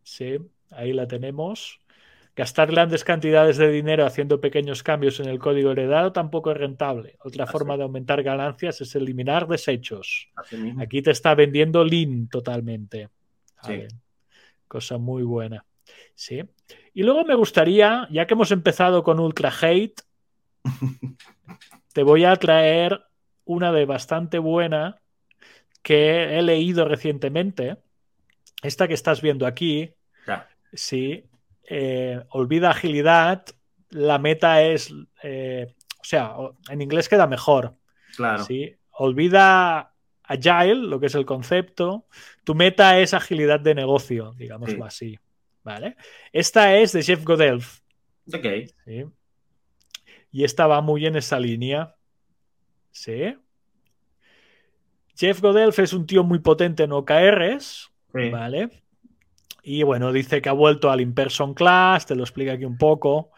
Sí, 0.04 0.38
ahí 0.70 0.92
la 0.92 1.08
tenemos. 1.08 1.80
Gastar 2.36 2.70
grandes 2.70 3.04
cantidades 3.04 3.58
de 3.58 3.70
dinero 3.70 4.04
haciendo 4.04 4.40
pequeños 4.40 4.82
cambios 4.82 5.20
en 5.20 5.28
el 5.28 5.38
código 5.38 5.70
heredado 5.70 6.12
tampoco 6.12 6.50
es 6.50 6.56
rentable. 6.56 7.16
Otra 7.20 7.46
forma 7.46 7.76
de 7.76 7.84
aumentar 7.84 8.22
ganancias 8.24 8.80
es 8.80 8.94
eliminar 8.96 9.46
desechos. 9.46 10.28
Aquí 10.78 11.00
te 11.00 11.12
está 11.12 11.34
vendiendo 11.34 11.84
Lean 11.84 12.28
totalmente. 12.28 13.08
Cosa 14.66 14.98
muy 14.98 15.22
buena. 15.22 15.64
Sí. 16.14 16.42
Y 16.92 17.02
luego 17.02 17.24
me 17.24 17.36
gustaría, 17.36 18.08
ya 18.10 18.26
que 18.26 18.34
hemos 18.34 18.50
empezado 18.50 19.04
con 19.04 19.20
Ultra 19.20 19.52
Hate, 19.60 20.02
te 21.92 22.02
voy 22.02 22.24
a 22.24 22.34
traer 22.36 23.04
una 23.44 23.72
de 23.72 23.84
bastante 23.84 24.38
buena 24.38 25.00
que 25.82 26.38
he 26.38 26.42
leído 26.42 26.84
recientemente. 26.86 27.76
Esta 28.64 28.88
que 28.88 28.94
estás 28.94 29.20
viendo 29.20 29.46
aquí, 29.46 29.92
sí, 30.72 31.24
eh, 31.68 32.24
olvida 32.30 32.70
agilidad, 32.70 33.44
la 33.90 34.18
meta 34.18 34.62
es, 34.62 34.92
eh, 35.22 35.74
o 36.00 36.04
sea, 36.04 36.34
en 36.68 36.82
inglés 36.82 37.08
queda 37.08 37.26
mejor. 37.26 37.76
Claro. 38.16 38.44
¿sí? 38.44 38.74
Olvida 38.90 39.92
agile, 40.22 40.74
lo 40.76 40.98
que 40.98 41.06
es 41.06 41.14
el 41.14 41.26
concepto, 41.26 42.06
tu 42.42 42.54
meta 42.54 42.98
es 42.98 43.12
agilidad 43.14 43.60
de 43.60 43.74
negocio, 43.74 44.32
digámoslo 44.36 44.84
así. 44.84 45.18
¿Vale? 45.62 45.96
Esta 46.32 46.76
es 46.76 46.92
de 46.92 47.02
Jeff 47.02 47.22
Godelf. 47.22 47.80
Ok. 48.32 48.46
¿sí? 48.84 49.04
Y 50.30 50.44
esta 50.44 50.66
va 50.66 50.80
muy 50.80 51.06
en 51.06 51.16
esa 51.16 51.38
línea. 51.38 51.94
¿Sí? 52.90 53.36
Jeff 55.16 55.40
Godelf 55.40 55.78
es 55.78 55.92
un 55.92 56.06
tío 56.06 56.24
muy 56.24 56.40
potente 56.40 56.82
en 56.82 56.92
OKRs, 56.92 57.93
¿vale? 58.14 58.70
Y 59.62 59.82
bueno, 59.82 60.12
dice 60.12 60.42
que 60.42 60.48
ha 60.48 60.52
vuelto 60.52 60.90
al 60.90 61.00
in-person 61.00 61.54
class, 61.54 62.06
te 62.06 62.14
lo 62.14 62.22
explica 62.22 62.52
aquí 62.52 62.64
un 62.64 62.76
poco, 62.76 63.30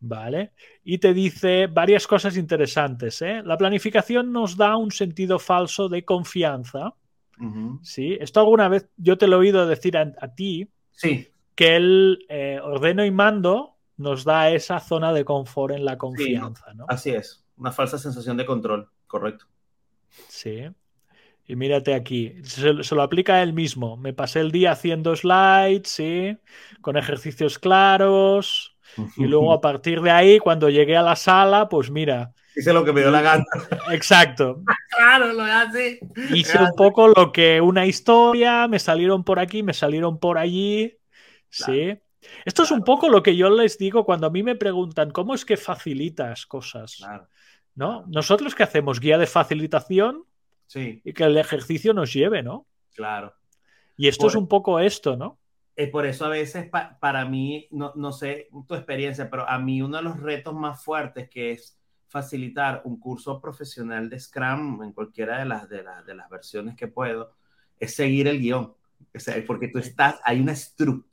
¿vale? 0.00 0.52
Y 0.84 0.98
te 0.98 1.14
dice 1.14 1.68
varias 1.68 2.06
cosas 2.06 2.36
interesantes. 2.36 3.22
¿eh? 3.22 3.42
La 3.44 3.56
planificación 3.56 4.32
nos 4.32 4.56
da 4.56 4.76
un 4.76 4.90
sentido 4.90 5.38
falso 5.38 5.88
de 5.88 6.04
confianza. 6.04 6.94
¿sí? 7.82 8.18
Esto 8.20 8.40
alguna 8.40 8.68
vez 8.68 8.88
yo 8.96 9.16
te 9.16 9.28
lo 9.28 9.36
he 9.36 9.40
oído 9.40 9.66
decir 9.66 9.96
a, 9.96 10.34
ti. 10.34 10.68
Sí. 10.90 11.28
Que 11.54 11.76
el 11.76 12.26
eh, 12.28 12.58
ordeno 12.62 13.04
y 13.04 13.10
mando 13.12 13.76
nos 13.96 14.24
da 14.24 14.50
esa 14.50 14.80
zona 14.80 15.12
de 15.12 15.24
confort 15.24 15.74
en 15.74 15.84
la 15.84 15.96
confianza. 15.96 16.74
¿no? 16.74 16.86
Así 16.88 17.10
es, 17.10 17.44
una 17.56 17.70
falsa 17.70 17.98
sensación 17.98 18.36
de 18.36 18.46
control, 18.46 18.88
correcto. 19.06 19.46
Sí. 20.28 20.64
Y 21.50 21.56
mírate 21.56 21.94
aquí, 21.94 22.34
se, 22.44 22.74
lo 22.74 23.02
aplica 23.02 23.42
él 23.42 23.54
mismo. 23.54 23.96
Me 23.96 24.12
pasé 24.12 24.40
el 24.40 24.52
día 24.52 24.72
haciendo 24.72 25.16
slides, 25.16 25.88
¿sí? 25.88 26.36
Con 26.82 26.98
ejercicios 26.98 27.58
claros. 27.58 28.76
Y 29.16 29.24
luego 29.26 29.54
a 29.54 29.62
partir 29.62 30.02
de 30.02 30.10
ahí, 30.10 30.38
cuando 30.40 30.68
llegué 30.68 30.94
a 30.98 31.02
la 31.02 31.16
sala, 31.16 31.70
pues 31.70 31.90
mira. 31.90 32.34
Hice 32.54 32.74
lo 32.74 32.84
que 32.84 32.92
me 32.92 33.00
dio 33.00 33.10
la 33.10 33.22
gana. 33.22 33.44
Exacto. 33.92 34.62
claro, 34.94 35.32
lo 35.32 35.42
hace. 35.42 36.00
Hice 36.34 36.58
un 36.58 36.72
poco 36.76 37.08
lo 37.08 37.32
que 37.32 37.62
una 37.62 37.86
historia, 37.86 38.68
me 38.68 38.78
salieron 38.78 39.24
por 39.24 39.38
aquí, 39.38 39.62
me 39.62 39.72
salieron 39.72 40.18
por 40.18 40.36
allí. 40.36 40.98
Sí. 41.48 41.98
Esto 42.44 42.64
es 42.64 42.70
un 42.70 42.84
poco 42.84 43.08
lo 43.08 43.22
que 43.22 43.36
yo 43.36 43.48
les 43.48 43.78
digo 43.78 44.04
cuando 44.04 44.26
a 44.26 44.30
mí 44.30 44.42
me 44.42 44.54
preguntan, 44.54 45.12
¿cómo 45.12 45.34
es 45.34 45.46
que 45.46 45.56
facilitas 45.56 46.44
cosas? 46.44 47.02
¿No? 47.74 48.04
Nosotros 48.06 48.54
que 48.54 48.64
hacemos 48.64 49.00
guía 49.00 49.16
de 49.16 49.26
facilitación, 49.26 50.27
y 50.74 51.12
que 51.12 51.24
el 51.24 51.36
ejercicio 51.38 51.94
nos 51.94 52.12
lleve, 52.12 52.42
¿no? 52.42 52.66
Claro. 52.94 53.34
Y 53.96 54.08
esto 54.08 54.28
es 54.28 54.34
un 54.34 54.46
poco 54.48 54.78
esto, 54.80 55.16
¿no? 55.16 55.38
Es 55.74 55.90
por 55.90 56.06
eso 56.06 56.24
a 56.24 56.28
veces 56.28 56.68
para 57.00 57.24
mí, 57.24 57.68
no, 57.70 57.92
no, 57.94 58.12
sé 58.12 58.48
tu 58.66 58.74
experiencia, 58.74 59.30
pero 59.30 59.48
a 59.48 59.58
mí 59.58 59.80
uno 59.80 59.96
de 59.96 60.02
los 60.02 60.18
retos 60.20 60.54
más 60.54 60.82
fuertes 60.82 61.28
que 61.28 61.52
es 61.52 61.78
facilitar 62.08 62.82
un 62.84 62.98
curso 62.98 63.40
profesional 63.40 64.08
de 64.08 64.18
Scrum 64.18 64.82
en 64.82 64.92
cualquiera 64.92 65.38
de 65.38 65.44
las, 65.44 65.68
de, 65.68 65.84
de 66.06 66.14
las 66.14 66.28
versiones 66.28 66.74
que 66.74 66.88
puedo, 66.88 67.32
es 67.78 67.94
seguir 67.94 68.26
el 68.26 68.40
guion. 68.40 68.74
porque 69.46 69.68
tú 69.68 69.78
estás, 69.78 70.20
hay 70.24 70.40
una 70.40 70.52
estructura 70.52 71.08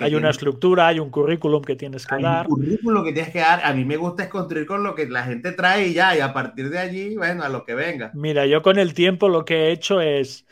hay 0.00 0.14
una 0.14 0.30
estructura, 0.30 0.88
hay 0.88 0.98
un 0.98 1.10
currículum 1.10 1.62
que 1.62 1.76
tienes 1.76 2.06
que 2.06 2.20
dar. 2.20 2.46
Un 2.46 2.56
currículum 2.56 3.04
que 3.04 3.12
tienes 3.12 3.32
que 3.32 3.40
dar. 3.40 3.64
A 3.64 3.72
mí 3.72 3.84
me 3.84 3.96
gusta 3.96 4.24
es 4.24 4.28
construir 4.28 4.66
con 4.66 4.82
lo 4.82 4.94
que 4.94 5.06
la 5.06 5.24
gente 5.24 5.52
trae 5.52 5.88
y 5.88 5.94
ya, 5.94 6.16
y 6.16 6.20
a 6.20 6.32
partir 6.32 6.68
de 6.70 6.78
allí, 6.78 7.16
bueno, 7.16 7.42
a 7.42 7.48
lo 7.48 7.64
que 7.64 7.74
venga. 7.74 8.10
Mira, 8.14 8.46
yo 8.46 8.62
con 8.62 8.78
el 8.78 8.94
tiempo 8.94 9.28
lo 9.28 9.44
que 9.44 9.68
he 9.68 9.72
hecho 9.72 10.00
es. 10.00 10.46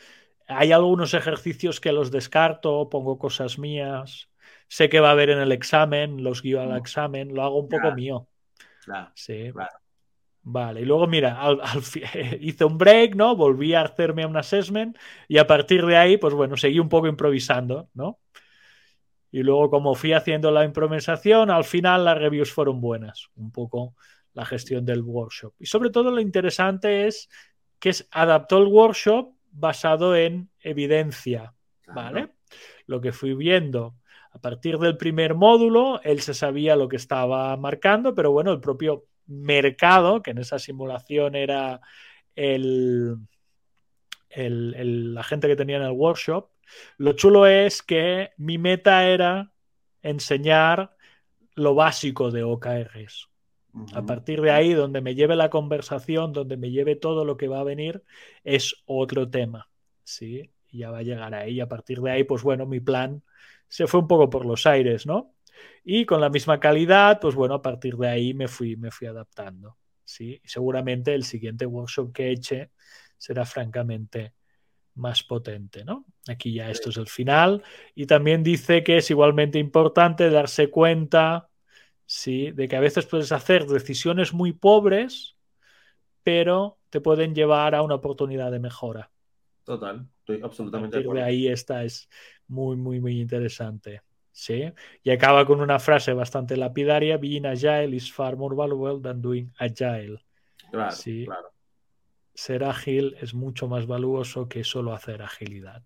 Hay 0.47 0.73
algunos 0.73 1.13
ejercicios 1.13 1.79
que 1.79 1.93
los 1.93 2.11
descarto, 2.11 2.89
pongo 2.89 3.17
cosas 3.17 3.57
mías. 3.57 4.29
Sé 4.67 4.89
que 4.89 4.99
va 4.99 5.09
a 5.09 5.11
haber 5.11 5.29
en 5.29 5.39
el 5.39 5.53
examen, 5.53 6.23
los 6.23 6.41
guío 6.41 6.59
al 6.59 6.73
mm. 6.73 6.77
examen, 6.77 7.33
lo 7.33 7.43
hago 7.43 7.59
un 7.59 7.69
poco 7.69 7.91
mío. 7.93 8.27
Claro. 8.83 9.11
Sí. 9.15 9.51
Vale, 10.43 10.81
y 10.81 10.85
luego 10.85 11.07
mira, 11.07 11.39
hice 12.39 12.65
un 12.65 12.77
break, 12.77 13.15
¿no? 13.15 13.35
Volví 13.35 13.73
a 13.73 13.81
hacerme 13.81 14.25
un 14.25 14.35
assessment 14.35 14.97
y 15.27 15.37
a 15.37 15.45
partir 15.45 15.85
de 15.85 15.97
ahí, 15.97 16.17
pues 16.17 16.33
bueno, 16.33 16.57
seguí 16.57 16.79
un 16.79 16.89
poco 16.89 17.07
improvisando, 17.07 17.89
¿no? 17.93 18.19
Y 19.31 19.43
luego, 19.43 19.69
como 19.69 19.95
fui 19.95 20.13
haciendo 20.13 20.51
la 20.51 20.65
improvisación, 20.65 21.49
al 21.49 21.63
final 21.63 22.05
las 22.05 22.17
reviews 22.17 22.51
fueron 22.51 22.81
buenas. 22.81 23.29
Un 23.35 23.51
poco 23.51 23.95
la 24.33 24.45
gestión 24.45 24.85
del 24.85 25.01
workshop. 25.01 25.53
Y 25.59 25.65
sobre 25.65 25.89
todo 25.89 26.11
lo 26.11 26.19
interesante 26.19 27.07
es 27.07 27.29
que 27.79 27.91
adaptó 28.11 28.57
el 28.57 28.67
workshop 28.67 29.33
basado 29.51 30.15
en 30.15 30.49
evidencia. 30.59 31.53
¿Vale? 31.87 32.29
Lo 32.85 33.01
que 33.01 33.11
fui 33.11 33.33
viendo. 33.33 33.95
A 34.31 34.39
partir 34.39 34.77
del 34.77 34.95
primer 34.97 35.35
módulo, 35.35 36.01
él 36.03 36.21
se 36.21 36.33
sabía 36.33 36.75
lo 36.75 36.87
que 36.87 36.95
estaba 36.95 37.55
marcando, 37.57 38.15
pero 38.15 38.31
bueno, 38.31 38.51
el 38.51 38.61
propio 38.61 39.05
mercado, 39.27 40.21
que 40.21 40.31
en 40.31 40.37
esa 40.37 40.57
simulación 40.57 41.35
era 41.35 41.81
el, 42.35 43.17
el, 44.29 45.13
la 45.13 45.23
gente 45.23 45.47
que 45.47 45.55
tenía 45.55 45.77
en 45.77 45.83
el 45.83 45.91
workshop, 45.91 46.49
lo 46.97 47.13
chulo 47.13 47.47
es 47.47 47.81
que 47.81 48.31
mi 48.37 48.57
meta 48.57 49.05
era 49.07 49.51
enseñar 50.01 50.95
lo 51.55 51.75
básico 51.75 52.31
de 52.31 52.43
OKRs. 52.43 53.29
A 53.93 54.05
partir 54.05 54.41
de 54.41 54.51
ahí, 54.51 54.73
donde 54.73 54.99
me 54.99 55.15
lleve 55.15 55.37
la 55.37 55.49
conversación, 55.49 56.33
donde 56.33 56.57
me 56.57 56.71
lleve 56.71 56.97
todo 56.97 57.23
lo 57.23 57.37
que 57.37 57.47
va 57.47 57.61
a 57.61 57.63
venir, 57.63 58.03
es 58.43 58.75
otro 58.85 59.29
tema. 59.29 59.69
¿sí? 60.03 60.51
Y 60.69 60.79
ya 60.79 60.91
va 60.91 60.99
a 60.99 61.03
llegar 61.03 61.33
ahí. 61.33 61.61
A 61.61 61.69
partir 61.69 62.01
de 62.01 62.11
ahí, 62.11 62.23
pues 62.25 62.43
bueno, 62.43 62.65
mi 62.65 62.81
plan 62.81 63.23
se 63.69 63.87
fue 63.87 64.01
un 64.01 64.07
poco 64.07 64.29
por 64.29 64.45
los 64.45 64.65
aires, 64.65 65.05
¿no? 65.05 65.33
Y 65.85 66.05
con 66.05 66.19
la 66.19 66.29
misma 66.29 66.59
calidad, 66.59 67.19
pues 67.21 67.35
bueno, 67.35 67.55
a 67.55 67.61
partir 67.61 67.95
de 67.95 68.09
ahí 68.09 68.33
me 68.33 68.49
fui, 68.49 68.75
me 68.75 68.91
fui 68.91 69.07
adaptando. 69.07 69.77
¿sí? 70.03 70.41
Y 70.43 70.47
seguramente 70.47 71.13
el 71.13 71.23
siguiente 71.23 71.65
workshop 71.65 72.11
que 72.11 72.31
eche 72.31 72.71
será 73.17 73.45
francamente 73.45 74.33
más 74.95 75.23
potente, 75.23 75.83
¿no? 75.85 76.05
Aquí 76.27 76.53
ya 76.53 76.69
esto 76.69 76.89
es 76.89 76.97
el 76.97 77.07
final. 77.07 77.63
Y 77.95 78.05
también 78.05 78.43
dice 78.43 78.83
que 78.83 78.97
es 78.97 79.09
igualmente 79.09 79.59
importante 79.59 80.29
darse 80.29 80.69
cuenta 80.69 81.49
¿sí? 82.05 82.51
de 82.51 82.67
que 82.67 82.75
a 82.75 82.81
veces 82.81 83.05
puedes 83.05 83.31
hacer 83.31 83.65
decisiones 83.65 84.33
muy 84.33 84.51
pobres, 84.51 85.35
pero 86.23 86.77
te 86.89 87.01
pueden 87.01 87.33
llevar 87.33 87.73
a 87.73 87.81
una 87.81 87.95
oportunidad 87.95 88.51
de 88.51 88.59
mejora. 88.59 89.11
Total, 89.63 90.07
estoy 90.19 90.41
absolutamente 90.43 90.97
de 90.97 91.03
acuerdo. 91.03 91.21
De 91.21 91.27
ahí 91.27 91.47
esta 91.47 91.83
es 91.83 92.09
muy, 92.47 92.75
muy, 92.75 92.99
muy 92.99 93.21
interesante. 93.21 94.01
¿sí? 94.31 94.71
Y 95.03 95.11
acaba 95.11 95.45
con 95.45 95.61
una 95.61 95.79
frase 95.79 96.13
bastante 96.13 96.57
lapidaria: 96.57 97.17
Being 97.17 97.45
agile 97.45 97.95
is 97.95 98.11
far 98.11 98.35
more 98.35 98.55
valuable 98.55 99.01
than 99.01 99.21
doing 99.21 99.51
agile. 99.59 100.19
Claro, 100.71 100.95
claro. 101.25 101.53
Ser 102.33 102.63
ágil 102.63 103.15
es 103.19 103.33
mucho 103.33 103.67
más 103.67 103.87
valuoso 103.87 104.47
que 104.47 104.63
solo 104.63 104.93
hacer 104.93 105.21
agilidad. 105.21 105.83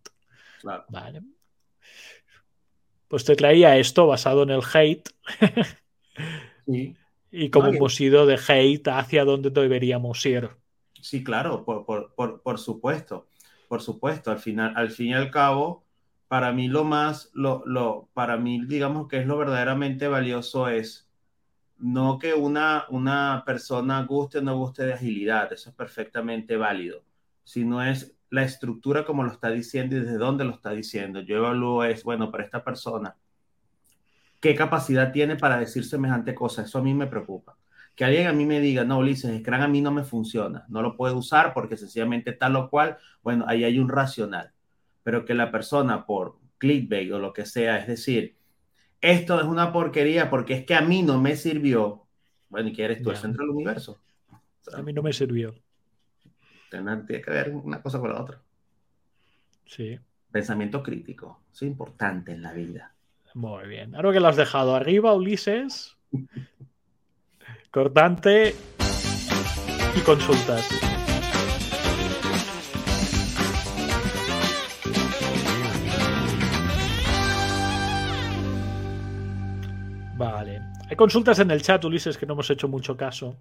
Claro. 0.61 0.85
Vale. 0.89 1.21
Pues 3.07 3.25
te 3.25 3.35
traía 3.35 3.77
esto 3.77 4.07
basado 4.07 4.43
en 4.43 4.49
el 4.49 4.61
hate. 4.73 5.09
Y 7.37 7.49
como 7.49 7.67
hemos 7.67 7.99
ido 7.99 8.25
de 8.25 8.39
hate 8.47 8.87
hacia 8.87 9.25
donde 9.25 9.49
deberíamos 9.49 10.25
ir. 10.25 10.51
Sí, 11.01 11.21
claro, 11.21 11.65
por, 11.65 12.59
supuesto. 12.59 13.27
Por 13.67 13.81
supuesto, 13.81 14.31
al 14.31 14.39
final, 14.39 14.73
al 14.77 14.89
fin 14.89 15.07
y 15.07 15.13
al 15.13 15.31
cabo, 15.31 15.83
para 16.29 16.53
mí 16.53 16.69
lo 16.69 16.85
más, 16.85 17.29
lo, 17.33 17.61
lo, 17.65 18.07
para 18.13 18.37
mí, 18.37 18.65
digamos 18.65 19.09
que 19.09 19.19
es 19.19 19.27
lo 19.27 19.37
verdaderamente 19.37 20.07
valioso 20.07 20.69
es 20.69 21.04
no 21.77 22.17
que 22.19 22.33
una, 22.33 22.85
una 22.89 23.43
persona 23.45 24.03
guste 24.03 24.39
o 24.39 24.41
no 24.41 24.57
guste 24.57 24.85
de 24.85 24.93
agilidad, 24.93 25.51
eso 25.51 25.69
es 25.69 25.75
perfectamente 25.75 26.57
válido, 26.57 27.03
sino 27.43 27.83
es 27.83 28.15
la 28.29 28.43
estructura 28.43 29.05
como 29.05 29.23
lo 29.23 29.31
está 29.31 29.49
diciendo 29.49 29.95
y 29.95 29.99
desde 29.99 30.17
dónde 30.17 30.45
lo 30.45 30.51
está 30.51 30.71
diciendo. 30.71 31.21
Yo 31.21 31.37
evalúo 31.37 31.83
es, 31.83 32.03
bueno, 32.03 32.31
para 32.31 32.43
esta 32.43 32.63
persona, 32.63 33.15
qué 34.41 34.55
capacidad 34.55 35.11
tiene 35.11 35.35
para 35.35 35.57
decir 35.57 35.85
semejante 35.85 36.35
cosa. 36.35 36.63
Eso 36.63 36.79
a 36.79 36.83
mí 36.83 36.93
me 36.93 37.07
preocupa. 37.07 37.57
Que 37.95 38.03
alguien 38.03 38.27
a 38.27 38.33
mí 38.33 38.45
me 38.45 38.59
diga, 38.59 38.83
no, 38.83 38.99
Ulises, 38.99 39.39
Scrum 39.39 39.61
a 39.61 39.67
mí 39.67 39.81
no 39.81 39.91
me 39.91 40.03
funciona, 40.03 40.65
no 40.67 40.81
lo 40.81 40.97
puedo 40.97 41.17
usar 41.17 41.53
porque 41.53 41.77
sencillamente 41.77 42.33
tal 42.33 42.55
o 42.57 42.69
cual, 42.69 42.97
bueno, 43.23 43.45
ahí 43.47 43.63
hay 43.63 43.79
un 43.79 43.87
racional. 43.89 44.51
Pero 45.03 45.23
que 45.23 45.33
la 45.33 45.51
persona 45.51 46.05
por 46.05 46.37
clickbait 46.57 47.11
o 47.13 47.19
lo 47.19 47.31
que 47.31 47.45
sea, 47.45 47.77
es 47.77 47.87
decir, 47.87 48.35
esto 49.01 49.39
es 49.39 49.45
una 49.45 49.71
porquería 49.71 50.29
porque 50.29 50.53
es 50.53 50.65
que 50.65 50.75
a 50.75 50.81
mí 50.81 51.03
no 51.03 51.19
me 51.19 51.35
sirvió. 51.35 52.05
Bueno, 52.49 52.69
¿y 52.69 52.73
qué 52.73 52.85
eres 52.85 53.01
tú, 53.01 53.11
el 53.11 53.17
centro 53.17 53.45
del 53.45 53.55
universo? 53.55 53.99
a 54.73 54.81
mí 54.81 54.93
no 54.93 55.03
me 55.03 55.13
sirvió. 55.13 55.53
Tiene 56.69 57.05
que 57.21 57.31
ver 57.31 57.51
una 57.51 57.81
cosa 57.81 57.99
con 57.99 58.11
la 58.11 58.21
otra. 58.21 58.41
Sí. 59.65 59.99
Pensamiento 60.31 60.83
crítico, 60.83 61.41
es 61.53 61.61
importante 61.61 62.31
en 62.31 62.41
la 62.41 62.53
vida. 62.53 62.93
Muy 63.33 63.67
bien. 63.67 63.95
Ahora 63.95 64.13
que 64.13 64.19
lo 64.19 64.27
has 64.27 64.37
dejado 64.37 64.75
arriba, 64.75 65.13
Ulises. 65.13 65.97
Cortante 67.71 68.55
y 69.95 69.99
consultas. 70.01 70.94
Hay 80.95 80.97
consultas 80.97 81.39
en 81.39 81.51
el 81.51 81.61
chat, 81.61 81.83
Ulises, 81.83 82.17
que 82.17 82.25
no 82.25 82.35
hemos 82.35 82.49
hecho 82.49 82.69
mucho 82.69 82.95
caso. 82.95 83.35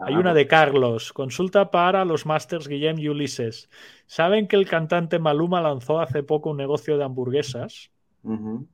Hay 0.00 0.16
una 0.16 0.34
de 0.34 0.46
Carlos. 0.46 1.14
Consulta 1.14 1.70
para 1.70 2.04
los 2.04 2.26
Masters 2.26 2.68
Guillem 2.68 2.98
y 2.98 3.08
Ulises. 3.08 3.70
¿Saben 4.06 4.46
que 4.46 4.56
el 4.56 4.68
cantante 4.68 5.18
Maluma 5.18 5.62
lanzó 5.62 5.98
hace 5.98 6.22
poco 6.22 6.50
un 6.50 6.58
negocio 6.58 6.98
de 6.98 7.04
hamburguesas? 7.04 7.90
en 8.22 8.68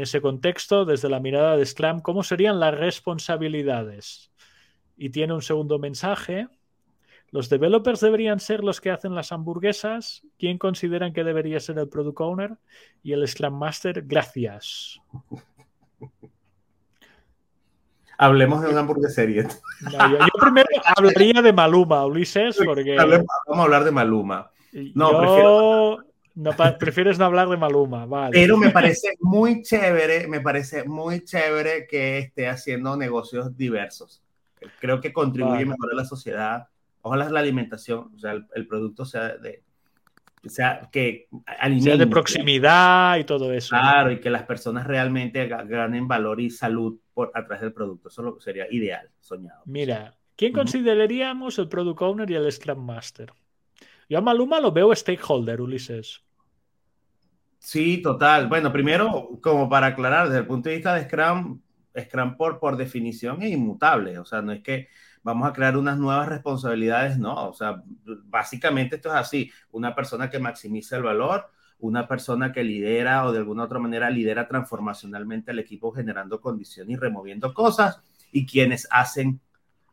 ese 0.00 0.22
contexto, 0.22 0.86
desde 0.86 1.10
la 1.10 1.20
mirada 1.20 1.58
de 1.58 1.66
Scrum, 1.66 2.00
¿cómo 2.00 2.22
serían 2.22 2.58
las 2.58 2.74
responsabilidades? 2.78 4.32
Y 4.96 5.10
tiene 5.10 5.34
un 5.34 5.42
segundo 5.42 5.78
mensaje. 5.78 6.48
¿Los 7.30 7.50
developers 7.50 8.00
deberían 8.00 8.40
ser 8.40 8.64
los 8.64 8.80
que 8.80 8.90
hacen 8.90 9.14
las 9.14 9.32
hamburguesas? 9.32 10.22
¿Quién 10.38 10.56
consideran 10.56 11.12
que 11.12 11.24
debería 11.24 11.60
ser 11.60 11.78
el 11.78 11.90
product 11.90 12.22
owner? 12.22 12.56
Y 13.02 13.12
el 13.12 13.28
Scrum 13.28 13.58
Master, 13.58 14.00
gracias. 14.00 14.98
Hablemos 18.22 18.62
de 18.62 18.68
una 18.68 18.80
hamburguesería. 18.80 19.48
yo, 19.80 20.40
primero 20.40 20.68
hablaría 20.96 21.42
de 21.42 21.52
Maluma, 21.52 22.06
Ulises, 22.06 22.56
porque... 22.64 22.96
vamos 22.96 23.26
a 23.48 23.62
hablar 23.62 23.82
de 23.82 23.90
Maluma. 23.90 24.50
No, 24.94 25.18
prefiero 25.18 25.98
no, 26.34 26.52
prefieres 26.78 27.18
no 27.18 27.24
hablar 27.24 27.48
de 27.48 27.56
Maluma, 27.56 28.06
vale. 28.06 28.30
Pero 28.32 28.56
me 28.56 28.70
parece 28.70 29.16
muy 29.20 29.62
chévere, 29.62 30.28
me 30.28 30.40
parece 30.40 30.84
muy 30.84 31.24
chévere 31.24 31.86
que 31.86 32.18
esté 32.18 32.48
haciendo 32.48 32.96
negocios 32.96 33.56
diversos. 33.56 34.22
Creo 34.80 35.00
que 35.00 35.12
contribuye 35.12 35.66
mejor 35.66 35.92
a 35.92 35.96
la 35.96 36.04
sociedad. 36.04 36.68
Ojalá 37.02 37.28
la 37.28 37.40
alimentación, 37.40 38.12
o 38.14 38.18
sea, 38.18 38.40
el, 38.54 38.66
producto 38.68 39.04
sea 39.04 39.36
de, 39.36 39.64
sea, 40.46 40.88
que 40.92 41.28
sea 41.80 41.96
de 41.96 42.06
proximidad 42.06 43.18
y 43.18 43.24
todo 43.24 43.52
eso. 43.52 43.70
Claro, 43.70 44.12
y 44.12 44.20
que 44.20 44.30
las 44.30 44.44
personas 44.44 44.86
realmente 44.86 45.48
ganen 45.48 46.06
valor 46.06 46.40
y 46.40 46.50
salud 46.50 46.98
por, 47.14 47.30
a 47.34 47.44
través 47.44 47.60
del 47.62 47.72
producto. 47.72 48.08
Eso 48.08 48.40
sería 48.40 48.66
ideal, 48.70 49.08
soñado. 49.20 49.62
Mira, 49.66 50.16
¿quién 50.36 50.52
consideraríamos 50.52 51.58
el 51.58 51.68
Product 51.68 52.02
Owner 52.02 52.30
y 52.30 52.34
el 52.34 52.50
Scrum 52.50 52.84
Master? 52.84 53.32
Yo 54.08 54.18
a 54.18 54.20
Maluma 54.20 54.60
lo 54.60 54.72
veo 54.72 54.94
stakeholder, 54.94 55.60
Ulises. 55.60 56.22
Sí, 57.58 58.02
total. 58.02 58.48
Bueno, 58.48 58.72
primero, 58.72 59.38
como 59.40 59.68
para 59.68 59.88
aclarar, 59.88 60.26
desde 60.26 60.40
el 60.40 60.46
punto 60.46 60.68
de 60.68 60.74
vista 60.74 60.94
de 60.94 61.04
Scrum, 61.04 61.60
Scrum 61.98 62.36
por, 62.36 62.58
por 62.58 62.76
definición 62.76 63.40
es 63.42 63.52
inmutable. 63.52 64.18
O 64.18 64.24
sea, 64.24 64.42
no 64.42 64.52
es 64.52 64.62
que 64.62 64.88
vamos 65.22 65.48
a 65.48 65.52
crear 65.52 65.76
unas 65.76 65.98
nuevas 65.98 66.28
responsabilidades, 66.28 67.18
no. 67.18 67.48
O 67.48 67.54
sea, 67.54 67.82
básicamente 68.24 68.96
esto 68.96 69.10
es 69.10 69.14
así. 69.14 69.50
Una 69.70 69.94
persona 69.94 70.28
que 70.28 70.38
maximiza 70.38 70.96
el 70.96 71.04
valor, 71.04 71.48
una 71.82 72.06
persona 72.06 72.52
que 72.52 72.62
lidera 72.62 73.26
o 73.26 73.32
de 73.32 73.38
alguna 73.38 73.64
otra 73.64 73.80
manera 73.80 74.08
lidera 74.08 74.46
transformacionalmente 74.46 75.50
al 75.50 75.58
equipo 75.58 75.90
generando 75.90 76.40
condiciones 76.40 76.94
y 76.94 76.96
removiendo 76.96 77.52
cosas 77.52 78.00
y 78.30 78.46
quienes 78.46 78.86
hacen 78.90 79.40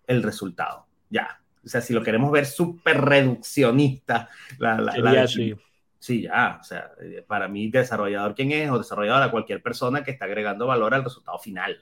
el 0.06 0.22
resultado. 0.22 0.86
Ya, 1.10 1.42
o 1.66 1.68
sea, 1.68 1.82
si 1.82 1.94
lo 1.94 2.04
queremos 2.04 2.32
ver 2.32 2.46
súper 2.46 3.02
reduccionista, 3.02 4.30
la, 4.60 4.80
la, 4.80 5.28
sí. 5.28 5.56
sí, 5.98 6.22
ya, 6.22 6.60
o 6.62 6.64
sea, 6.64 6.92
eh, 7.02 7.26
para 7.28 7.48
mí 7.48 7.72
desarrollador 7.72 8.36
quién 8.36 8.52
es 8.52 8.70
o 8.70 8.78
desarrolladora 8.78 9.32
cualquier 9.32 9.64
persona 9.64 10.04
que 10.04 10.12
está 10.12 10.26
agregando 10.26 10.68
valor 10.68 10.94
al 10.94 11.04
resultado 11.04 11.40
final. 11.40 11.82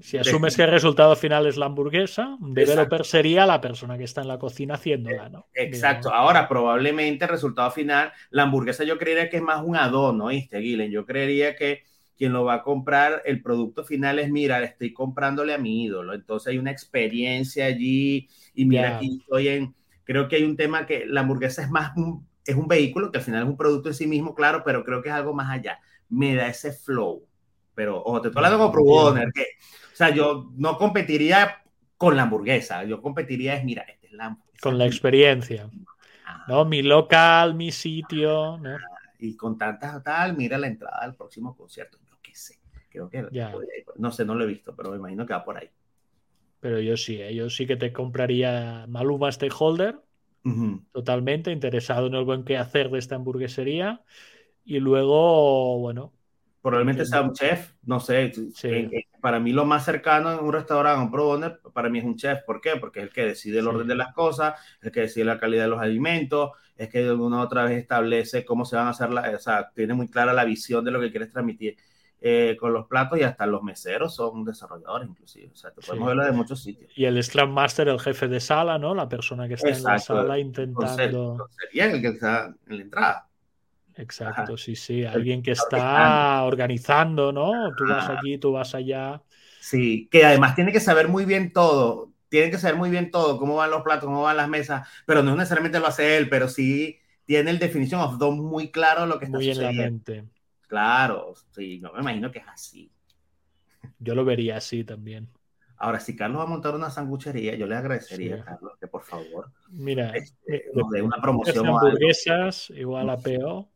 Si 0.00 0.18
asumes 0.18 0.56
que 0.56 0.62
el 0.62 0.70
resultado 0.70 1.16
final 1.16 1.46
es 1.46 1.56
la 1.56 1.66
hamburguesa, 1.66 2.36
un 2.40 2.54
developer 2.54 3.04
sería 3.04 3.46
la 3.46 3.60
persona 3.60 3.96
que 3.96 4.04
está 4.04 4.22
en 4.22 4.28
la 4.28 4.38
cocina 4.38 4.74
haciéndola, 4.74 5.28
¿no? 5.28 5.46
Exacto. 5.54 6.12
Ahora, 6.12 6.48
probablemente 6.48 7.24
el 7.24 7.30
resultado 7.30 7.70
final, 7.70 8.12
la 8.30 8.42
hamburguesa 8.42 8.84
yo 8.84 8.98
creería 8.98 9.30
que 9.30 9.38
es 9.38 9.42
más 9.42 9.62
un 9.64 9.76
adorno, 9.76 10.26
¿viste, 10.26 10.58
Guilen? 10.58 10.90
Yo 10.90 11.06
creería 11.06 11.56
que 11.56 11.82
quien 12.16 12.32
lo 12.32 12.44
va 12.44 12.54
a 12.54 12.62
comprar, 12.62 13.22
el 13.24 13.42
producto 13.42 13.84
final 13.84 14.18
es, 14.18 14.30
mira, 14.30 14.62
estoy 14.62 14.92
comprándole 14.92 15.52
a 15.52 15.58
mi 15.58 15.84
ídolo. 15.84 16.14
Entonces 16.14 16.52
hay 16.52 16.58
una 16.58 16.70
experiencia 16.70 17.66
allí 17.66 18.28
y 18.54 18.64
mira, 18.66 18.96
aquí 18.96 19.18
estoy 19.20 19.48
en, 19.48 19.74
creo 20.04 20.28
que 20.28 20.36
hay 20.36 20.44
un 20.44 20.56
tema 20.56 20.86
que 20.86 21.06
la 21.06 21.22
hamburguesa 21.22 21.62
es 21.62 21.70
más 21.70 21.96
un, 21.96 22.26
es 22.46 22.54
un 22.54 22.68
vehículo, 22.68 23.10
que 23.10 23.18
al 23.18 23.24
final 23.24 23.42
es 23.42 23.48
un 23.48 23.56
producto 23.56 23.88
en 23.88 23.94
sí 23.94 24.06
mismo, 24.06 24.34
claro, 24.34 24.62
pero 24.64 24.84
creo 24.84 25.02
que 25.02 25.08
es 25.08 25.14
algo 25.14 25.34
más 25.34 25.50
allá. 25.50 25.80
Me 26.08 26.34
da 26.34 26.48
ese 26.48 26.72
flow. 26.72 27.26
Pero, 27.74 28.02
ojo, 28.04 28.20
te 28.20 28.28
estoy 28.28 28.44
hablando 28.44 28.70
como 28.70 28.72
pro 28.72 29.14
que, 29.34 29.46
o 29.94 29.96
sea, 29.96 30.10
yo 30.10 30.50
no 30.56 30.76
competiría 30.76 31.62
con 31.96 32.16
la 32.16 32.24
hamburguesa, 32.24 32.82
yo 32.82 33.00
competiría 33.00 33.54
es, 33.54 33.64
mira, 33.64 33.82
esta 33.82 34.06
es 34.08 34.12
la 34.12 34.26
hamburguesa. 34.26 34.60
Con 34.60 34.76
la 34.76 34.86
experiencia. 34.86 35.70
Ah. 36.26 36.44
¿no? 36.48 36.64
Mi 36.64 36.82
local, 36.82 37.54
mi 37.54 37.70
sitio, 37.70 38.58
¿no? 38.58 38.76
y 39.20 39.36
con 39.36 39.56
tantas 39.56 40.02
tal, 40.02 40.36
mira 40.36 40.58
la 40.58 40.66
entrada 40.66 40.98
al 40.98 41.14
próximo 41.14 41.56
concierto. 41.56 41.98
Yo 42.08 42.16
qué 42.20 42.34
sé, 42.34 42.58
creo 42.90 43.08
que 43.08 43.24
no 43.96 44.10
sé, 44.10 44.24
no 44.24 44.34
lo 44.34 44.44
he 44.44 44.48
visto, 44.48 44.74
pero 44.76 44.90
me 44.90 44.96
imagino 44.96 45.24
que 45.24 45.32
va 45.32 45.44
por 45.44 45.56
ahí. 45.56 45.70
Pero 46.60 46.80
yo 46.80 46.96
sí, 46.96 47.20
¿eh? 47.20 47.34
yo 47.34 47.48
sí 47.48 47.66
que 47.66 47.76
te 47.76 47.92
compraría 47.92 48.86
Maluma 48.88 49.30
Stakeholder, 49.30 50.00
totalmente 50.92 51.52
interesado 51.52 52.06
en 52.08 52.14
el 52.14 52.24
buen 52.24 52.44
que 52.44 52.58
hacer 52.58 52.90
de 52.90 52.98
esta 52.98 53.14
hamburguesería. 53.14 54.02
Y 54.64 54.80
luego, 54.80 55.78
bueno, 55.78 56.12
Probablemente 56.64 57.04
sea 57.04 57.20
un 57.20 57.34
chef, 57.34 57.74
no 57.82 58.00
sé. 58.00 58.32
Para 59.20 59.38
mí 59.38 59.52
lo 59.52 59.66
más 59.66 59.84
cercano 59.84 60.32
en 60.32 60.42
un 60.42 60.50
restaurante, 60.50 61.04
un 61.04 61.10
pro 61.10 61.38
para 61.74 61.90
mí 61.90 61.98
es 61.98 62.06
un 62.06 62.16
chef. 62.16 62.42
¿Por 62.46 62.62
qué? 62.62 62.76
Porque 62.80 63.00
es 63.00 63.08
el 63.08 63.12
que 63.12 63.26
decide 63.26 63.58
el 63.58 63.68
orden 63.68 63.86
de 63.86 63.94
las 63.94 64.14
cosas, 64.14 64.54
el 64.80 64.90
que 64.90 65.00
decide 65.00 65.26
la 65.26 65.38
calidad 65.38 65.64
de 65.64 65.68
los 65.68 65.82
alimentos, 65.82 66.52
es 66.74 66.88
que 66.88 67.12
una 67.12 67.42
otra 67.42 67.64
vez 67.64 67.76
establece 67.76 68.46
cómo 68.46 68.64
se 68.64 68.76
van 68.76 68.86
a 68.86 68.90
hacer, 68.90 69.10
la, 69.10 69.28
o 69.28 69.38
sea, 69.38 69.72
tiene 69.74 69.92
muy 69.92 70.08
clara 70.08 70.32
la 70.32 70.46
visión 70.46 70.82
de 70.86 70.90
lo 70.90 71.00
que 71.00 71.10
quieres 71.10 71.30
transmitir. 71.30 71.76
Eh, 72.26 72.56
con 72.58 72.72
los 72.72 72.86
platos 72.86 73.18
y 73.18 73.22
hasta 73.22 73.44
los 73.44 73.62
meseros 73.62 74.14
son 74.14 74.42
desarrolladores 74.46 75.10
inclusive. 75.10 75.50
O 75.52 75.56
sea, 75.56 75.70
te 75.70 75.82
podemos 75.82 76.08
verlo 76.08 76.24
de 76.24 76.32
muchos 76.32 76.62
sitios. 76.62 76.90
Y 76.96 77.04
el 77.04 77.22
Scrum 77.22 77.50
Master, 77.50 77.88
el 77.88 78.00
jefe 78.00 78.26
de 78.26 78.40
sala, 78.40 78.78
¿no? 78.78 78.94
La 78.94 79.06
persona 79.06 79.46
que 79.46 79.54
está 79.54 79.68
en 79.68 79.82
la 79.82 79.98
sala 79.98 80.38
intentando... 80.38 81.50
Sería 81.60 81.92
el 81.92 82.00
que 82.00 82.08
está 82.08 82.54
en 82.66 82.76
la 82.78 82.82
entrada. 82.82 83.28
Exacto, 83.96 84.56
sí, 84.56 84.74
sí. 84.74 85.04
Alguien 85.04 85.42
que 85.42 85.52
está 85.52 86.42
organizando, 86.44 87.32
¿no? 87.32 87.74
Tú 87.76 87.84
vas 87.88 88.10
aquí, 88.10 88.38
tú 88.38 88.52
vas 88.52 88.74
allá. 88.74 89.22
Sí, 89.60 90.08
que 90.10 90.24
además 90.24 90.54
tiene 90.54 90.72
que 90.72 90.80
saber 90.80 91.08
muy 91.08 91.24
bien 91.24 91.52
todo. 91.52 92.12
Tiene 92.28 92.50
que 92.50 92.58
saber 92.58 92.76
muy 92.76 92.90
bien 92.90 93.10
todo, 93.10 93.38
cómo 93.38 93.56
van 93.56 93.70
los 93.70 93.82
platos, 93.82 94.06
cómo 94.06 94.22
van 94.22 94.36
las 94.36 94.48
mesas, 94.48 94.88
pero 95.06 95.22
no 95.22 95.36
necesariamente 95.36 95.78
lo 95.78 95.86
hace 95.86 96.16
él, 96.16 96.28
pero 96.28 96.48
sí 96.48 96.98
tiene 97.24 97.50
el 97.50 97.58
definition 97.58 98.00
of 98.00 98.18
dome 98.18 98.42
muy 98.42 98.70
claro 98.70 99.06
lo 99.06 99.18
que 99.18 99.26
está 99.26 99.38
muy 99.38 99.48
En 99.50 99.62
la 99.62 99.72
mente. 99.72 100.24
Claro, 100.66 101.34
sí, 101.52 101.78
no 101.78 101.92
me 101.92 102.00
imagino 102.00 102.32
que 102.32 102.40
es 102.40 102.48
así. 102.48 102.90
Yo 104.00 104.14
lo 104.14 104.24
vería 104.24 104.56
así 104.56 104.82
también. 104.82 105.28
Ahora, 105.76 106.00
si 106.00 106.16
Carlos 106.16 106.40
va 106.40 106.44
a 106.44 106.48
montar 106.48 106.74
una 106.74 106.90
sanguchería, 106.90 107.54
yo 107.54 107.66
le 107.66 107.76
agradecería, 107.76 108.36
a 108.36 108.44
Carlos, 108.44 108.72
que 108.80 108.86
por 108.86 109.02
favor 109.02 109.52
Mira, 109.68 110.10
este, 110.10 110.66
nos 110.74 110.90
dé 110.90 111.02
una 111.02 111.20
promoción. 111.20 111.66
Hamburguesas 111.66 112.70
igual 112.70 113.10
a 113.10 113.16
PO 113.18 113.68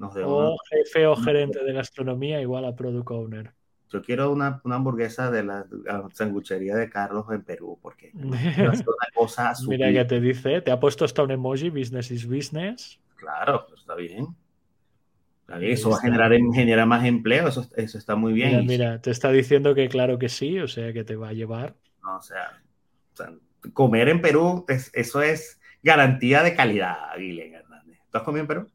o 0.00 0.56
jefe 0.70 1.06
o 1.06 1.16
gerente 1.24 1.64
de 1.64 1.72
gastronomía 1.72 2.40
igual 2.40 2.64
a 2.64 2.74
product 2.74 3.10
owner. 3.10 3.52
Yo 3.90 4.02
quiero 4.02 4.30
una, 4.30 4.60
una 4.64 4.76
hamburguesa 4.76 5.30
de 5.30 5.44
la, 5.44 5.66
sanguchería 6.12 6.76
de 6.76 6.90
Carlos 6.90 7.24
en 7.30 7.42
Perú, 7.42 7.78
porque 7.80 8.08
es 8.14 8.80
una 8.80 9.08
cosa 9.14 9.52
Mira 9.66 9.90
que 9.92 10.04
te 10.04 10.20
dice, 10.20 10.60
te 10.60 10.70
ha 10.70 10.78
puesto 10.78 11.04
hasta 11.04 11.22
un 11.22 11.30
emoji, 11.30 11.70
business 11.70 12.10
is 12.10 12.26
business. 12.26 13.00
Claro, 13.16 13.66
está 13.74 13.94
bien. 13.94 14.26
eso 15.60 15.90
va 15.90 15.96
a 15.96 16.00
generar, 16.00 16.86
más 16.86 17.04
empleo, 17.04 17.48
eso, 17.48 17.66
eso 17.76 17.98
está 17.98 18.14
muy 18.14 18.34
bien. 18.34 18.50
Mira, 18.50 18.62
mira, 18.62 19.00
te 19.00 19.10
está 19.10 19.30
diciendo 19.30 19.74
que 19.74 19.88
claro 19.88 20.18
que 20.18 20.28
sí, 20.28 20.58
o 20.60 20.68
sea, 20.68 20.92
que 20.92 21.04
te 21.04 21.16
va 21.16 21.30
a 21.30 21.32
llevar. 21.32 21.74
No, 22.02 22.18
o 22.18 22.22
sea, 22.22 22.60
comer 23.72 24.10
en 24.10 24.20
Perú, 24.20 24.66
eso 24.92 25.22
es 25.22 25.60
garantía 25.82 26.42
de 26.42 26.54
calidad, 26.54 27.16
Guilén 27.16 27.54
Hernández. 27.54 27.98
¿Tú 28.10 28.18
has 28.18 28.24
comido 28.24 28.42
en 28.42 28.48
Perú? 28.48 28.70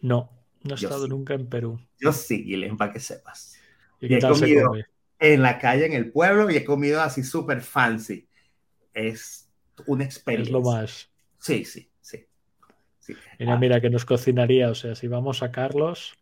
No. 0.00 0.37
No 0.68 0.74
he 0.74 0.76
estado 0.76 1.08
nunca 1.08 1.34
en 1.34 1.48
Perú. 1.48 1.80
Yo 1.98 2.12
sí, 2.12 2.44
Guilén, 2.44 2.76
para 2.76 2.92
que 2.92 3.00
sepas. 3.00 3.58
¿Y, 4.00 4.14
he 4.14 4.20
comido 4.20 4.72
en 5.18 5.42
la 5.42 5.58
calle, 5.58 5.86
en 5.86 5.92
el 5.94 6.12
pueblo, 6.12 6.50
y 6.50 6.56
he 6.56 6.64
comido 6.64 7.00
así 7.00 7.24
súper 7.24 7.60
fancy. 7.60 8.28
Es 8.94 9.48
una 9.86 10.04
experiencia. 10.04 10.50
Es 10.50 10.52
lo 10.52 10.62
más. 10.62 11.10
Sí, 11.38 11.64
sí, 11.64 11.90
sí. 12.00 12.26
Mira, 13.38 13.56
mira, 13.56 13.80
que 13.80 13.90
nos 13.90 14.04
cocinaría. 14.04 14.70
O 14.70 14.74
sea, 14.74 14.94
si 14.94 15.08
vamos 15.08 15.42
a 15.42 15.50
Carlos. 15.50 16.14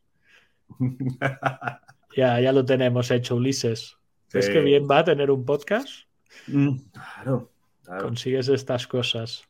ya, 2.17 2.41
ya 2.41 2.53
lo 2.53 2.65
tenemos 2.65 3.11
hecho, 3.11 3.37
Ulises. 3.37 3.97
¿Es 4.33 4.49
que 4.49 4.61
bien 4.61 4.87
va 4.91 4.99
a 4.99 5.05
tener 5.05 5.31
un 5.31 5.45
podcast? 5.45 5.89
Mm, 6.47 6.77
claro, 6.93 7.51
claro. 7.83 8.05
Consigues 8.05 8.49
estas 8.49 8.87
cosas. 8.87 9.45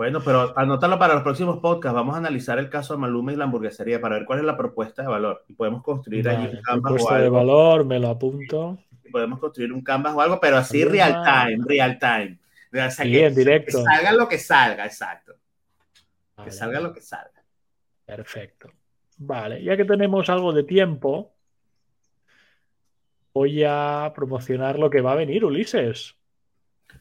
Bueno, 0.00 0.22
pero 0.24 0.58
anótalo 0.58 0.98
para 0.98 1.12
los 1.12 1.22
próximos 1.22 1.58
podcasts. 1.58 1.94
Vamos 1.94 2.14
a 2.14 2.18
analizar 2.20 2.58
el 2.58 2.70
caso 2.70 2.94
de 2.94 3.00
Maluma 3.00 3.34
y 3.34 3.36
la 3.36 3.44
hamburguesería 3.44 4.00
para 4.00 4.16
ver 4.16 4.24
cuál 4.24 4.38
es 4.38 4.46
la 4.46 4.56
propuesta 4.56 5.02
de 5.02 5.08
valor. 5.08 5.44
Y 5.46 5.52
podemos 5.52 5.82
construir 5.82 6.26
allí 6.26 6.56
un 6.56 6.62
canvas 6.62 6.94
propuesta 6.94 7.18
de 7.18 7.28
valor, 7.28 7.84
me 7.84 7.98
lo 7.98 8.08
apunto. 8.08 8.78
Podemos 9.12 9.38
construir 9.38 9.74
un 9.74 9.82
canvas 9.82 10.14
o 10.14 10.22
algo, 10.22 10.40
pero 10.40 10.56
así 10.56 10.86
real 10.86 11.22
time, 11.22 11.62
real 11.66 11.98
time. 11.98 12.38
O 12.72 12.90
sea, 12.90 13.04
que, 13.04 13.26
en 13.26 13.34
directo. 13.34 13.76
Que 13.76 13.84
salga 13.84 14.12
lo 14.12 14.26
que 14.26 14.38
salga, 14.38 14.86
exacto. 14.86 15.34
Que 16.42 16.50
salga 16.50 16.80
lo 16.80 16.94
que 16.94 17.02
salga. 17.02 17.44
Perfecto. 18.06 18.72
Vale, 19.18 19.62
ya 19.62 19.76
que 19.76 19.84
tenemos 19.84 20.30
algo 20.30 20.54
de 20.54 20.62
tiempo, 20.62 21.34
voy 23.34 23.64
a 23.64 24.10
promocionar 24.14 24.78
lo 24.78 24.88
que 24.88 25.02
va 25.02 25.12
a 25.12 25.16
venir, 25.16 25.44
Ulises. 25.44 26.16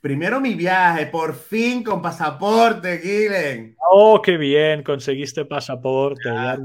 Primero 0.02 0.40
mi 0.40 0.56
viaje, 0.56 1.08
por 1.08 1.36
fin 1.36 1.84
con 1.84 2.02
pasaporte, 2.02 3.00
Gilen. 3.00 3.76
Oh, 3.92 4.22
qué 4.22 4.38
bien, 4.38 4.82
conseguiste 4.82 5.44
pasaporte. 5.46 6.30
Ya, 6.30 6.58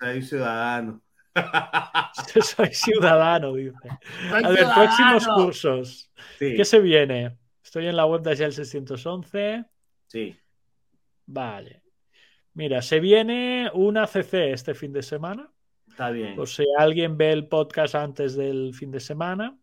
soy, 0.00 0.22
ciudadano. 0.22 1.02
soy 2.42 2.72
ciudadano, 2.72 3.54
dice. 3.54 3.88
a 4.32 4.48
ver, 4.48 4.66
próximos 4.74 5.26
cursos. 5.26 6.10
¿Qué 6.38 6.64
se 6.64 6.80
viene? 6.80 7.36
Estoy 7.62 7.86
en 7.86 7.96
la 7.96 8.06
web 8.06 8.22
de 8.22 8.34
Shell 8.34 8.52
611. 8.52 9.64
Sí. 10.06 10.36
Vale. 11.26 11.82
Mira, 12.54 12.80
se 12.82 13.00
viene 13.00 13.70
una 13.74 14.06
CC 14.06 14.52
este 14.52 14.74
fin 14.74 14.92
de 14.92 15.02
semana. 15.02 15.50
Está 15.88 16.10
bien. 16.10 16.38
O 16.38 16.46
sea, 16.46 16.66
alguien 16.78 17.16
ve 17.16 17.32
el 17.32 17.46
podcast 17.48 17.94
antes 17.94 18.36
del 18.36 18.72
fin 18.74 18.90
de 18.90 19.00
semana. 19.00 19.58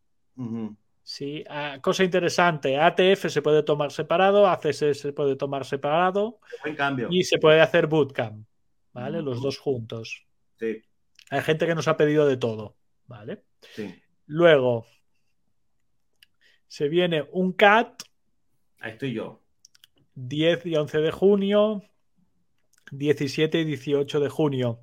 Sí, 1.03 1.43
ah, 1.49 1.79
cosa 1.81 2.03
interesante, 2.03 2.77
ATF 2.77 3.27
se 3.27 3.41
puede 3.41 3.63
tomar 3.63 3.91
separado, 3.91 4.47
ACS 4.47 4.99
se 4.99 5.13
puede 5.13 5.35
tomar 5.35 5.65
separado. 5.65 6.39
Buen 6.63 6.75
cambio. 6.75 7.07
Y 7.09 7.23
se 7.23 7.37
puede 7.37 7.59
hacer 7.61 7.87
bootcamp, 7.87 8.47
¿vale? 8.93 9.21
Los 9.21 9.41
dos 9.41 9.57
juntos. 9.57 10.25
Sí. 10.59 10.83
Hay 11.29 11.41
gente 11.41 11.65
que 11.65 11.75
nos 11.75 11.87
ha 11.87 11.97
pedido 11.97 12.27
de 12.27 12.37
todo, 12.37 12.77
¿vale? 13.07 13.43
Sí. 13.73 13.93
Luego, 14.27 14.85
se 16.67 16.87
viene 16.87 17.27
un 17.31 17.53
CAT. 17.53 18.03
Ahí 18.79 18.91
estoy 18.91 19.13
yo. 19.13 19.41
10 20.15 20.65
y 20.67 20.75
11 20.75 20.99
de 20.99 21.11
junio, 21.11 21.83
17 22.91 23.59
y 23.59 23.65
18 23.65 24.19
de 24.19 24.29
junio. 24.29 24.79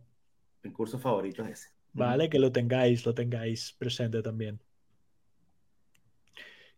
Mi 0.62 0.72
curso 0.72 0.98
favorito 0.98 1.44
es 1.44 1.60
ese. 1.60 1.68
Vale, 1.92 2.28
que 2.28 2.38
lo 2.38 2.52
tengáis, 2.52 3.06
lo 3.06 3.14
tengáis 3.14 3.72
presente 3.72 4.22
también. 4.22 4.60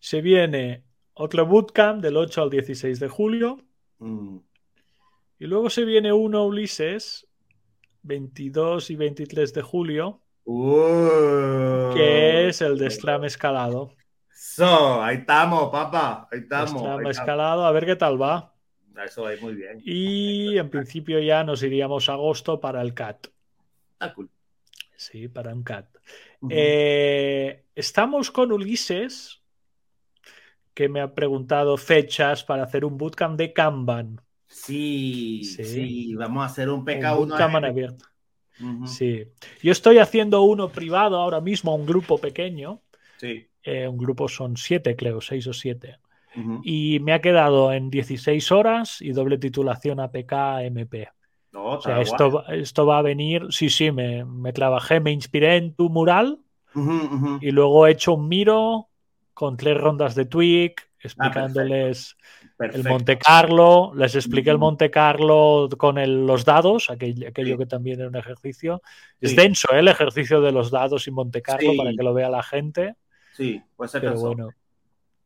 Se 0.00 0.20
viene 0.20 0.84
otro 1.14 1.46
bootcamp 1.46 2.02
del 2.02 2.16
8 2.16 2.42
al 2.42 2.50
16 2.50 2.98
de 2.98 3.08
julio. 3.08 3.58
Mm. 3.98 4.38
Y 5.38 5.46
luego 5.46 5.70
se 5.70 5.84
viene 5.84 6.12
uno, 6.12 6.44
Ulises, 6.46 7.26
22 8.02 8.90
y 8.90 8.96
23 8.96 9.54
de 9.54 9.62
julio, 9.62 10.20
uh. 10.44 11.94
que 11.94 12.48
es 12.48 12.60
el 12.60 12.78
de 12.78 12.90
Scrum 12.90 13.24
escalado. 13.24 13.94
So, 14.32 15.02
ahí 15.02 15.18
estamos, 15.18 15.70
papá. 15.70 16.28
Ahí 16.32 16.40
estamos. 16.40 16.82
Escalado, 17.08 17.64
a 17.64 17.72
ver 17.72 17.86
qué 17.86 17.96
tal 17.96 18.20
va. 18.20 18.54
Eso 19.04 19.22
va 19.22 19.30
muy 19.40 19.54
bien. 19.54 19.80
Y 19.84 20.58
en 20.58 20.68
principio 20.68 21.20
ya 21.20 21.44
nos 21.44 21.62
iríamos 21.62 22.08
a 22.08 22.14
agosto 22.14 22.60
para 22.60 22.82
el 22.82 22.94
CAT. 22.94 23.28
Ah, 23.98 24.12
cool. 24.14 24.30
Sí, 24.96 25.28
para 25.28 25.54
un 25.54 25.62
CAT. 25.62 25.86
Eh, 26.48 27.64
estamos 27.74 28.30
con 28.30 28.52
Ulises 28.52 29.39
que 30.74 30.88
me 30.88 31.00
ha 31.00 31.14
preguntado 31.14 31.76
fechas 31.76 32.44
para 32.44 32.64
hacer 32.64 32.84
un 32.84 32.96
bootcamp 32.96 33.38
de 33.38 33.52
Kanban. 33.52 34.20
Sí, 34.46 35.44
sí, 35.44 36.14
vamos 36.14 36.42
a 36.42 36.46
hacer 36.46 36.68
un 36.68 36.84
PK1 36.84 37.16
bootcamp 37.16 37.56
abierto. 37.56 38.06
Sí, 38.84 39.24
yo 39.62 39.72
estoy 39.72 39.98
haciendo 39.98 40.42
uno 40.42 40.68
privado 40.68 41.16
ahora 41.16 41.40
mismo, 41.40 41.74
un 41.74 41.86
grupo 41.86 42.18
pequeño. 42.18 42.82
Sí. 43.16 43.46
Eh, 43.62 43.88
un 43.88 43.96
grupo 43.96 44.28
son 44.28 44.56
siete, 44.56 44.96
creo, 44.96 45.20
seis 45.20 45.46
o 45.46 45.52
siete. 45.52 45.98
Y 46.62 47.00
me 47.00 47.12
ha 47.12 47.20
quedado 47.20 47.72
en 47.72 47.90
16 47.90 48.52
horas 48.52 49.02
y 49.02 49.10
doble 49.10 49.38
titulación 49.38 49.98
APK 49.98 50.32
MP. 50.62 51.08
No, 51.52 51.64
o 51.64 51.80
sea, 51.80 52.00
esto, 52.00 52.46
esto, 52.48 52.86
va 52.86 52.98
a 52.98 53.02
venir. 53.02 53.46
Sí, 53.50 53.68
sí, 53.68 53.90
me, 53.90 54.24
me 54.24 54.52
trabajé, 54.52 55.00
me 55.00 55.10
inspiré 55.10 55.56
en 55.56 55.74
tu 55.74 55.90
mural 55.90 56.38
y 57.40 57.50
luego 57.50 57.86
he 57.86 57.92
hecho 57.92 58.14
un 58.14 58.28
miro 58.28 58.89
con 59.40 59.56
tres 59.56 59.74
rondas 59.74 60.14
de 60.14 60.26
tweak, 60.26 60.82
ah, 60.86 60.96
explicándoles 61.00 62.14
el 62.58 62.84
Monte 62.84 63.16
Carlo, 63.16 63.90
les 63.94 64.14
expliqué 64.14 64.50
el 64.50 64.58
Monte 64.58 64.90
Carlo 64.90 65.66
con 65.78 65.96
los 66.26 66.44
dados, 66.44 66.90
aquello, 66.90 67.32
que 67.32 67.64
también 67.64 68.00
era 68.00 68.10
un 68.10 68.16
ejercicio. 68.16 68.82
Es 69.18 69.34
denso 69.34 69.72
¿eh? 69.72 69.78
el 69.78 69.88
ejercicio 69.88 70.42
de 70.42 70.52
los 70.52 70.70
dados 70.70 71.06
y 71.06 71.10
Monte 71.10 71.40
Carlo 71.40 71.72
para 71.74 71.92
que 71.92 72.02
lo 72.02 72.12
vea 72.12 72.28
la 72.28 72.42
gente. 72.42 72.96
Sí, 73.32 73.62
puede 73.76 73.88
ser 73.88 74.02
Pero 74.02 74.20
bueno. 74.20 74.50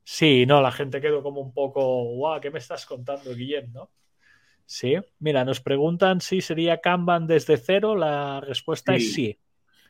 Sí, 0.04 0.46
no, 0.46 0.62
la 0.62 0.70
gente 0.70 1.00
quedó 1.00 1.20
como 1.20 1.40
un 1.40 1.52
poco, 1.52 2.04
guau, 2.04 2.40
¿qué 2.40 2.52
me 2.52 2.60
estás 2.60 2.86
contando, 2.86 3.34
Guillem? 3.34 3.72
¿no? 3.72 3.90
Sí, 4.64 4.94
mira, 5.18 5.44
nos 5.44 5.60
preguntan 5.60 6.20
si 6.20 6.40
sería 6.40 6.80
Kanban 6.80 7.26
desde 7.26 7.56
cero. 7.56 7.96
La 7.96 8.40
respuesta 8.40 8.94
es 8.94 9.12
sí. 9.12 9.40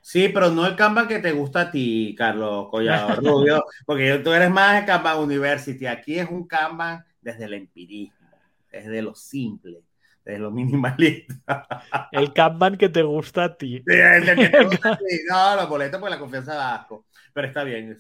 Sí, 0.06 0.28
pero 0.28 0.50
no 0.50 0.66
el 0.66 0.76
Kanban 0.76 1.08
que 1.08 1.18
te 1.18 1.32
gusta 1.32 1.62
a 1.62 1.70
ti, 1.70 2.14
Carlos 2.16 2.68
Collado 2.70 3.16
Rubio, 3.22 3.64
porque 3.86 4.18
tú 4.22 4.34
eres 4.34 4.50
más 4.50 4.78
de 4.78 4.86
Kanban 4.86 5.18
University. 5.18 5.86
Aquí 5.86 6.18
es 6.18 6.28
un 6.28 6.46
Kanban 6.46 7.02
desde 7.22 7.46
el 7.46 7.54
empirismo, 7.54 8.28
desde 8.70 9.00
lo 9.00 9.14
simple. 9.14 9.82
de 10.22 10.38
lo 10.38 10.50
minimalista. 10.50 11.34
El 12.12 12.34
Kanban 12.34 12.76
que 12.76 12.90
te 12.90 13.02
gusta 13.02 13.44
a 13.44 13.56
ti. 13.56 13.82
No, 15.30 15.56
los 15.56 15.68
boletos 15.70 15.98
pues 15.98 16.10
la 16.10 16.18
confianza 16.18 16.54
da 16.54 16.74
asco. 16.74 17.06
Pero 17.32 17.46
está 17.46 17.64
bien, 17.64 17.96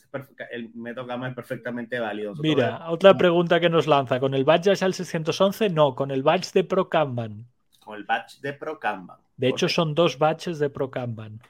el 0.50 0.74
método 0.74 1.06
Kanban 1.06 1.30
es 1.30 1.34
perfectamente 1.34 1.98
válido. 1.98 2.34
Mira, 2.34 2.90
otra 2.90 3.16
pregunta 3.16 3.58
que 3.60 3.70
nos 3.70 3.86
lanza. 3.86 4.20
¿Con 4.20 4.34
el 4.34 4.44
badge 4.44 4.82
al 4.82 4.92
611? 4.92 5.70
No, 5.70 5.94
con 5.94 6.10
el 6.10 6.22
badge 6.22 6.52
de 6.52 6.64
Pro 6.64 6.90
Kanban. 6.90 7.46
Con 7.80 7.96
el 7.96 8.04
badge 8.04 8.40
de 8.42 8.52
Pro 8.52 8.78
Kanban. 8.78 9.16
De 9.38 9.48
hecho, 9.48 9.70
son 9.70 9.94
dos 9.94 10.18
badges 10.18 10.58
de 10.58 10.68
Pro 10.68 10.90
Kanban. 10.90 11.40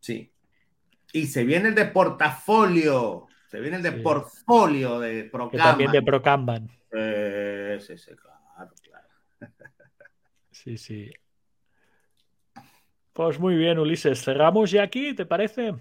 Sí. 0.00 0.30
Sí. 0.30 0.32
Y 1.12 1.26
se 1.26 1.44
viene 1.44 1.68
el 1.68 1.74
de 1.74 1.86
portafolio. 1.86 3.26
Se 3.48 3.60
viene 3.60 3.78
el 3.78 3.82
de 3.82 3.92
portfolio 3.92 5.00
de 5.00 5.24
Pro 5.24 5.50
Kanban. 5.50 5.68
También 5.70 5.92
de 5.92 6.02
Pro 6.02 6.22
Kanban. 6.22 6.70
Eh, 6.92 7.78
sí, 7.80 7.96
sí, 7.98 8.12
claro, 8.16 8.72
claro. 8.82 9.08
Sí, 10.50 10.76
sí. 10.76 11.10
Pues 13.14 13.38
muy 13.38 13.56
bien, 13.56 13.78
Ulises. 13.78 14.22
Cerramos 14.22 14.70
ya 14.70 14.82
aquí, 14.82 15.14
¿te 15.14 15.24
parece? 15.24 15.74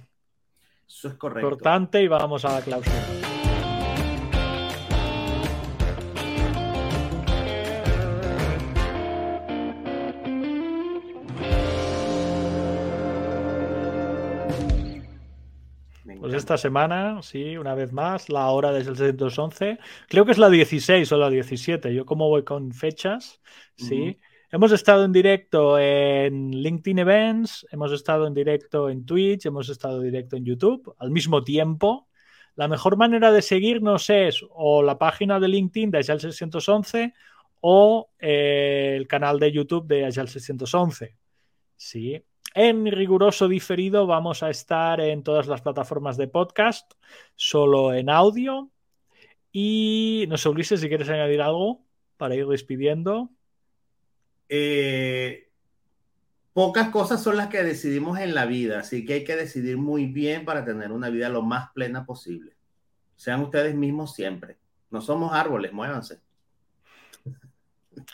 Eso 0.88 1.08
es 1.10 1.14
correcto. 1.16 1.48
Importante 1.48 2.02
y 2.02 2.08
vamos 2.08 2.46
a 2.46 2.54
la 2.54 2.62
clausura. 2.62 3.06
Esta 16.50 16.58
semana, 16.58 17.22
sí, 17.22 17.58
una 17.58 17.76
vez 17.76 17.94
más, 17.94 18.28
la 18.28 18.50
hora 18.50 18.72
desde 18.72 18.90
el 18.90 18.98
711. 18.98 19.78
Creo 20.08 20.26
que 20.26 20.32
es 20.32 20.40
la 20.40 20.50
16 20.50 21.12
o 21.12 21.18
la 21.18 21.30
17. 21.30 21.94
Yo 21.94 22.08
como 22.08 22.28
voy 22.28 22.44
con 22.44 22.72
fechas, 22.72 23.40
sí. 23.76 24.18
Hemos 24.52 24.72
estado 24.72 25.06
en 25.06 25.12
directo 25.12 25.78
en 25.78 26.50
LinkedIn 26.50 26.98
Events, 26.98 27.68
hemos 27.72 27.92
estado 27.92 28.26
en 28.26 28.34
directo 28.34 28.90
en 28.90 29.06
Twitch, 29.06 29.46
hemos 29.46 29.70
estado 29.70 29.98
en 29.98 30.06
directo 30.06 30.38
en 30.38 30.46
YouTube 30.46 30.96
al 30.98 31.12
mismo 31.12 31.44
tiempo. 31.44 32.08
La 32.56 32.68
mejor 32.68 32.98
manera 32.98 33.32
de 33.32 33.44
seguirnos 33.44 34.10
es 34.10 34.44
o 34.50 34.82
la 34.82 34.98
página 34.98 35.40
de 35.40 35.50
LinkedIn 35.50 35.92
de 35.92 36.00
Agile 36.00 36.20
611 36.20 37.14
o 37.62 38.10
eh, 38.18 38.96
el 38.98 39.08
canal 39.08 39.40
de 39.40 39.52
YouTube 39.52 39.86
de 39.86 40.08
Agile 40.08 40.26
611. 40.26 41.16
Sí. 41.78 42.24
En 42.62 42.86
riguroso 42.88 43.48
diferido 43.48 44.06
vamos 44.06 44.44
a 44.44 44.50
estar 44.50 45.00
en 45.00 45.24
todas 45.24 45.48
las 45.48 45.62
plataformas 45.62 46.18
de 46.18 46.28
podcast, 46.28 46.92
solo 47.34 47.94
en 47.94 48.10
audio. 48.10 48.70
Y 49.50 50.26
no 50.28 50.36
sé, 50.36 50.78
si 50.78 50.90
quieres 50.90 51.08
añadir 51.08 51.42
algo 51.42 51.86
para 52.18 52.36
ir 52.36 52.46
despidiendo. 52.48 53.30
Eh, 54.50 55.48
pocas 56.52 56.90
cosas 56.90 57.24
son 57.24 57.38
las 57.38 57.48
que 57.48 57.64
decidimos 57.64 58.20
en 58.20 58.36
la 58.36 58.46
vida, 58.46 58.80
así 58.80 59.06
que 59.06 59.14
hay 59.14 59.24
que 59.24 59.38
decidir 59.38 59.78
muy 59.78 60.08
bien 60.08 60.44
para 60.44 60.66
tener 60.66 60.92
una 60.92 61.10
vida 61.10 61.30
lo 61.30 61.42
más 61.42 61.72
plena 61.72 62.06
posible. 62.06 62.58
Sean 63.16 63.40
ustedes 63.40 63.74
mismos 63.74 64.14
siempre. 64.14 64.58
No 64.90 65.00
somos 65.00 65.32
árboles, 65.32 65.72
muévanse. 65.72 66.20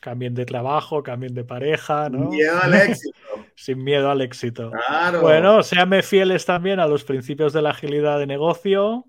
Cambien 0.01 0.33
de 0.33 0.45
trabajo, 0.45 1.03
cambien 1.03 1.33
de 1.33 1.43
pareja, 1.43 2.09
¿no? 2.09 2.29
Sin 2.29 2.37
miedo 2.37 2.59
al 2.61 2.73
éxito. 2.89 3.17
Sin 3.55 3.83
miedo 3.83 4.09
al 4.09 4.21
éxito. 4.21 4.71
Bueno, 5.21 5.63
seanme 5.63 6.01
fieles 6.03 6.45
también 6.45 6.79
a 6.79 6.87
los 6.87 7.03
principios 7.03 7.53
de 7.53 7.61
la 7.61 7.71
agilidad 7.71 8.19
de 8.19 8.27
negocio. 8.27 9.05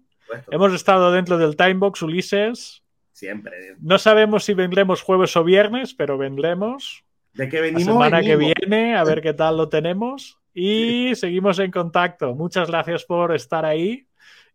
Hemos 0.51 0.73
estado 0.73 1.13
dentro 1.13 1.39
del 1.39 1.57
Timebox, 1.57 2.03
Ulises. 2.03 2.83
Siempre. 3.13 3.77
No 3.81 3.99
sabemos 3.99 4.45
si 4.45 4.55
vendremos 4.55 5.03
jueves 5.03 5.37
o 5.37 5.45
viernes, 5.45 5.95
pero 5.95 6.19
vendremos. 6.19 7.05
De 7.33 7.49
que 7.49 7.61
venimos. 7.61 7.87
La 7.87 7.93
semana 7.93 8.23
que 8.23 8.37
viene, 8.37 8.97
a 8.97 9.05
ver 9.05 9.23
qué 9.23 9.33
tal 9.33 9.57
lo 9.57 9.69
tenemos. 9.69 10.39
Y 10.53 11.15
seguimos 11.15 11.59
en 11.59 11.71
contacto. 11.71 12.35
Muchas 12.35 12.69
gracias 12.69 13.05
por 13.05 13.35
estar 13.35 13.65
ahí 13.65 14.07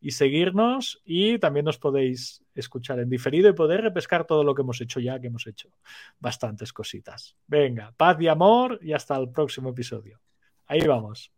y 0.01 0.11
seguirnos. 0.11 1.01
Y 1.05 1.37
también 1.39 1.65
nos 1.65 1.77
podéis 1.77 2.43
escuchar 2.55 2.99
en 2.99 3.09
diferido 3.09 3.49
y 3.49 3.53
poder 3.53 3.81
repescar 3.81 4.25
todo 4.25 4.43
lo 4.43 4.53
que 4.53 4.63
hemos 4.63 4.81
hecho 4.81 4.99
ya, 4.99 5.19
que 5.19 5.27
hemos 5.27 5.47
hecho 5.47 5.69
bastantes 6.19 6.73
cositas. 6.73 7.35
Venga, 7.47 7.93
paz 7.95 8.17
y 8.19 8.27
amor 8.27 8.79
y 8.81 8.93
hasta 8.93 9.15
el 9.15 9.29
próximo 9.29 9.69
episodio. 9.69 10.19
Ahí 10.65 10.81
vamos. 10.81 11.31